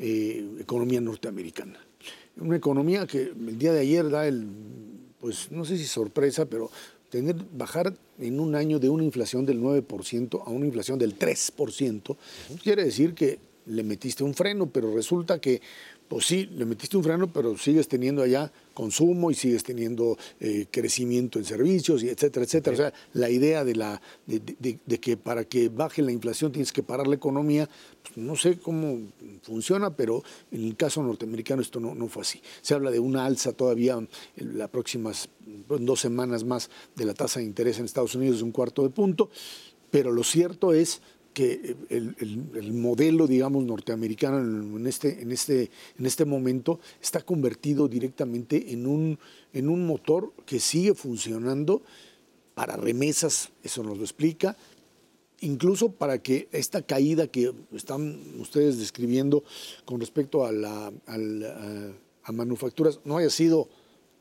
eh, 0.00 0.56
economía 0.58 1.00
norteamericana. 1.00 1.78
Una 2.38 2.56
economía 2.56 3.06
que 3.06 3.22
el 3.22 3.58
día 3.58 3.72
de 3.72 3.80
ayer 3.80 4.10
da 4.10 4.26
el 4.26 4.46
pues 5.20 5.50
no 5.50 5.64
sé 5.64 5.76
si 5.76 5.84
sorpresa, 5.84 6.46
pero 6.46 6.70
tener, 7.10 7.36
bajar 7.52 7.94
en 8.18 8.40
un 8.40 8.54
año 8.54 8.78
de 8.78 8.88
una 8.88 9.04
inflación 9.04 9.46
del 9.46 9.60
9% 9.60 10.42
a 10.44 10.50
una 10.50 10.66
inflación 10.66 10.98
del 10.98 11.18
3%, 11.18 12.16
quiere 12.62 12.84
decir 12.84 13.14
que 13.14 13.38
le 13.66 13.82
metiste 13.82 14.24
un 14.24 14.34
freno, 14.34 14.68
pero 14.68 14.94
resulta 14.94 15.40
que 15.40 15.60
pues 16.08 16.26
sí, 16.26 16.46
le 16.46 16.64
metiste 16.64 16.96
un 16.96 17.02
freno, 17.02 17.32
pero 17.32 17.56
sigues 17.56 17.88
teniendo 17.88 18.22
allá 18.22 18.52
consumo 18.74 19.30
y 19.30 19.34
sigues 19.34 19.64
teniendo 19.64 20.16
eh, 20.38 20.66
crecimiento 20.70 21.38
en 21.38 21.44
servicios, 21.44 22.02
y 22.02 22.08
etcétera, 22.08 22.44
etcétera. 22.44 22.74
O 22.74 22.76
sea, 22.76 22.92
la 23.14 23.30
idea 23.30 23.64
de, 23.64 23.74
la, 23.74 24.00
de, 24.26 24.98
que 25.00 25.16
para 25.16 25.44
que 25.44 25.68
baje 25.68 26.02
la 26.02 26.12
inflación 26.12 26.52
tienes 26.52 26.72
que 26.72 26.82
parar 26.82 27.06
la 27.06 27.16
economía, 27.16 27.68
pues 28.02 28.16
no 28.16 28.36
sé 28.36 28.58
cómo 28.58 28.98
funciona, 29.42 29.96
pero 29.96 30.22
en 30.52 30.64
el 30.64 30.76
caso 30.76 31.02
norteamericano 31.02 31.62
esto 31.62 31.80
no, 31.80 31.94
no 31.94 32.08
fue 32.08 32.22
así. 32.22 32.40
Se 32.60 32.74
habla 32.74 32.90
de 32.90 33.00
una 33.00 33.24
alza 33.24 33.52
todavía 33.52 33.94
en 34.36 34.58
las 34.58 34.68
próximas 34.68 35.28
dos 35.66 36.00
semanas 36.00 36.44
más 36.44 36.70
de 36.94 37.04
la 37.04 37.14
tasa 37.14 37.40
de 37.40 37.46
interés 37.46 37.78
en 37.78 37.86
Estados 37.86 38.14
Unidos 38.14 38.38
de 38.38 38.44
un 38.44 38.52
cuarto 38.52 38.82
de 38.82 38.90
punto, 38.90 39.30
pero 39.90 40.12
lo 40.12 40.22
cierto 40.22 40.72
es 40.74 41.00
que 41.36 41.76
el, 41.90 42.72
modelo, 42.72 43.26
digamos, 43.26 43.62
norteamericano 43.62 44.38
en 44.38 44.86
este, 44.86 45.20
en, 45.20 45.32
este, 45.32 45.70
en 45.98 46.06
este 46.06 46.24
momento 46.24 46.80
está 47.02 47.20
convertido 47.20 47.88
directamente 47.88 48.72
en 48.72 48.86
un, 48.86 49.18
en 49.52 49.68
un 49.68 49.86
motor 49.86 50.32
que 50.46 50.58
sigue 50.60 50.94
funcionando 50.94 51.82
para 52.54 52.78
remesas, 52.78 53.50
eso 53.62 53.82
nos 53.82 53.98
lo 53.98 54.04
explica, 54.04 54.56
incluso 55.40 55.92
para 55.92 56.22
que 56.22 56.48
esta 56.52 56.80
caída 56.80 57.26
que 57.26 57.52
están 57.74 58.18
ustedes 58.40 58.78
describiendo 58.78 59.44
con 59.84 60.00
respecto 60.00 60.46
a, 60.46 60.52
la, 60.52 60.90
a 62.22 62.32
manufacturas 62.32 63.00
no 63.04 63.18
haya 63.18 63.28
sido 63.28 63.68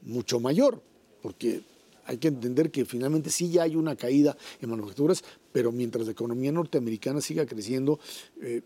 mucho 0.02 0.42
mayor, 0.42 0.82
porque 1.22 1.62
hay 2.06 2.18
que 2.18 2.28
entender 2.28 2.72
que 2.72 2.86
finalmente 2.86 3.30
sí 3.30 3.50
ya 3.50 3.64
hay 3.64 3.76
una 3.76 3.96
caída 3.96 4.38
en 4.62 4.70
manufacturas, 4.70 5.24
pero 5.52 5.72
mientras 5.72 6.06
la 6.06 6.12
economía 6.12 6.52
norteamericana 6.52 7.22
siga 7.22 7.46
creciendo, 7.46 8.00
eh, 8.42 8.62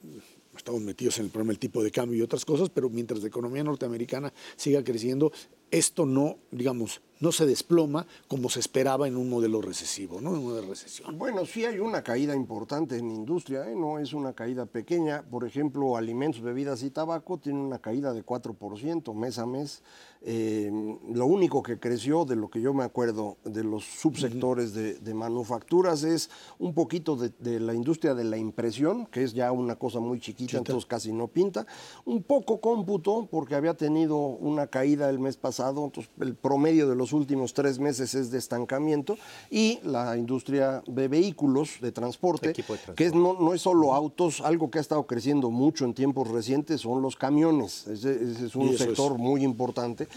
estamos 0.56 0.82
metidos 0.82 1.18
en 1.20 1.26
el 1.26 1.32
problema 1.32 1.52
del 1.52 1.60
tipo 1.60 1.84
de 1.84 1.92
cambio 1.92 2.18
y 2.18 2.22
otras 2.22 2.46
cosas, 2.46 2.70
pero 2.70 2.90
mientras 2.90 3.22
la 3.22 3.28
economía 3.28 3.64
norteamericana 3.64 4.34
siga 4.56 4.84
creciendo, 4.84 5.32
esto 5.72 6.06
no, 6.06 6.38
digamos, 6.52 7.02
no 7.20 7.32
se 7.32 7.46
desploma 7.46 8.08
como 8.28 8.50
se 8.50 8.60
esperaba 8.60 9.08
en 9.08 9.18
un 9.18 9.30
modelo 9.30 9.62
recesivo, 9.62 10.22
¿no? 10.22 10.36
En 10.36 10.46
una 10.46 10.62
recesión. 10.62 11.18
Bueno, 11.18 11.46
sí 11.46 11.66
hay 11.66 11.80
una 11.80 12.02
caída 12.02 12.36
importante 12.36 12.98
en 12.98 13.12
industria, 13.12 13.70
¿eh? 13.70 13.76
no 13.76 14.00
es 14.00 14.14
una 14.14 14.34
caída 14.34 14.66
pequeña. 14.66 15.24
Por 15.24 15.46
ejemplo, 15.46 15.98
alimentos, 15.98 16.42
bebidas 16.42 16.84
y 16.84 16.92
tabaco 16.92 17.38
tienen 17.38 17.62
una 17.62 17.80
caída 17.80 18.14
de 18.14 18.26
4% 18.26 19.14
mes 19.14 19.38
a 19.38 19.46
mes. 19.46 19.84
Eh, 20.22 20.70
lo 21.14 21.26
único 21.26 21.64
que 21.64 21.80
creció, 21.80 22.26
de 22.26 22.36
lo 22.36 22.50
que 22.50 22.62
yo 22.62 22.74
me 22.74 22.84
acuerdo, 22.84 23.38
de 23.46 23.64
los 23.64 23.86
subsectores 23.86 24.74
de, 24.74 25.14
manufacturas 25.14 26.04
es 26.04 26.30
un 26.60 26.74
poquito 26.74 27.16
de, 27.16 27.60
la 27.60 27.74
industria 27.74 28.14
de 28.14 28.24
la 28.24 28.38
impresión, 28.38 29.06
que 29.08 29.24
es 29.24 29.34
ya 29.34 29.52
una 29.52 29.76
cosa 29.76 30.00
muy 30.00 30.20
chiquita, 30.20 30.58
entonces 30.58 30.86
casi 30.86 31.12
no 31.12 31.28
pinta. 31.28 31.66
Un 32.06 32.24
poco 32.24 32.60
cómputo, 32.62 33.28
porque 33.30 33.56
había 33.56 33.76
tenido 33.76 34.18
una 34.18 34.68
caída 34.68 35.10
el 35.10 35.20
mes 35.20 35.38
pasado, 35.38 35.59
entonces 35.68 36.10
el 36.20 36.36
promedio 36.36 36.90
de 36.90 36.96
los 36.96 37.14
últimos 37.14 37.54
tres 37.54 37.80
meses 37.80 38.14
es 38.16 38.32
de 38.32 38.38
estancamiento. 38.38 39.18
Y 39.50 39.80
la 39.84 40.18
industria 40.18 40.82
de 40.88 41.08
vehículos, 41.08 41.78
de 41.82 41.92
transporte, 41.92 42.54
que 42.96 43.12
no, 43.12 43.54
es 43.54 43.62
solo 43.62 43.94
autos, 43.94 44.42
algo 44.42 44.70
que 44.70 44.78
ha 44.78 44.82
estado 44.82 45.06
creciendo 45.06 45.50
mucho 45.50 45.86
en 45.86 45.94
tiempos 45.94 46.28
recientes 46.30 46.82
son 46.82 47.02
los 47.02 47.16
camiones. 47.16 47.88
Ese, 47.88 48.46
es 48.46 48.56
un 48.56 48.78
sector 48.78 49.18
muy 49.18 49.44
importante. 49.44 50.08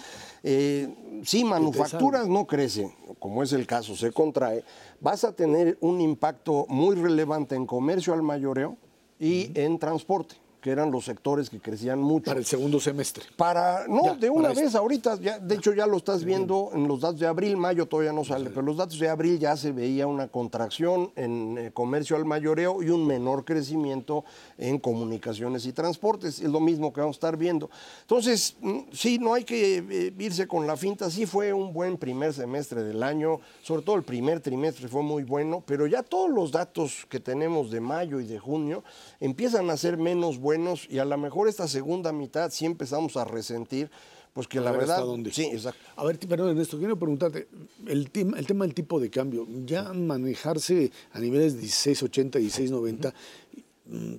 Eh, 0.43 1.23
si 1.25 1.45
manufacturas 1.45 2.29
no 2.29 2.47
crecen, 2.47 2.93
como 3.19 3.43
es 3.43 3.53
el 3.53 3.67
caso, 3.67 3.95
se 3.97 4.13
contrae, 4.13 4.65
vas 5.01 5.25
a 5.25 5.33
tener 5.33 5.79
un 5.81 6.01
impacto 6.01 6.67
muy 6.69 6.97
relevante 6.97 7.55
en 7.55 7.67
comercio 7.67 8.13
al 8.13 8.23
mayoreo 8.23 8.77
y 9.19 9.51
en 9.55 9.79
transporte 9.79 10.42
que 10.63 10.71
eran 10.71 10.93
los 10.93 11.05
sectores 11.05 11.51
que 11.51 11.59
crecían 11.59 11.99
mucho. 11.99 12.27
Para 12.27 12.39
el 12.39 12.47
segundo 12.47 12.79
semestre. 12.79 13.25
Para, 13.37 13.89
no, 13.89 14.15
de 14.15 14.31
una 14.31 14.51
vez 14.51 14.77
ahorita, 14.77 15.19
ya, 15.21 15.41
de 15.41 15.57
hecho 15.57 15.75
ya 15.75 15.89
lo 15.89 15.97
estás 15.97 16.23
viendo 16.25 16.71
en 16.73 16.87
los 16.87 17.01
datos 17.01 17.19
de 17.19 17.27
abril, 17.27 17.57
mayo 17.57 17.87
todavía 17.87 18.13
no 18.13 18.25
sale, 18.25 18.49
pero 18.49 18.63
los 18.63 18.77
datos 18.77 18.97
de 19.01 19.09
abril 19.09 19.41
ya 19.41 19.57
se 19.57 19.73
veía 19.73 20.07
una 20.07 20.29
contracción 20.29 21.11
en 21.17 21.59
eh, 21.59 21.71
comercio 21.73 22.15
al 22.15 22.25
mayoreo 22.25 22.81
y 22.81 22.91
un 22.91 23.05
menor 23.05 23.45
crecimiento 23.45 24.25
en 24.57 24.79
comunicaciones 24.79 25.67
y 25.67 25.73
transportes. 25.73 26.39
Es 26.39 26.49
lo 26.49 26.61
mismo 26.61 26.93
que 26.93 27.01
vamos 27.01 27.17
a 27.17 27.19
estar 27.19 27.37
viendo. 27.37 27.69
Entonces, 28.03 28.55
mm, 28.61 28.79
sí, 28.93 29.19
no 29.19 29.35
hay 29.35 29.43
que 29.43 29.79
eh, 29.79 30.15
irse 30.17 30.47
con 30.47 30.69
la 30.69 30.77
finta, 30.77 31.11
sí 31.11 31.27
fue 31.27 31.53
un 31.53 31.73
buen 31.73 31.99
primer 31.99 32.33
semestre 32.33 32.85
del 32.85 33.03
año, 33.03 33.41
sobre 33.63 33.83
todo 33.83 33.97
el 33.97 34.05
primer 34.05 34.39
trimestre 34.39 34.87
fue 34.87 35.03
muy 35.03 35.25
bueno, 35.25 35.61
pero 35.67 35.89
ya 35.89 36.05
todos 36.05 36.31
los 36.31 36.53
datos 36.53 37.05
que 37.09 37.19
tenemos 37.19 37.73
de 37.73 37.81
mayo 37.81 38.21
y 38.21 38.27
de 38.27 38.39
junio 38.39 38.85
empiezan 39.19 39.69
a 39.69 39.77
ser 39.77 39.97
menos 39.97 40.39
buenos 40.39 40.52
y 40.89 40.99
a 40.99 41.05
lo 41.05 41.19
mejor 41.19 41.49
esta 41.49 41.69
segunda 41.69 42.13
mitad 42.13 42.51
sí 42.51 42.67
empezamos 42.67 43.17
a 43.17 43.25
resentir, 43.25 43.91
pues 44.33 44.49
que 44.49 44.61
la 44.61 44.73
verdad... 44.73 45.05
Sí, 45.31 45.45
exacto. 45.53 45.81
A 45.97 46.05
ver, 46.05 46.19
perdón, 46.19 46.51
Ernesto, 46.51 46.79
quiero 46.79 46.97
preguntarte, 46.97 47.49
el, 47.87 48.11
tema, 48.11 48.39
el 48.39 48.47
tema 48.47 48.65
del 48.65 48.75
tipo 48.75 48.99
de 48.99 49.11
cambio, 49.11 49.47
ya 49.65 49.93
manejarse 49.93 50.91
a 51.13 51.21
niveles 51.21 51.61
16.80, 51.61 52.41
16.90, 52.41 53.13
mm, 53.13 53.62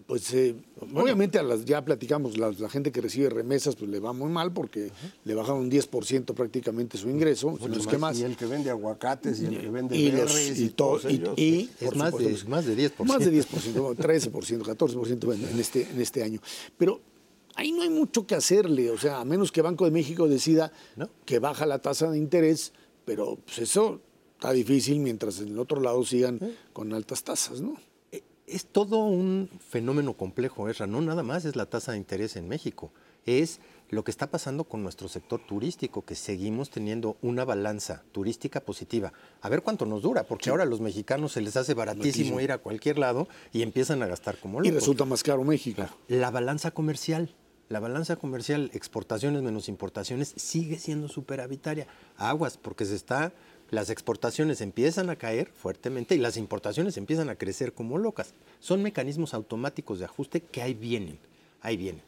pues 0.06 0.34
eh, 0.34 0.56
obviamente 0.94 1.40
a 1.40 1.44
las, 1.44 1.66
ya 1.66 1.84
platicamos, 1.84 2.38
la, 2.38 2.54
gente 2.70 2.92
que 2.92 3.02
recibe 3.02 3.30
remesas 3.30 3.76
pues 3.76 3.90
le 3.90 4.00
va 4.00 4.14
muy 4.14 4.30
mal 4.30 4.54
porque 4.54 4.92
le 5.24 5.36
bajaron 5.36 5.62
un 5.62 5.72
10% 5.72 6.34
prácticamente 6.34 6.98
su 6.98 7.10
ingreso, 7.10 7.58
más, 8.00 8.20
Y 8.20 8.24
el 8.24 8.36
que 8.36 8.46
vende 8.46 8.70
aguacates 8.70 9.42
y 9.42 9.46
el 9.46 9.60
que 9.60 9.70
vende 9.70 9.98
y, 9.98 10.12
berries, 10.12 10.60
y, 10.60 10.70
todo, 10.70 11.00
y, 11.10 11.70
es 11.80 11.96
más 11.96 12.16
de, 12.18 12.38
más 12.48 12.66
de 12.66 12.78
10%. 12.78 13.06
Más 13.06 13.20
de 13.20 13.32
10%, 13.32 13.96
13%, 13.96 14.62
14% 14.62 15.34
en 15.34 15.60
este, 15.60 15.90
en 15.90 16.02
este 16.02 16.24
año. 16.24 16.40
Pero 16.78 17.02
ahí 17.56 17.72
no 17.72 17.82
hay 17.82 17.90
mucho 17.90 18.28
que 18.28 18.36
hacerle, 18.36 18.92
o 18.92 18.98
sea, 18.98 19.20
a 19.20 19.26
menos 19.26 19.52
que 19.52 19.62
Banco 19.62 19.86
de 19.86 19.92
México 19.92 20.28
decida 20.28 20.72
que 21.26 21.40
baja 21.40 21.66
la 21.66 21.80
tasa 21.80 22.12
de 22.12 22.18
interés, 22.18 22.74
pero 23.06 23.38
pues 23.44 23.60
eso 23.60 24.02
está 24.34 24.52
difícil 24.52 25.00
mientras 25.00 25.40
en 25.40 25.50
el 25.50 25.60
otro 25.60 25.80
lado 25.80 26.04
sigan 26.04 26.40
con 26.74 26.94
altas 26.94 27.24
tasas, 27.24 27.62
¿no? 27.62 27.76
Es 28.54 28.68
todo 28.68 28.99
un 28.99 29.49
fenómeno 29.70 30.14
complejo, 30.14 30.70
Esra. 30.70 30.88
No 30.88 31.01
nada 31.01 31.24
más 31.24 31.45
es 31.45 31.56
la 31.56 31.66
tasa 31.66 31.93
de 31.93 31.97
interés 31.97 32.36
en 32.36 32.47
México, 32.47 32.91
es 33.26 33.60
lo 33.89 34.04
que 34.04 34.12
está 34.12 34.28
pasando 34.28 34.64
con 34.64 34.84
nuestro 34.84 35.08
sector 35.08 35.39
turístico, 35.45 36.04
que 36.04 36.16
seguimos 36.16 36.70
teniendo 36.70 37.18
una 37.22 37.45
balanza 37.45 38.04
turística 38.12 38.60
positiva. 38.62 39.14
A 39.41 39.49
ver 39.49 39.62
cuánto 39.62 39.86
nos 39.86 40.01
dura, 40.01 40.24
porque 40.24 40.49
ahora 40.49 40.64
a 40.64 40.66
los 40.66 40.82
mexicanos 40.82 41.34
se 41.34 41.41
les 41.41 41.56
hace 41.58 41.74
baratísimo 41.74 42.39
ir 42.39 42.51
a 42.51 42.58
cualquier 42.58 42.97
lado 42.97 43.28
y 43.51 43.62
empiezan 43.62 44.01
a 44.04 44.08
gastar 44.08 44.38
como 44.38 44.60
locos. 44.60 44.72
Y 44.72 44.76
resulta 44.76 45.06
más 45.06 45.24
caro 45.24 45.43
México. 45.43 45.84
La 46.08 46.32
balanza 46.32 46.72
comercial, 46.72 47.36
la 47.70 47.80
balanza 47.80 48.16
comercial, 48.16 48.72
exportaciones 48.74 49.41
menos 49.41 49.70
importaciones, 49.70 50.34
sigue 50.36 50.80
siendo 50.80 51.08
superavitaria. 51.08 51.88
Aguas, 52.18 52.58
porque 52.58 52.86
se 52.86 52.95
está 52.95 53.34
las 53.72 53.89
exportaciones 53.89 54.61
empiezan 54.61 55.09
a 55.09 55.16
caer 55.16 55.49
fuertemente 55.53 56.16
y 56.16 56.20
las 56.20 56.38
importaciones 56.38 56.97
empiezan 56.97 57.30
a 57.30 57.36
crecer 57.36 57.74
como 57.74 57.97
locas. 57.97 58.34
Son 58.59 58.82
mecanismos 58.82 59.34
automáticos 59.34 59.99
de 59.99 60.05
ajuste 60.05 60.41
que 60.41 60.61
ahí 60.61 60.74
vienen, 60.74 61.18
ahí 61.61 61.78
vienen. 61.78 62.01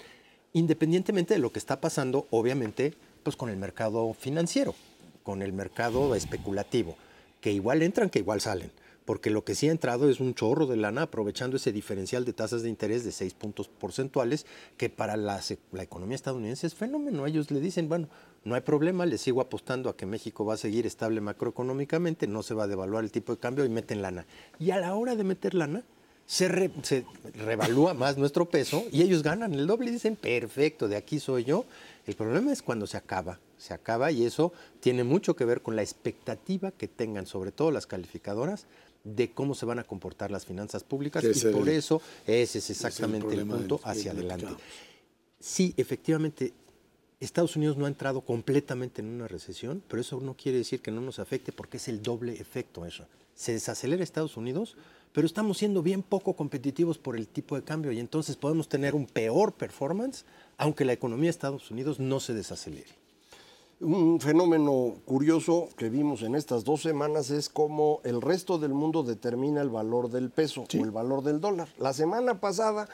Independientemente 0.54 1.34
de 1.34 1.40
lo 1.40 1.52
que 1.52 1.60
está 1.60 1.82
pasando, 1.82 2.28
obviamente, 2.30 2.94
pues 3.24 3.36
con 3.36 3.50
el 3.50 3.58
mercado 3.58 4.14
financiero, 4.14 4.76
con 5.24 5.42
el 5.42 5.54
mercado 5.54 6.16
especulativo, 6.16 6.96
que 7.42 7.52
igual 7.52 7.82
entran, 7.82 8.10
que 8.10 8.20
igual 8.20 8.42
salen 8.42 8.72
porque 9.06 9.30
lo 9.30 9.44
que 9.44 9.56
sí 9.56 9.70
ha 9.70 9.72
entrado 9.72 10.10
es 10.10 10.20
un 10.20 10.34
chorro 10.34 10.66
de 10.66 10.78
lana 10.78 11.04
aprovechando 11.04 11.58
ese 11.58 11.72
diferencial 11.72 12.26
de 12.26 12.34
tasas 12.34 12.64
de 12.64 12.70
interés 12.70 13.04
de 13.04 13.12
6 13.12 13.34
puntos 13.36 13.68
porcentuales, 13.68 14.46
que 14.78 14.90
para 14.90 15.16
la, 15.16 15.40
economía 15.80 16.16
estadounidense 16.16 16.68
es 16.68 16.76
fenómeno. 16.76 17.28
Ellos 17.28 17.52
le 17.52 17.60
dicen, 17.60 17.88
bueno, 17.88 18.10
no 18.44 18.56
hay 18.56 18.62
problema, 18.62 19.06
le 19.06 19.18
sigo 19.18 19.42
apostando 19.42 19.90
a 19.90 19.96
que 19.96 20.06
México 20.06 20.44
va 20.44 20.56
a 20.56 20.58
seguir 20.58 20.86
estable 20.88 21.22
macroeconómicamente, 21.22 22.28
no 22.28 22.42
se 22.42 22.56
va 22.56 22.64
a 22.64 22.68
devaluar 22.68 23.04
el 23.04 23.12
tipo 23.12 23.34
de 23.34 23.40
cambio 23.40 23.64
y 23.64 23.70
meten 23.70 24.02
lana. 24.02 24.26
Y 24.60 24.72
a 24.72 24.80
la 24.80 24.96
hora 24.96 25.16
de 25.16 25.24
meter 25.24 25.54
lana, 25.54 25.84
se, 26.26 26.72
se 26.82 27.06
revalúa 27.36 27.94
más 27.94 28.18
nuestro 28.18 28.46
peso 28.46 28.84
y 28.92 29.04
ellos 29.04 29.22
ganan 29.22 29.54
el 29.54 29.68
doble 29.68 29.90
y 29.90 29.94
dicen, 29.94 30.16
perfecto, 30.16 30.88
de 30.88 30.96
aquí 30.96 31.20
soy 31.20 31.44
yo. 31.44 31.66
El 32.08 32.16
problema 32.16 32.52
es 32.52 32.62
cuando 32.62 32.88
se 32.88 32.98
acaba, 32.98 33.40
se 33.58 33.74
acaba 33.74 34.12
y 34.12 34.26
eso 34.26 34.52
tiene 34.80 35.04
mucho 35.04 35.36
que 35.36 35.46
ver 35.46 35.62
con 35.62 35.76
la 35.76 35.82
expectativa 35.82 36.72
que 36.72 36.88
tengan, 36.88 37.26
sobre 37.26 37.52
todo 37.52 37.72
las 37.72 37.88
calificadoras, 37.88 38.66
de 39.06 39.32
cómo 39.32 39.56
se 39.56 39.66
van 39.66 39.80
a 39.80 39.84
comportar 39.84 40.32
las 40.32 40.46
finanzas 40.46 40.84
públicas 40.84 41.24
y 41.24 41.48
por 41.48 41.70
eso 41.70 42.02
ese 42.26 42.58
es 42.58 42.70
exactamente 42.72 43.34
el, 43.34 43.48
punto 43.48 43.80
hacia 43.84 44.12
adelante. 44.12 44.48
Sí, 45.40 45.74
efectivamente, 45.78 46.54
Estados 47.20 47.56
Unidos 47.56 47.78
no 47.78 47.86
ha 47.86 47.88
entrado 47.88 48.22
completamente 48.22 49.02
en 49.02 49.10
una 49.10 49.28
recesión, 49.28 49.84
pero 49.88 50.02
eso 50.02 50.20
no 50.20 50.36
quiere 50.36 50.58
decir 50.58 50.82
que 50.82 50.92
no 50.92 51.02
nos 51.02 51.20
afecte 51.20 51.52
porque 51.52 51.78
es 51.78 51.88
el 51.88 52.02
doble 52.02 52.34
efecto 52.34 52.86
eso. 52.86 53.06
Se 53.36 53.54
desacelera 53.54 54.04
Estados 54.04 54.38
Unidos, 54.38 54.76
pero 55.14 55.28
estamos 55.28 55.60
siendo 55.60 55.84
bien 55.84 56.02
poco 56.02 56.36
competitivos 56.36 56.98
por 56.98 57.16
el 57.16 57.28
tipo 57.28 57.56
de 57.56 57.64
cambio 57.64 57.92
y 57.92 58.00
entonces 58.00 58.36
podemos 58.36 58.68
tener 58.68 58.96
un 58.96 59.06
peor 59.06 59.54
performance 59.54 60.26
aunque 60.58 60.84
la 60.84 60.94
economía 60.94 61.28
de 61.28 61.32
Estados 61.32 61.70
Unidos 61.70 62.00
no 62.00 62.20
se 62.20 62.34
desacelere. 62.34 63.05
Un 63.82 64.22
fenómeno 64.22 64.96
curioso 65.04 65.68
que 65.76 65.90
vimos 65.90 66.22
en 66.22 66.36
estas 66.36 66.64
dos 66.64 66.82
semanas 66.82 67.30
es 67.30 67.50
cómo 67.50 68.00
el 68.06 68.22
resto 68.22 68.58
del 68.58 68.74
mundo 68.74 69.04
determina 69.04 69.62
el 69.62 69.70
valor 69.70 70.10
del 70.10 70.30
peso 70.30 70.62
o 70.62 70.84
el 70.84 70.92
valor 70.92 71.24
del 71.24 71.42
dólar. 71.42 71.68
La 71.78 71.92
semana 71.92 72.40
pasada 72.40 72.88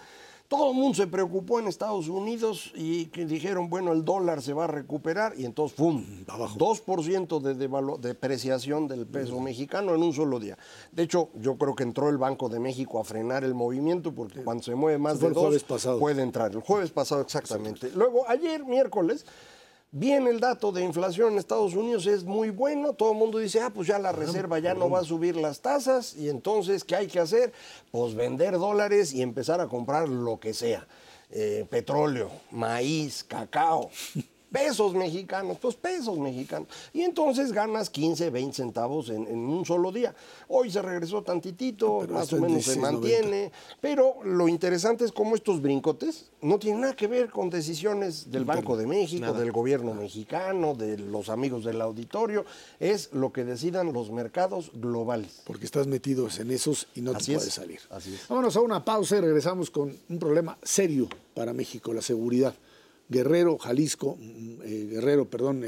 todo 0.52 0.72
el 0.72 0.76
mundo 0.76 0.96
se 0.96 1.08
preocupó 1.08 1.60
en 1.60 1.68
Estados 1.68 2.10
Unidos 2.10 2.74
y 2.76 3.06
dijeron, 3.06 3.70
bueno, 3.70 3.94
el 3.94 4.04
dólar 4.04 4.42
se 4.42 4.52
va 4.52 4.66
a 4.66 4.68
recuperar 4.68 5.34
y 5.38 5.46
entonces, 5.46 5.78
¡pum! 5.78 6.04
Abajo. 6.28 6.58
2% 6.58 7.40
de, 7.40 7.54
de 7.54 8.08
depreciación 8.10 8.90
del 8.90 9.08
peso 9.08 9.40
mexicano 9.40 9.96
en 9.96 10.04
un 10.04 10.12
solo 10.12 10.42
día. 10.42 10.58
De 10.92 11.04
hecho, 11.04 11.30
yo 11.36 11.56
creo 11.58 11.74
que 11.74 11.84
entró 11.84 12.10
el 12.10 12.18
Banco 12.18 12.50
de 12.50 12.60
México 12.60 13.00
a 13.00 13.06
frenar 13.06 13.46
el 13.46 13.54
movimiento 13.54 14.14
porque 14.14 14.44
cuando 14.44 14.62
se 14.62 14.76
mueve 14.76 14.98
más 14.98 15.22
de 15.22 15.30
dos, 15.30 15.64
puede 16.00 16.22
entrar. 16.22 16.52
El 16.52 16.60
jueves 16.60 16.92
pasado, 16.92 17.22
exactamente. 17.22 17.90
Luego, 17.96 18.28
ayer, 18.28 18.66
miércoles, 18.66 19.26
Bien, 19.94 20.26
el 20.26 20.40
dato 20.40 20.72
de 20.72 20.86
inflación 20.86 21.34
en 21.34 21.40
Estados 21.40 21.76
Unidos 21.76 22.08
es 22.08 22.24
muy 22.24 22.50
bueno. 22.50 22.94
Todo 22.94 23.12
el 23.12 23.18
mundo 23.18 23.40
dice, 23.40 23.60
ah, 23.60 23.72
pues 23.74 23.90
ya 23.90 24.00
la 24.00 24.14
reserva 24.14 24.58
ya 24.58 24.74
no 24.74 24.90
va 24.90 25.00
a 25.00 25.04
subir 25.04 25.36
las 25.36 25.60
tasas. 25.60 26.16
Y 26.16 26.30
entonces, 26.30 26.86
¿qué 26.86 26.96
hay 26.96 27.08
que 27.08 27.20
hacer? 27.20 27.52
Pues 27.92 28.16
vender 28.16 28.54
dólares 28.54 29.12
y 29.14 29.22
empezar 29.22 29.60
a 29.60 29.68
comprar 29.68 30.08
lo 30.08 30.40
que 30.40 30.54
sea. 30.54 30.88
Eh, 31.30 31.66
petróleo, 31.70 32.32
maíz, 32.52 33.26
cacao 33.26 33.90
pesos 34.52 34.94
mexicanos, 34.94 35.58
pues 35.60 35.76
pesos 35.76 36.18
mexicanos. 36.20 36.68
Y 36.94 37.02
entonces 37.02 37.52
ganas 37.52 37.90
15, 37.90 38.30
20 38.30 38.56
centavos 38.56 39.10
en, 39.10 39.26
un 39.28 39.66
solo 39.66 39.92
día. 39.92 40.14
Hoy 40.50 40.70
se 40.70 40.82
regresó 40.82 41.22
tantitito, 41.24 42.06
más 42.10 42.32
o 42.34 42.38
menos 42.38 42.66
se 42.66 42.78
mantiene, 42.78 43.52
pero 43.80 44.16
lo 44.24 44.48
interesante 44.48 45.06
es 45.06 45.12
cómo 45.12 45.36
estos 45.36 45.62
brincotes 45.62 46.26
no 46.42 46.60
tienen 46.60 46.82
nada 46.82 46.96
que 46.96 47.08
ver 47.08 47.30
con 47.30 47.50
decisiones 47.50 48.30
del 48.30 48.46
Banco 48.46 48.76
de 48.76 48.88
México, 48.88 49.34
del 49.34 49.52
gobierno 49.52 49.94
mexicano, 49.94 50.76
de 50.76 50.98
los 50.98 51.30
amigos 51.30 51.64
del 51.64 51.82
auditorio, 51.82 52.46
es 52.80 53.12
lo 53.14 53.32
que 53.32 53.46
decidan 53.46 53.94
los 53.94 54.12
mercados 54.12 54.72
globales. 54.74 55.42
Porque 55.46 55.66
estás 55.66 55.88
metido 55.88 56.28
en 56.38 56.52
esos 56.52 56.88
y 56.96 57.02
no 57.02 57.14
te 57.14 57.24
puedes 57.34 57.54
salir. 57.54 57.80
Así 57.90 58.14
es. 58.14 58.28
Vámonos 58.28 58.56
a 58.56 58.62
una 58.62 58.84
pausa 58.84 59.18
y 59.18 59.22
regresamos 59.22 59.70
con 59.70 59.96
un 60.10 60.20
problema 60.20 60.58
serio 60.62 61.08
para 61.34 61.54
México, 61.54 61.94
la 61.94 62.02
seguridad 62.02 62.54
Guerrero, 63.12 63.58
Jalisco, 63.58 64.18
mm, 64.20 64.62
eh, 64.64 64.88
Guerrero, 64.90 65.30
perdón, 65.30 65.64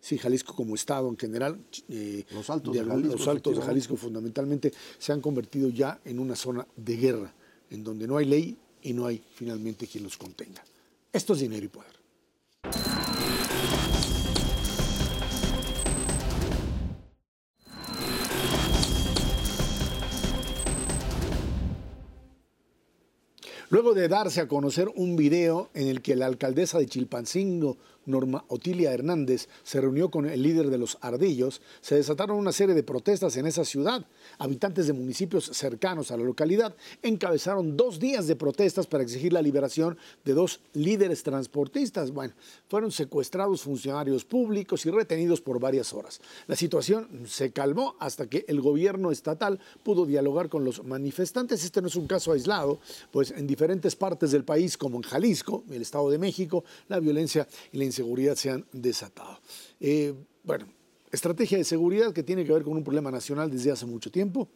sí, 0.00 0.18
Jalisco 0.18 0.54
como 0.54 0.74
estado 0.74 1.08
en 1.08 1.16
general, 1.16 1.58
los 2.32 2.50
altos, 2.50 2.74
de, 2.74 2.84
Jalisco, 2.84 3.12
los 3.16 3.28
altos 3.28 3.56
de 3.56 3.62
Jalisco 3.62 3.96
fundamentalmente 3.96 4.72
se 4.98 5.12
han 5.12 5.20
convertido 5.20 5.70
ya 5.70 6.00
en 6.04 6.18
una 6.18 6.36
zona 6.36 6.66
de 6.76 6.96
guerra, 6.96 7.32
en 7.70 7.82
donde 7.84 8.06
no 8.06 8.18
hay 8.18 8.26
ley 8.26 8.58
y 8.82 8.92
no 8.92 9.06
hay 9.06 9.22
finalmente 9.34 9.86
quien 9.86 10.04
los 10.04 10.18
contenga. 10.18 10.62
Esto 11.12 11.32
es 11.32 11.40
dinero 11.40 11.64
y 11.64 11.68
poder. 11.68 12.03
Luego 23.74 23.92
de 23.92 24.06
darse 24.06 24.40
a 24.40 24.46
conocer 24.46 24.88
un 24.94 25.16
video 25.16 25.68
en 25.74 25.88
el 25.88 26.00
que 26.00 26.14
la 26.14 26.26
alcaldesa 26.26 26.78
de 26.78 26.86
Chilpancingo 26.86 27.76
Norma 28.06 28.44
Otilia 28.48 28.92
Hernández 28.92 29.48
se 29.62 29.80
reunió 29.80 30.10
con 30.10 30.26
el 30.26 30.42
líder 30.42 30.70
de 30.70 30.78
los 30.78 30.98
Ardillos, 31.00 31.60
se 31.80 31.96
desataron 31.96 32.36
una 32.36 32.52
serie 32.52 32.74
de 32.74 32.82
protestas 32.82 33.36
en 33.36 33.46
esa 33.46 33.64
ciudad. 33.64 34.04
Habitantes 34.38 34.86
de 34.86 34.92
municipios 34.92 35.44
cercanos 35.46 36.10
a 36.10 36.16
la 36.16 36.24
localidad 36.24 36.74
encabezaron 37.02 37.76
dos 37.76 37.98
días 37.98 38.26
de 38.26 38.36
protestas 38.36 38.86
para 38.86 39.02
exigir 39.02 39.32
la 39.32 39.42
liberación 39.42 39.96
de 40.24 40.34
dos 40.34 40.60
líderes 40.72 41.22
transportistas. 41.22 42.10
Bueno, 42.10 42.34
fueron 42.68 42.92
secuestrados 42.92 43.62
funcionarios 43.62 44.24
públicos 44.24 44.84
y 44.86 44.90
retenidos 44.90 45.40
por 45.40 45.60
varias 45.60 45.92
horas. 45.92 46.20
La 46.46 46.56
situación 46.56 47.08
se 47.26 47.52
calmó 47.52 47.96
hasta 47.98 48.28
que 48.28 48.44
el 48.48 48.60
gobierno 48.60 49.10
estatal 49.10 49.60
pudo 49.82 50.06
dialogar 50.06 50.48
con 50.48 50.64
los 50.64 50.84
manifestantes. 50.84 51.64
Este 51.64 51.80
no 51.80 51.88
es 51.88 51.96
un 51.96 52.06
caso 52.06 52.32
aislado, 52.32 52.78
pues 53.10 53.30
en 53.30 53.46
diferentes 53.46 53.96
partes 53.96 54.30
del 54.32 54.44
país, 54.44 54.76
como 54.76 54.96
en 54.96 55.02
Jalisco, 55.02 55.64
el 55.70 55.82
Estado 55.82 56.10
de 56.10 56.18
México, 56.18 56.64
la 56.88 57.00
violencia 57.00 57.46
y 57.72 57.78
la 57.78 57.84
inseguridad 57.94 58.34
se 58.34 58.50
han 58.50 58.66
desatado. 58.72 59.38
Eh, 59.78 60.14
bueno, 60.42 60.66
estrategia 61.12 61.58
de 61.58 61.64
seguridad 61.64 62.12
que 62.12 62.24
tiene 62.24 62.44
que 62.44 62.52
ver 62.52 62.64
con 62.64 62.76
un 62.76 62.82
problema 62.82 63.10
nacional 63.10 63.50
desde 63.50 63.70
hace 63.70 63.86
mucho 63.86 64.10
tiempo, 64.10 64.48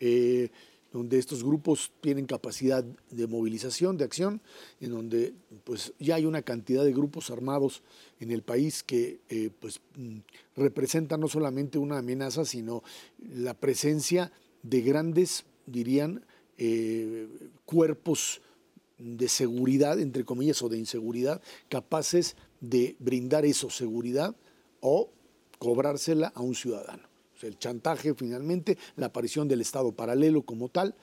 eh, 0.00 0.48
donde 0.90 1.18
estos 1.18 1.44
grupos 1.44 1.92
tienen 2.00 2.24
capacidad 2.24 2.82
de 2.82 3.26
movilización, 3.26 3.98
de 3.98 4.04
acción, 4.04 4.40
en 4.80 4.90
donde 4.90 5.34
pues, 5.64 5.92
ya 5.98 6.14
hay 6.14 6.24
una 6.24 6.40
cantidad 6.40 6.82
de 6.82 6.92
grupos 6.92 7.30
armados 7.30 7.82
en 8.20 8.30
el 8.30 8.40
país 8.40 8.82
que 8.82 9.20
eh, 9.28 9.50
pues, 9.60 9.80
mm, 9.96 10.20
representan 10.56 11.20
no 11.20 11.28
solamente 11.28 11.76
una 11.76 11.98
amenaza, 11.98 12.46
sino 12.46 12.82
la 13.34 13.52
presencia 13.52 14.32
de 14.62 14.80
grandes, 14.80 15.44
dirían, 15.66 16.24
cuerpos 17.66 18.40
de 18.98 19.28
seguridad, 19.28 19.98
entre 20.00 20.24
comillas, 20.24 20.62
o 20.62 20.68
de 20.68 20.78
inseguridad, 20.78 21.40
capaces 21.68 22.36
de 22.60 22.96
brindar 22.98 23.44
eso, 23.44 23.70
seguridad, 23.70 24.34
o 24.80 25.10
cobrársela 25.58 26.32
a 26.34 26.42
un 26.42 26.54
ciudadano. 26.54 27.08
El 27.42 27.58
chantaje 27.58 28.14
finalmente, 28.14 28.78
la 28.96 29.06
aparición 29.06 29.46
del 29.46 29.60
Estado 29.60 29.92
paralelo 29.92 30.42
como 30.42 30.68
tal. 30.68 30.94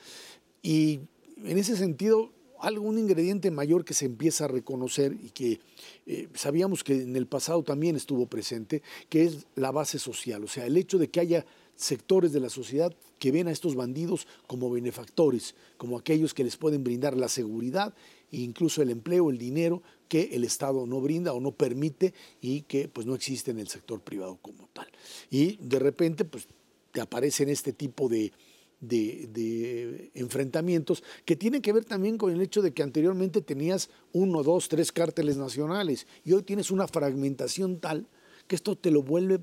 Y 0.61 0.99
en 1.43 1.57
ese 1.57 1.77
sentido, 1.77 2.31
algún 2.59 2.97
ingrediente 2.97 3.51
mayor 3.51 3.85
que 3.85 3.93
se 3.93 4.05
empieza 4.05 4.45
a 4.45 4.47
reconocer 4.47 5.13
y 5.21 5.29
que 5.29 5.59
eh, 6.05 6.27
sabíamos 6.33 6.83
que 6.83 7.03
en 7.03 7.15
el 7.15 7.27
pasado 7.27 7.63
también 7.63 7.95
estuvo 7.95 8.25
presente, 8.27 8.81
que 9.09 9.23
es 9.23 9.47
la 9.55 9.71
base 9.71 9.99
social. 9.99 10.43
O 10.43 10.47
sea, 10.47 10.65
el 10.65 10.77
hecho 10.77 10.97
de 10.97 11.09
que 11.09 11.19
haya 11.19 11.45
sectores 11.75 12.31
de 12.33 12.39
la 12.39 12.49
sociedad 12.49 12.93
que 13.19 13.31
ven 13.31 13.47
a 13.47 13.51
estos 13.51 13.75
bandidos 13.75 14.27
como 14.47 14.69
benefactores, 14.69 15.55
como 15.77 15.97
aquellos 15.97 16.33
que 16.33 16.43
les 16.43 16.57
pueden 16.57 16.83
brindar 16.83 17.15
la 17.15 17.27
seguridad 17.27 17.93
e 18.31 18.37
incluso 18.37 18.81
el 18.81 18.89
empleo, 18.89 19.29
el 19.29 19.37
dinero 19.37 19.81
que 20.07 20.29
el 20.33 20.43
Estado 20.43 20.85
no 20.85 21.01
brinda 21.01 21.33
o 21.33 21.39
no 21.39 21.51
permite 21.51 22.13
y 22.41 22.61
que 22.61 22.87
pues 22.87 23.07
no 23.07 23.15
existe 23.15 23.51
en 23.51 23.59
el 23.59 23.67
sector 23.67 24.01
privado 24.01 24.37
como 24.41 24.67
tal. 24.73 24.87
Y 25.29 25.57
de 25.57 25.79
repente 25.79 26.25
pues 26.25 26.47
te 26.91 27.01
aparecen 27.01 27.49
este 27.49 27.73
tipo 27.73 28.07
de, 28.07 28.31
de, 28.79 30.11
enfrentamientos 30.13 31.03
que 31.25 31.35
tienen 31.35 31.61
que 31.61 31.73
ver 31.73 31.85
también 31.85 32.17
con 32.17 32.31
el 32.31 32.41
hecho 32.41 32.61
de 32.61 32.73
que 32.73 32.83
anteriormente 32.83 33.41
tenías 33.41 33.89
uno, 34.13 34.43
dos, 34.43 34.69
tres 34.69 34.91
cárteles 34.91 35.37
nacionales 35.37 36.07
y 36.23 36.33
hoy 36.33 36.43
tienes 36.43 36.71
una 36.71 36.87
fragmentación 36.87 37.79
tal 37.79 38.07
que 38.47 38.55
esto 38.55 38.77
te 38.77 38.91
lo 38.91 39.01
vuelve, 39.01 39.39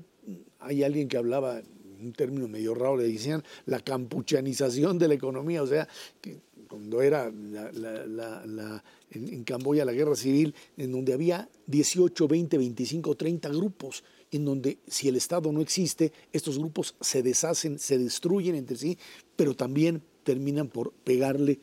hay 0.59 0.83
alguien 0.83 1.09
que 1.09 1.17
hablaba 1.17 1.61
un 2.03 2.13
término 2.13 2.47
medio 2.47 2.73
raro, 2.73 2.97
le 2.97 3.07
decían 3.07 3.43
la 3.65 3.79
campuchanización 3.79 4.97
de 4.97 5.07
la 5.07 5.13
economía, 5.13 5.63
o 5.63 5.67
sea, 5.67 5.87
cuando 6.67 7.01
era 7.01 7.31
en, 9.11 9.43
Camboya 9.43 9.85
la 9.85 9.93
guerra 9.93 10.15
civil, 10.15 10.55
en 10.75 10.91
donde 10.91 11.13
había 11.13 11.47
18, 11.67 12.27
20, 12.27 12.57
25, 12.57 13.15
30 13.15 13.49
grupos, 13.49 14.03
en 14.31 14.45
donde 14.45 14.79
si 14.87 15.07
el 15.07 15.15
Estado 15.15 15.51
no 15.51 15.61
existe, 15.61 16.11
estos 16.31 16.57
grupos 16.57 16.95
se 16.99 17.21
deshacen, 17.21 17.77
se 17.77 17.99
destruyen 17.99 18.55
entre 18.55 18.75
sí, 18.75 18.97
pero 19.35 19.53
también 19.55 20.01
terminan 20.23 20.67
por 20.67 20.93
pegarle 20.93 21.59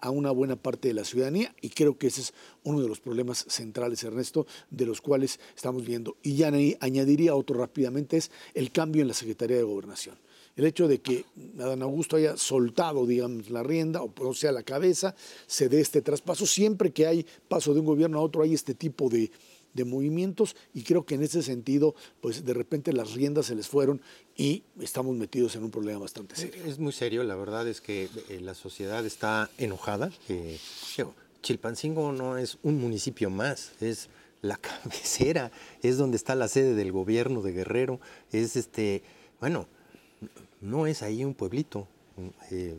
a 0.00 0.10
una 0.10 0.30
buena 0.30 0.56
parte 0.56 0.88
de 0.88 0.94
la 0.94 1.04
ciudadanía 1.04 1.54
y 1.60 1.70
creo 1.70 1.98
que 1.98 2.06
ese 2.06 2.20
es 2.20 2.34
uno 2.64 2.80
de 2.80 2.88
los 2.88 3.00
problemas 3.00 3.44
centrales, 3.48 4.02
Ernesto, 4.04 4.46
de 4.70 4.86
los 4.86 5.00
cuales 5.00 5.40
estamos 5.56 5.84
viendo. 5.84 6.16
Y 6.22 6.36
ya 6.36 6.52
añadiría 6.80 7.34
otro 7.34 7.58
rápidamente, 7.58 8.16
es 8.16 8.30
el 8.54 8.70
cambio 8.70 9.02
en 9.02 9.08
la 9.08 9.14
Secretaría 9.14 9.56
de 9.56 9.62
Gobernación. 9.62 10.16
El 10.54 10.66
hecho 10.66 10.86
de 10.86 11.00
que 11.00 11.24
Adán 11.58 11.82
Augusto 11.82 12.16
haya 12.16 12.36
soltado, 12.36 13.06
digamos, 13.06 13.48
la 13.48 13.62
rienda, 13.62 14.02
o 14.02 14.34
sea, 14.34 14.52
la 14.52 14.62
cabeza, 14.62 15.14
se 15.46 15.68
dé 15.68 15.80
este 15.80 16.02
traspaso. 16.02 16.44
Siempre 16.46 16.92
que 16.92 17.06
hay 17.06 17.26
paso 17.48 17.72
de 17.72 17.80
un 17.80 17.86
gobierno 17.86 18.18
a 18.18 18.22
otro, 18.22 18.42
hay 18.42 18.52
este 18.52 18.74
tipo 18.74 19.08
de, 19.08 19.30
de 19.74 19.84
movimientos 19.84 20.56
y 20.74 20.82
creo 20.82 21.04
que 21.04 21.14
en 21.14 21.22
ese 21.22 21.42
sentido, 21.42 21.94
pues 22.20 22.44
de 22.44 22.54
repente 22.54 22.92
las 22.92 23.12
riendas 23.12 23.46
se 23.46 23.54
les 23.54 23.68
fueron 23.68 24.00
y 24.36 24.64
estamos 24.80 25.16
metidos 25.16 25.56
en 25.56 25.64
un 25.64 25.70
problema 25.70 26.00
bastante 26.00 26.36
serio. 26.36 26.64
Es 26.64 26.78
muy 26.78 26.92
serio, 26.92 27.24
la 27.24 27.36
verdad 27.36 27.66
es 27.68 27.80
que 27.80 28.08
eh, 28.28 28.40
la 28.40 28.54
sociedad 28.54 29.04
está 29.04 29.50
enojada. 29.58 30.10
que 30.26 30.58
Chilpancingo 31.42 32.12
no 32.12 32.38
es 32.38 32.58
un 32.62 32.80
municipio 32.80 33.28
más, 33.28 33.72
es 33.80 34.08
la 34.42 34.56
cabecera, 34.58 35.50
es 35.82 35.96
donde 35.96 36.16
está 36.16 36.34
la 36.34 36.48
sede 36.48 36.74
del 36.74 36.92
gobierno 36.92 37.42
de 37.42 37.52
Guerrero, 37.52 38.00
es 38.30 38.56
este, 38.56 39.02
bueno, 39.40 39.66
no 40.60 40.86
es 40.86 41.02
ahí 41.02 41.24
un 41.24 41.34
pueblito. 41.34 41.88
Eh, 42.50 42.76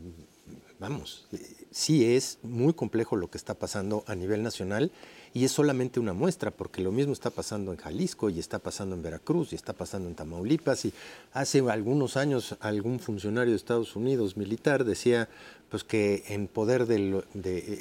vamos, 0.84 1.26
eh, 1.32 1.40
sí 1.72 2.14
es 2.14 2.40
muy 2.44 2.74
complejo 2.74 3.16
lo 3.16 3.30
que 3.32 3.38
está 3.38 3.54
pasando 3.54 4.04
a 4.06 4.16
nivel 4.16 4.44
nacional 4.44 4.92
y 5.34 5.46
es 5.46 5.52
solamente 5.54 6.02
una 6.02 6.12
muestra, 6.12 6.52
porque 6.52 6.82
lo 6.82 6.92
mismo 6.92 7.14
está 7.14 7.30
pasando 7.30 7.72
en 7.72 7.78
Jalisco 7.78 8.30
y 8.30 8.38
está 8.38 8.60
pasando 8.60 8.94
en 8.94 9.02
Veracruz 9.02 9.54
y 9.54 9.56
está 9.56 9.72
pasando 9.72 10.10
en 10.10 10.16
Tamaulipas. 10.16 10.84
Y 10.84 10.94
hace 11.32 11.62
algunos 11.72 12.18
años 12.18 12.58
algún 12.60 13.00
funcionario 13.00 13.52
de 13.52 13.56
Estados 13.56 13.96
Unidos 13.96 14.36
militar 14.36 14.84
decía 14.84 15.30
pues, 15.72 15.86
que 15.86 16.26
en 16.28 16.48
poder 16.48 16.86
de, 16.86 17.24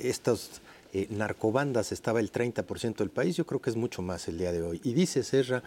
estas 0.04 0.62
eh, 0.92 1.08
narcobandas 1.10 1.90
estaba 1.90 2.20
el 2.20 2.30
30% 2.30 2.98
del 2.98 3.10
país. 3.10 3.36
Yo 3.36 3.46
creo 3.46 3.60
que 3.60 3.70
es 3.70 3.76
mucho 3.76 4.00
más 4.00 4.28
el 4.28 4.38
día 4.38 4.52
de 4.52 4.62
hoy. 4.62 4.80
Y 4.84 4.92
dice 4.92 5.24
Serra 5.24 5.64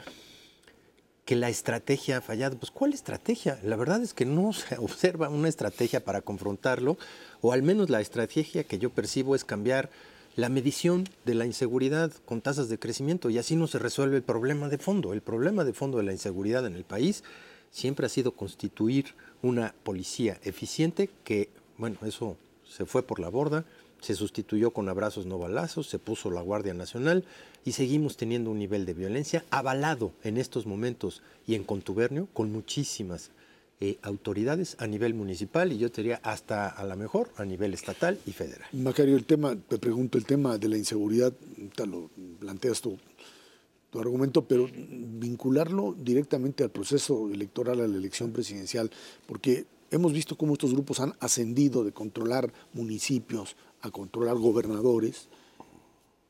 que 1.26 1.36
la 1.36 1.50
estrategia 1.50 2.18
ha 2.18 2.22
fallado. 2.22 2.58
Pues 2.58 2.72
¿cuál 2.72 2.94
estrategia? 2.94 3.60
La 3.64 3.76
verdad 3.76 4.02
es 4.02 4.14
que 4.14 4.26
no 4.26 4.54
se 4.54 4.78
observa 4.80 5.30
una 5.30 5.50
estrategia 5.50 6.04
para 6.04 6.22
confrontarlo, 6.22 6.98
o 7.42 7.52
al 7.52 7.64
menos 7.64 7.90
la 7.90 8.02
estrategia 8.02 8.64
que 8.64 8.80
yo 8.80 8.92
percibo 8.92 9.36
es 9.36 9.44
cambiar 9.44 9.90
la 10.36 10.50
medición 10.50 11.08
de 11.24 11.34
la 11.34 11.46
inseguridad 11.46 12.12
con 12.26 12.42
tasas 12.42 12.68
de 12.68 12.78
crecimiento 12.78 13.30
y 13.30 13.38
así 13.38 13.56
no 13.56 13.68
se 13.68 13.80
resuelve 13.80 14.18
el 14.18 14.24
problema 14.24 14.68
de 14.70 14.78
fondo. 14.78 15.14
El 15.14 15.22
problema 15.22 15.64
de 15.64 15.74
fondo 15.74 15.98
de 15.98 16.04
la 16.04 16.12
inseguridad 16.12 16.66
en 16.66 16.76
el 16.76 16.84
país 16.84 17.24
siempre 17.72 18.06
ha 18.06 18.10
sido 18.10 18.34
constituir 18.34 19.16
una 19.42 19.74
policía 19.84 20.38
eficiente 20.44 21.10
que, 21.24 21.50
bueno, 21.78 21.98
eso 22.06 22.38
se 22.68 22.86
fue 22.86 23.04
por 23.04 23.20
la 23.20 23.30
borda, 23.30 23.64
se 24.02 24.16
sustituyó 24.16 24.72
con 24.72 24.90
abrazos 24.90 25.26
no 25.26 25.38
balazos, 25.38 25.88
se 25.88 26.00
puso 26.00 26.32
la 26.32 26.42
Guardia 26.42 26.74
Nacional 26.74 27.24
y 27.64 27.72
seguimos 27.72 28.18
teniendo 28.18 28.52
un 28.52 28.60
nivel 28.60 28.86
de 28.86 28.94
violencia 28.94 29.44
avalado 29.50 30.14
en 30.24 30.38
estos 30.38 30.66
momentos 30.66 31.22
y 31.48 31.56
en 31.56 31.64
contubernio 31.64 32.28
con 32.34 32.52
muchísimas 32.52 33.32
eh, 33.82 33.98
autoridades 34.04 34.78
a 34.80 34.88
nivel 34.88 35.14
municipal 35.14 35.74
y 35.74 35.78
yo 35.78 35.90
diría 35.90 36.22
hasta 36.24 36.70
a 36.70 36.86
lo 36.86 36.96
mejor 36.96 37.30
a 37.36 37.44
nivel 37.44 37.74
estatal 37.74 38.18
y 38.26 38.32
federal. 38.32 38.68
Macario, 38.72 39.18
el 39.18 39.26
tema, 39.26 39.56
te 39.56 39.78
pregunto, 39.78 40.18
el 40.18 40.26
tema 40.26 40.58
de 40.58 40.70
la 40.70 40.78
inseguridad, 40.78 41.34
te 41.76 41.86
lo 41.86 42.10
planteas 42.40 42.80
tu, 42.80 42.98
tu 43.90 44.00
argumento, 44.00 44.46
pero 44.46 44.70
vincularlo 44.72 45.94
directamente 45.98 46.64
al 46.64 46.70
proceso 46.70 47.30
electoral, 47.30 47.82
a 47.82 47.88
la 47.88 47.98
elección 47.98 48.32
presidencial, 48.32 48.90
porque 49.28 49.66
hemos 49.92 50.14
visto 50.14 50.38
cómo 50.38 50.54
estos 50.54 50.72
grupos 50.72 51.00
han 51.00 51.14
ascendido 51.20 51.84
de 51.84 51.92
controlar 51.92 52.54
municipios 52.74 53.56
a 53.86 53.92
controlar 53.92 54.36
gobernadores 54.38 55.28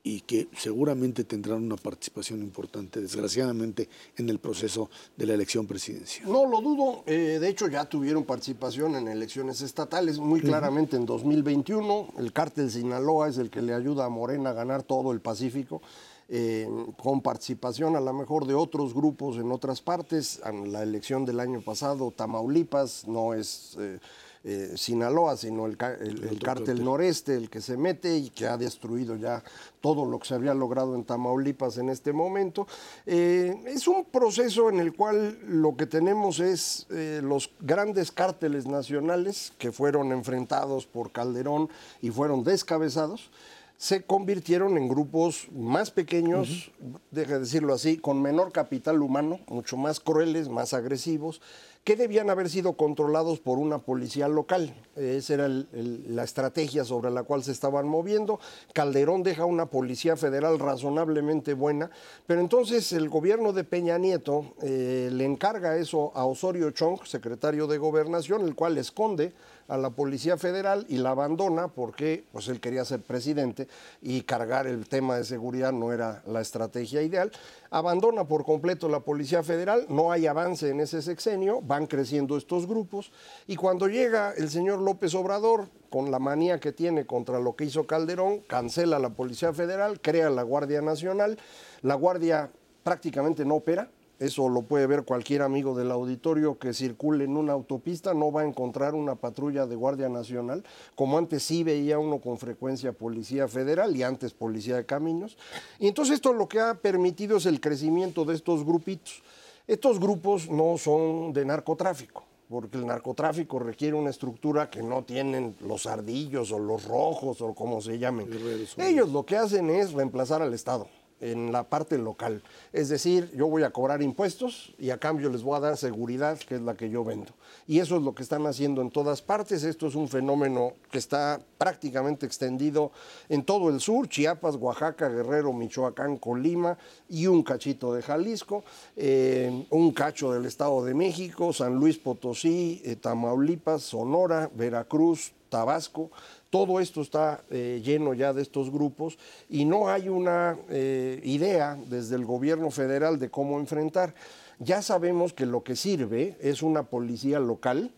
y 0.04 0.22
que 0.22 0.48
seguramente 0.56 1.24
tendrán 1.24 1.64
una 1.64 1.78
participación 1.78 2.42
importante, 2.42 3.02
desgraciadamente, 3.02 3.90
en 4.18 4.30
el 4.30 4.38
proceso 4.38 4.88
de 5.18 5.26
la 5.26 5.34
elección 5.34 5.66
presidencial. 5.66 6.32
No 6.32 6.46
lo 6.46 6.62
dudo, 6.62 7.04
eh, 7.08 7.40
de 7.42 7.50
hecho 7.50 7.68
ya 7.68 7.86
tuvieron 7.86 8.24
participación 8.24 8.96
en 8.96 9.08
elecciones 9.08 9.62
estatales, 9.62 10.20
muy 10.20 10.42
claramente 10.42 10.96
en 10.96 11.08
2021, 11.08 12.10
el 12.20 12.32
cártel 12.32 12.70
Sinaloa 12.70 13.30
es 13.30 13.40
el 13.40 13.50
que 13.50 13.64
le 13.64 13.74
ayuda 13.74 14.06
a 14.06 14.10
Morena 14.10 14.52
a 14.52 14.54
ganar 14.54 14.84
todo 14.84 15.12
el 15.12 15.22
Pacífico. 15.22 15.82
Eh, 16.28 16.68
con 16.98 17.22
participación 17.22 17.96
a 17.96 18.00
lo 18.00 18.12
mejor 18.12 18.48
de 18.48 18.56
otros 18.56 18.96
grupos 18.96 19.38
en 19.38 19.52
otras 19.52 19.82
partes. 19.82 20.42
En 20.44 20.72
la 20.72 20.82
elección 20.82 21.24
del 21.24 21.40
año 21.40 21.62
pasado, 21.62 22.10
Tamaulipas 22.10 23.08
no 23.08 23.36
es 23.36 23.78
eh, 23.80 24.00
eh, 24.46 24.74
Sinaloa, 24.76 25.36
sino 25.36 25.66
el, 25.66 25.76
cártel 25.76 26.84
noreste, 26.84 27.36
el 27.36 27.50
que 27.50 27.62
se 27.62 27.78
mete 27.78 28.16
y 28.16 28.30
que 28.30 28.46
ha 28.46 28.58
destruido 28.58 29.16
ya 29.16 29.44
todo 29.82 30.06
lo 30.06 30.20
que 30.20 30.28
se 30.28 30.36
había 30.36 30.54
logrado 30.54 30.96
en 30.96 31.04
Tamaulipas 31.04 31.78
en 31.80 31.90
este 31.90 32.14
momento. 32.14 32.68
es 33.06 33.88
un 33.88 34.06
proceso 34.06 34.70
en 34.70 34.80
el 34.80 34.94
cual 34.94 35.40
lo 35.48 35.76
que 35.76 35.88
tenemos 35.88 36.40
es 36.40 36.88
los 36.90 37.52
grandes 37.60 38.12
cárteles 38.12 38.68
nacionales 38.68 39.54
que 39.58 39.72
fueron 39.72 40.12
enfrentados 40.12 40.86
por 40.86 41.12
Calderón 41.12 41.70
y 42.02 42.12
fueron 42.12 42.44
descabezados 42.44 43.32
se 43.78 44.04
convirtieron 44.04 44.78
en 44.78 44.88
grupos 44.88 45.48
más 45.52 45.92
pequeños, 45.92 46.72
deje 47.12 47.40
decirlo 47.40 47.74
así, 47.74 47.98
con 47.98 48.22
menor 48.22 48.52
capital 48.52 49.02
humano, 49.02 49.40
mucho 49.48 49.76
más 49.76 50.00
crueles, 50.00 50.48
más 50.48 50.74
agresivos, 50.74 51.42
que 51.86 51.96
debían 51.96 52.32
haber 52.32 52.50
sido 52.50 52.74
controlados 52.74 53.40
por 53.40 53.60
una 53.60 53.78
policía 53.78 54.28
local. 54.28 54.74
Esa 54.96 55.36
era 55.36 55.48
la 55.48 56.24
estrategia 56.24 56.84
sobre 56.84 57.12
la 57.12 57.22
cual 57.22 57.44
se 57.44 57.52
estaban 57.52 57.88
moviendo. 57.88 58.40
Calderón 58.74 59.22
deja 59.22 59.46
una 59.46 59.68
policía 59.68 60.18
federal 60.18 60.58
razonablemente 60.58 61.54
buena, 61.54 61.92
pero 62.26 62.42
entonces 62.42 62.92
el 62.92 63.08
gobierno 63.08 63.54
de 63.54 63.64
Peña 63.64 64.00
Nieto 64.00 64.56
eh, 64.64 65.10
le 65.14 65.26
encarga 65.26 65.78
eso 65.78 66.12
a 66.16 66.26
Osorio 66.26 66.72
Chong, 66.72 67.06
secretario 67.06 67.68
de 67.68 67.78
Gobernación, 67.78 68.42
el 68.42 68.56
cual 68.56 68.80
esconde 68.80 69.34
a 69.68 69.78
la 69.78 69.90
Policía 69.90 70.38
Federal 70.38 70.86
y 70.90 70.98
la 70.98 71.12
abandona 71.12 71.68
porque 71.68 72.26
pues, 72.32 72.48
él 72.48 72.60
quería 72.60 72.86
ser 72.86 73.02
presidente 73.02 73.68
y 74.02 74.22
cargar 74.22 74.68
el 74.68 74.88
tema 74.88 75.18
de 75.18 75.24
seguridad 75.24 75.72
no 75.72 75.92
era 75.92 76.22
la 76.28 76.42
estrategia 76.42 77.02
ideal. 77.02 77.32
Abandona 77.72 78.26
por 78.26 78.46
completo 78.46 78.88
la 78.88 79.00
Policía 79.00 79.44
Federal, 79.44 79.86
no 79.90 80.12
hay 80.12 80.28
avance 80.28 80.70
en 80.70 80.80
ese 80.80 81.02
sexenio, 81.02 81.62
van 81.62 81.88
creciendo 81.88 82.38
estos 82.38 82.68
grupos 82.68 83.12
y 83.48 83.56
cuando 83.56 83.88
llega 83.88 84.34
el 84.34 84.50
señor 84.50 84.80
López 84.80 85.16
Obrador 85.16 85.68
con 85.90 86.12
la 86.12 86.20
manía 86.20 86.60
que 86.60 86.72
tiene 86.72 87.06
contra 87.06 87.40
lo 87.40 87.56
que 87.56 87.66
hizo 87.66 87.88
Calderón, 87.88 88.42
cancela 88.42 89.00
la 89.00 89.10
Policía 89.10 89.54
Federal, 89.54 90.00
crea 90.02 90.30
la 90.30 90.44
Guardia 90.44 90.82
Nacional, 90.82 91.38
la 91.82 91.96
Guardia 91.96 92.52
prácticamente 92.84 93.46
no 93.46 93.56
opera, 93.56 93.90
eso 94.20 94.48
lo 94.48 94.64
puede 94.64 94.88
ver 94.88 95.04
cualquier 95.04 95.42
amigo 95.42 95.76
del 95.76 95.92
auditorio 95.92 96.58
que 96.58 96.74
circule 96.74 97.26
en 97.26 97.36
una 97.36 97.54
autopista, 97.54 98.14
no 98.14 98.32
va 98.32 98.42
a 98.42 98.46
encontrar 98.46 98.96
una 98.96 99.16
patrulla 99.16 99.66
de 99.66 99.76
Guardia 99.76 100.10
Nacional, 100.10 100.64
como 100.96 101.18
antes 101.18 101.44
sí 101.44 101.64
veía 101.64 102.00
uno 102.00 102.20
con 102.20 102.38
frecuencia 102.38 102.94
Policía 102.94 103.48
Federal 103.48 103.96
y 103.96 104.04
antes 104.04 104.34
Policía 104.34 104.78
de 104.78 104.86
Caminos. 104.86 105.38
Y 105.80 105.88
entonces 105.88 106.16
esto 106.16 106.34
lo 106.34 106.48
que 106.48 106.60
ha 106.60 106.76
permitido 106.76 107.38
es 107.38 107.46
el 107.46 107.60
crecimiento 107.60 108.24
de 108.26 108.36
estos 108.36 108.66
grupitos. 108.66 109.22
Estos 109.68 110.00
grupos 110.00 110.50
no 110.50 110.78
son 110.78 111.34
de 111.34 111.44
narcotráfico, 111.44 112.24
porque 112.48 112.78
el 112.78 112.86
narcotráfico 112.86 113.60
requiere 113.60 113.96
una 113.96 114.12
estructura 114.12 114.70
que 114.70 114.82
no 114.82 115.04
tienen 115.04 115.56
los 115.60 115.88
ardillos 115.88 116.52
o 116.52 116.60
los 116.60 116.86
rojos 116.86 117.42
o 117.42 117.54
como 117.54 117.82
se 117.82 117.98
llamen. 117.98 118.30
Ellos 118.78 119.10
lo 119.10 119.26
que 119.26 119.36
hacen 119.38 119.70
es 119.70 119.92
reemplazar 119.92 120.42
al 120.42 120.54
Estado 120.54 120.88
en 121.32 121.52
la 121.52 121.64
parte 121.64 121.98
local. 121.98 122.42
Es 122.72 122.90
decir, 122.90 123.32
yo 123.36 123.48
voy 123.48 123.64
a 123.64 123.72
cobrar 123.72 124.02
impuestos 124.02 124.74
y 124.78 124.92
a 124.92 124.98
cambio 124.98 125.30
les 125.30 125.44
voy 125.44 125.58
a 125.58 125.60
dar 125.60 125.78
seguridad, 125.78 126.38
que 126.38 126.56
es 126.56 126.62
la 126.62 126.76
que 126.76 126.90
yo 126.90 127.04
vendo. 127.04 127.34
Y 127.68 127.80
eso 127.80 127.98
es 127.98 128.04
lo 128.04 128.14
que 128.14 128.24
están 128.24 128.46
haciendo 128.46 128.82
en 128.82 128.92
todas 128.92 129.22
partes. 129.22 129.64
Esto 129.64 129.88
es 129.88 129.96
un 129.96 130.08
fenómeno 130.08 130.74
que 130.92 131.00
está 131.00 131.42
prácticamente 131.58 132.26
extendido 132.26 132.92
en 133.30 133.44
todo 133.44 133.70
el 133.70 133.80
sur, 133.80 134.08
Chiapas, 134.08 134.56
Oaxaca, 134.56 135.10
Guerrero, 135.10 135.52
Michoacán, 135.52 136.18
Colima 136.18 136.78
y 137.10 137.28
un 137.28 137.42
cachito 137.44 137.94
de 137.94 138.02
Jalisco, 138.02 138.64
eh, 138.96 139.66
un 139.72 139.92
cacho 139.92 140.32
del 140.32 140.46
Estado 140.46 140.84
de 140.86 140.94
México, 140.94 141.54
San 141.54 141.76
Luis 141.76 141.98
Potosí, 141.98 142.82
eh, 142.86 142.96
Tamaulipas, 142.98 143.82
Sonora, 143.82 144.50
Veracruz, 144.54 145.34
Tabasco 145.50 146.12
todo 146.56 146.80
esto 146.80 147.02
está 147.02 147.44
eh, 147.50 147.82
lleno 147.84 148.14
ya 148.14 148.32
de 148.32 148.42
estos 148.42 148.72
grupos 148.72 149.18
y 149.50 149.66
no 149.66 149.90
hay 149.90 150.08
una 150.08 150.58
eh, 150.70 151.20
idea 151.26 151.78
desde 151.88 152.16
el 152.16 152.24
gobierno 152.24 152.72
federal 152.72 153.20
de 153.20 153.30
cómo 153.30 153.60
enfrentar. 153.60 154.16
Ya 154.60 154.82
sabemos 154.82 155.34
que 155.34 155.46
lo 155.46 155.66
que 155.66 155.76
sirve 155.76 156.38
es 156.40 156.64
una 156.64 156.84
policía 156.84 157.42
local 157.42 157.92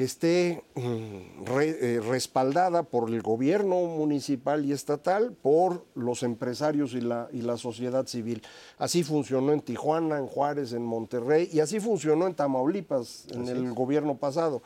que 0.00 0.06
esté 0.06 0.64
mm, 0.76 1.60
eh, 1.60 2.00
respaldada 2.02 2.84
por 2.84 3.10
el 3.10 3.20
gobierno 3.20 3.82
municipal 3.82 4.64
y 4.64 4.72
estatal, 4.72 5.36
por 5.42 5.84
los 5.94 6.22
empresarios 6.22 6.94
y 6.94 7.02
la, 7.02 7.28
y 7.32 7.42
la 7.42 7.58
sociedad 7.58 8.06
civil. 8.06 8.40
Así 8.78 9.02
funcionó 9.02 9.52
en 9.52 9.60
Tijuana, 9.60 10.16
en 10.16 10.26
Juárez, 10.26 10.72
en 10.72 10.86
Monterrey 10.86 11.50
y 11.52 11.60
así 11.60 11.80
funcionó 11.80 12.26
en 12.26 12.34
Tamaulipas 12.34 13.26
en 13.28 13.46
el 13.48 13.74
gobierno 13.74 14.16
pasado. 14.16 14.62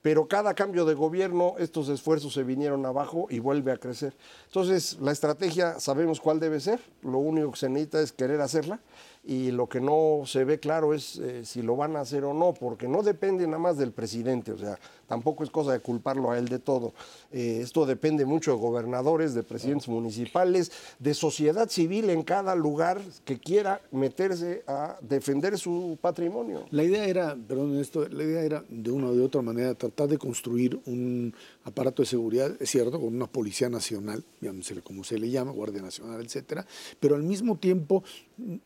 Pero 0.00 0.26
cada 0.26 0.54
cambio 0.54 0.86
de 0.86 0.94
gobierno, 0.94 1.56
estos 1.58 1.90
esfuerzos 1.90 2.32
se 2.32 2.42
vinieron 2.42 2.86
abajo 2.86 3.26
y 3.28 3.40
vuelve 3.40 3.72
a 3.72 3.76
crecer. 3.76 4.16
Entonces, 4.46 4.96
la 5.02 5.12
estrategia 5.12 5.78
sabemos 5.80 6.18
cuál 6.18 6.40
debe 6.40 6.60
ser, 6.60 6.80
lo 7.02 7.18
único 7.18 7.50
que 7.50 7.58
se 7.58 7.68
necesita 7.68 8.00
es 8.00 8.12
querer 8.12 8.40
hacerla 8.40 8.80
y 9.24 9.50
lo 9.50 9.68
que 9.68 9.80
no 9.80 10.22
se 10.24 10.44
ve 10.44 10.58
claro 10.58 10.94
es 10.94 11.18
eh, 11.18 11.44
si 11.44 11.62
lo 11.62 11.76
van 11.76 11.96
a 11.96 12.00
hacer 12.00 12.24
o 12.24 12.32
no, 12.32 12.54
porque 12.54 12.88
no 12.88 13.02
depende 13.02 13.46
nada 13.46 13.58
más 13.58 13.76
del 13.76 13.92
presidente, 13.92 14.52
o 14.52 14.58
sea, 14.58 14.78
tampoco 15.08 15.42
es 15.42 15.50
cosa 15.50 15.72
de 15.72 15.80
culparlo 15.80 16.30
a 16.30 16.38
él 16.38 16.48
de 16.48 16.58
todo. 16.58 16.92
Eh, 17.32 17.60
esto 17.62 17.86
depende 17.86 18.24
mucho 18.24 18.52
de 18.52 18.58
gobernadores, 18.58 19.34
de 19.34 19.42
presidentes 19.42 19.88
municipales, 19.88 20.70
de 20.98 21.14
sociedad 21.14 21.68
civil 21.68 22.10
en 22.10 22.22
cada 22.22 22.54
lugar 22.54 23.00
que 23.24 23.38
quiera 23.38 23.80
meterse 23.90 24.62
a 24.66 24.96
defender 25.00 25.58
su 25.58 25.98
patrimonio. 26.00 26.64
La 26.70 26.84
idea 26.84 27.06
era, 27.06 27.36
perdón, 27.36 27.78
esto, 27.78 28.06
la 28.08 28.22
idea 28.22 28.42
era 28.42 28.64
de 28.68 28.90
una 28.90 29.08
o 29.08 29.14
de 29.14 29.22
otra 29.22 29.42
manera 29.42 29.74
tratar 29.74 30.08
de 30.08 30.18
construir 30.18 30.78
un 30.86 31.34
aparato 31.64 32.02
de 32.02 32.06
seguridad, 32.06 32.52
es 32.60 32.70
cierto, 32.70 33.00
con 33.00 33.14
una 33.14 33.26
policía 33.26 33.68
nacional, 33.68 34.24
llámesele 34.40 34.82
como 34.82 35.04
se 35.04 35.18
le 35.18 35.30
llama, 35.30 35.52
Guardia 35.52 35.82
Nacional, 35.82 36.24
etcétera, 36.24 36.66
pero 37.00 37.16
al 37.16 37.22
mismo 37.22 37.56
tiempo 37.56 38.02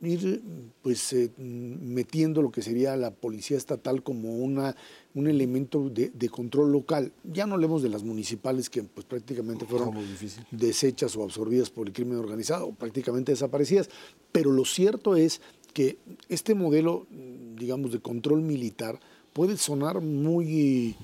ir 0.01 0.43
pues 0.82 1.12
eh, 1.12 1.30
metiendo 1.38 2.43
lo 2.43 2.51
que 2.51 2.62
sería 2.62 2.97
la 2.97 3.11
policía 3.11 3.57
estatal 3.57 4.03
como 4.03 4.36
una, 4.36 4.76
un 5.15 5.29
elemento 5.29 5.91
de, 5.91 6.29
control 6.29 6.73
local. 6.73 7.13
Ya 7.25 7.47
no 7.47 7.55
hablemos 7.55 7.83
de 7.83 7.89
las 7.89 8.03
municipales 8.03 8.71
que 8.71 8.83
pues, 8.83 9.07
prácticamente 9.07 9.67
fueron 9.67 9.95
deshechas 10.51 11.17
o 11.17 11.23
absorbidas 11.23 11.71
por 11.71 11.87
el 11.87 11.93
crimen 11.93 12.19
organizado, 12.19 12.69
o 12.69 12.75
prácticamente 12.75 13.33
desaparecidas, 13.33 13.91
pero 14.31 14.51
lo 14.51 14.65
cierto 14.65 15.17
es 15.17 15.41
que 15.75 15.99
este 16.29 16.55
modelo, 16.55 17.07
digamos, 17.57 17.93
de 17.93 18.01
control 18.01 18.43
militar 18.43 19.01
puede 19.33 19.57
sonar 19.57 20.01
muy 20.01 20.97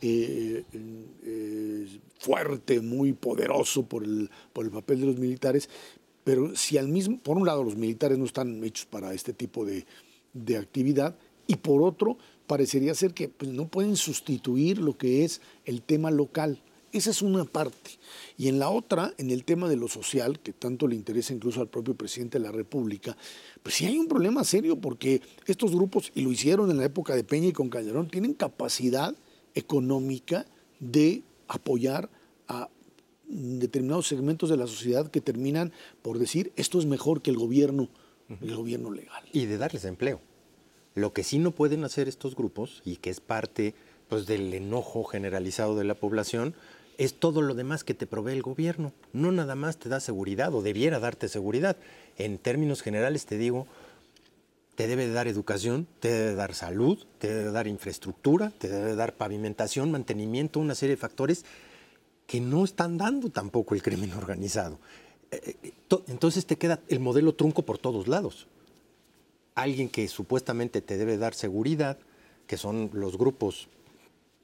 eh, 0.00 0.64
eh, 0.72 1.86
fuerte, 2.18 2.80
muy 2.80 3.12
poderoso 3.12 3.84
por 3.84 4.04
el, 4.04 4.30
por 4.52 4.64
el 4.64 4.70
papel 4.70 5.00
de 5.00 5.06
los 5.06 5.18
militares, 5.18 5.68
pero 6.24 6.56
si 6.56 6.78
al 6.78 6.88
mismo, 6.88 7.18
por 7.18 7.36
un 7.36 7.46
lado 7.46 7.62
los 7.62 7.76
militares 7.76 8.18
no 8.18 8.24
están 8.24 8.62
hechos 8.64 8.86
para 8.86 9.12
este 9.12 9.32
tipo 9.32 9.64
de, 9.64 9.86
actividad 10.58 11.16
y 11.46 11.56
por 11.56 11.82
otro 11.82 12.18
parecería 12.46 12.94
ser 12.94 13.14
que 13.14 13.28
pues, 13.28 13.50
no 13.50 13.68
pueden 13.68 13.96
sustituir 13.96 14.78
lo 14.78 14.96
que 14.96 15.24
es 15.24 15.40
el 15.64 15.82
tema 15.82 16.10
local. 16.10 16.62
Esa 16.92 17.10
es 17.10 17.22
una 17.22 17.44
parte. 17.44 17.90
Y 18.38 18.46
en 18.46 18.60
la 18.60 18.70
otra, 18.70 19.14
en 19.18 19.30
el 19.30 19.44
tema 19.44 19.68
de 19.68 19.76
lo 19.76 19.88
social, 19.88 20.38
que 20.38 20.52
tanto 20.52 20.86
le 20.86 20.94
interesa 20.94 21.34
incluso 21.34 21.60
al 21.60 21.68
propio 21.68 21.94
presidente 21.96 22.38
de 22.38 22.44
la 22.44 22.52
República, 22.52 23.16
pues 23.64 23.74
sí 23.74 23.86
hay 23.86 23.98
un 23.98 24.06
problema 24.06 24.44
serio 24.44 24.76
porque 24.80 25.20
estos 25.46 25.72
grupos, 25.72 26.12
y 26.14 26.22
lo 26.22 26.30
hicieron 26.30 26.70
en 26.70 26.78
la 26.78 26.84
época 26.84 27.16
de 27.16 27.24
Peña 27.24 27.48
y 27.48 27.52
con 27.52 27.68
Calderón, 27.68 28.08
tienen 28.08 28.32
capacidad 28.32 29.14
económica 29.54 30.46
de 30.78 31.24
apoyar 31.48 32.10
a 32.46 32.68
determinados 33.26 34.06
segmentos 34.06 34.50
de 34.50 34.56
la 34.56 34.66
sociedad 34.66 35.10
que 35.10 35.20
terminan 35.20 35.72
por 36.02 36.18
decir 36.18 36.52
esto 36.56 36.78
es 36.78 36.86
mejor 36.86 37.22
que 37.22 37.30
el 37.30 37.36
gobierno, 37.36 37.88
el 38.40 38.54
gobierno 38.54 38.92
legal. 38.92 39.24
Y 39.32 39.46
de 39.46 39.58
darles 39.58 39.84
empleo. 39.84 40.20
Lo 40.94 41.12
que 41.12 41.24
sí 41.24 41.38
no 41.38 41.50
pueden 41.50 41.84
hacer 41.84 42.08
estos 42.08 42.36
grupos, 42.36 42.82
y 42.84 42.96
que 42.96 43.10
es 43.10 43.20
parte 43.20 43.74
pues, 44.08 44.26
del 44.26 44.54
enojo 44.54 45.04
generalizado 45.04 45.76
de 45.76 45.84
la 45.84 45.94
población, 45.94 46.54
es 46.98 47.14
todo 47.14 47.42
lo 47.42 47.54
demás 47.54 47.82
que 47.82 47.94
te 47.94 48.06
provee 48.06 48.32
el 48.32 48.42
gobierno. 48.42 48.92
No 49.12 49.32
nada 49.32 49.56
más 49.56 49.78
te 49.78 49.88
da 49.88 50.00
seguridad 50.00 50.54
o 50.54 50.62
debiera 50.62 51.00
darte 51.00 51.28
seguridad. 51.28 51.76
En 52.16 52.38
términos 52.38 52.82
generales 52.82 53.26
te 53.26 53.36
digo, 53.36 53.66
te 54.76 54.86
debe 54.86 55.08
dar 55.08 55.26
educación, 55.26 55.86
te 56.00 56.12
debe 56.12 56.34
dar 56.34 56.54
salud, 56.54 57.04
te 57.18 57.32
debe 57.32 57.50
dar 57.50 57.66
infraestructura, 57.66 58.50
te 58.50 58.68
debe 58.68 58.94
dar 58.94 59.14
pavimentación, 59.14 59.90
mantenimiento, 59.90 60.60
una 60.60 60.74
serie 60.74 60.96
de 60.96 61.00
factores 61.00 61.44
que 62.26 62.40
no 62.40 62.64
están 62.64 62.96
dando 62.96 63.30
tampoco 63.30 63.74
el 63.74 63.82
crimen 63.82 64.12
organizado. 64.16 64.78
eh, 65.30 65.56
eh, 65.62 65.72
entonces 66.06 66.46
te 66.46 66.56
queda 66.56 66.80
el 66.88 67.00
modelo 67.00 67.34
trunco 67.34 67.62
por 67.62 67.78
todos 67.78 68.08
lados. 68.08 68.46
Alguien 69.54 69.88
que 69.88 70.08
supuestamente 70.08 70.80
te 70.80 70.96
debe 70.96 71.16
dar 71.16 71.34
seguridad, 71.34 71.98
que 72.46 72.56
son 72.56 72.90
los 72.92 73.16
grupos 73.16 73.68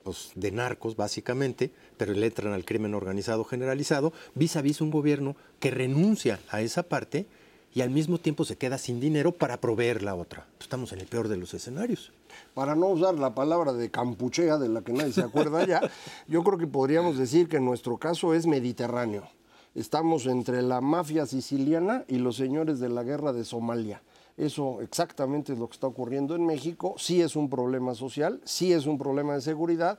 pues, 0.05 0.31
de 0.35 0.51
narcos 0.53 0.97
básicamente, 0.97 1.71
pero 1.97 2.13
le 2.13 2.27
entran 2.27 2.53
al 2.53 2.65
crimen 2.65 2.95
organizado 2.95 3.45
generalizado, 3.45 4.13
vis 4.35 4.57
a 4.57 4.63
vis 4.63 4.81
un 4.81 4.91
gobierno 4.91 5.37
que 5.59 5.71
renuncia 5.71 6.41
a 6.51 6.63
esa 6.63 6.85
parte 6.85 7.27
y 7.75 7.83
al 7.83 7.91
mismo 7.91 8.19
tiempo 8.19 8.45
se 8.45 8.57
queda 8.57 8.79
sin 8.79 9.01
dinero 9.01 9.33
para 9.33 9.61
proveer 9.61 10.03
la 10.03 10.15
otra. 10.15 10.47
Estamos 10.59 10.93
en 10.93 11.01
el 11.01 11.07
peor 11.07 11.29
de 11.29 11.37
los 11.37 11.55
escenarios. 11.55 12.13
Para 12.55 12.75
no 12.75 12.89
usar 12.89 13.15
la 13.15 13.35
palabra 13.35 13.73
de 13.73 13.91
campuchea, 13.91 14.59
de 14.59 14.69
la 14.69 14.83
que 14.83 14.93
nadie 14.93 15.13
se 15.13 15.23
acuerda 15.23 15.65
ya, 15.67 15.81
yo 16.29 16.43
creo 16.43 16.59
que 16.59 16.67
podríamos 16.67 17.17
decir 17.17 17.49
que 17.49 17.61
nuestro 17.61 17.99
caso 17.99 18.35
es 18.35 18.47
mediterráneo. 18.47 19.29
Estamos 19.75 20.27
entre 20.27 20.63
la 20.63 20.81
mafia 20.81 21.27
siciliana 21.27 22.05
y 22.09 22.19
los 22.19 22.37
señores 22.37 22.81
de 22.81 22.89
la 22.89 23.05
guerra 23.05 23.33
de 23.33 23.45
Somalia. 23.45 24.03
Eso 24.37 24.81
exactamente 24.81 25.53
es 25.53 25.59
lo 25.59 25.69
que 25.69 25.75
está 25.75 25.87
ocurriendo 25.87 26.35
en 26.35 26.47
México. 26.47 26.95
Sí 26.99 27.21
es 27.21 27.37
un 27.37 27.49
problema 27.49 27.95
social, 27.95 28.41
sí 28.45 28.73
es 28.73 28.87
un 28.87 28.99
problema 28.99 29.35
de 29.35 29.41
seguridad 29.41 29.99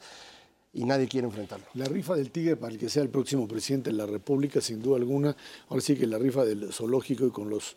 y 0.73 0.85
nadie 0.85 1.07
quiere 1.07 1.27
enfrentarlo. 1.27 1.65
La 1.73 1.85
rifa 1.85 2.15
del 2.15 2.31
tigre 2.31 2.55
para 2.55 2.73
el 2.73 2.79
que 2.79 2.89
sea 2.89 3.03
el 3.03 3.09
próximo 3.09 3.47
presidente 3.47 3.89
de 3.89 3.97
la 3.97 4.05
República, 4.05 4.61
sin 4.61 4.81
duda 4.81 4.97
alguna. 4.97 5.35
Ahora 5.69 5.81
sí 5.81 5.95
que 5.95 6.07
la 6.07 6.17
rifa 6.17 6.45
del 6.45 6.71
zoológico 6.71 7.25
y 7.25 7.31
con 7.31 7.49
los 7.49 7.75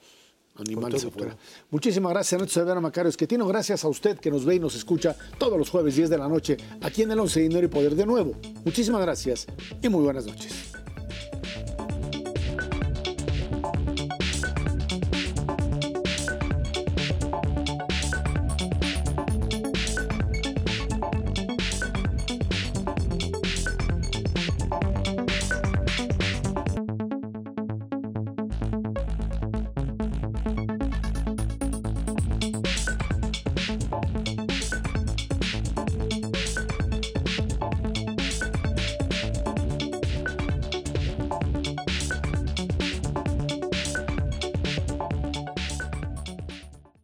animales 0.57 1.05
afuera. 1.05 1.37
Muchísimas 1.71 2.13
gracias, 2.13 2.41
Nacho 2.41 2.53
Severa 2.53 2.81
Macarios. 2.81 3.17
Que 3.17 3.27
tiene 3.27 3.45
gracias 3.47 3.85
a 3.85 3.89
usted 3.89 4.19
que 4.19 4.31
nos 4.31 4.45
ve 4.45 4.57
y 4.57 4.61
nos 4.61 4.75
escucha 4.77 5.17
todos 5.39 5.59
los 5.59 5.69
jueves 5.69 5.97
10 5.97 6.11
de 6.11 6.19
la 6.19 6.29
noche 6.29 6.57
aquí 6.81 7.03
en 7.03 7.11
el 7.11 7.19
11 7.19 7.41
Dinero 7.41 7.67
y 7.67 7.69
Poder 7.69 7.95
de 7.97 8.07
nuevo. 8.07 8.35
Muchísimas 8.65 9.01
gracias 9.01 9.47
y 9.83 9.89
muy 9.89 10.05
buenas 10.05 10.27
noches. 10.27 10.84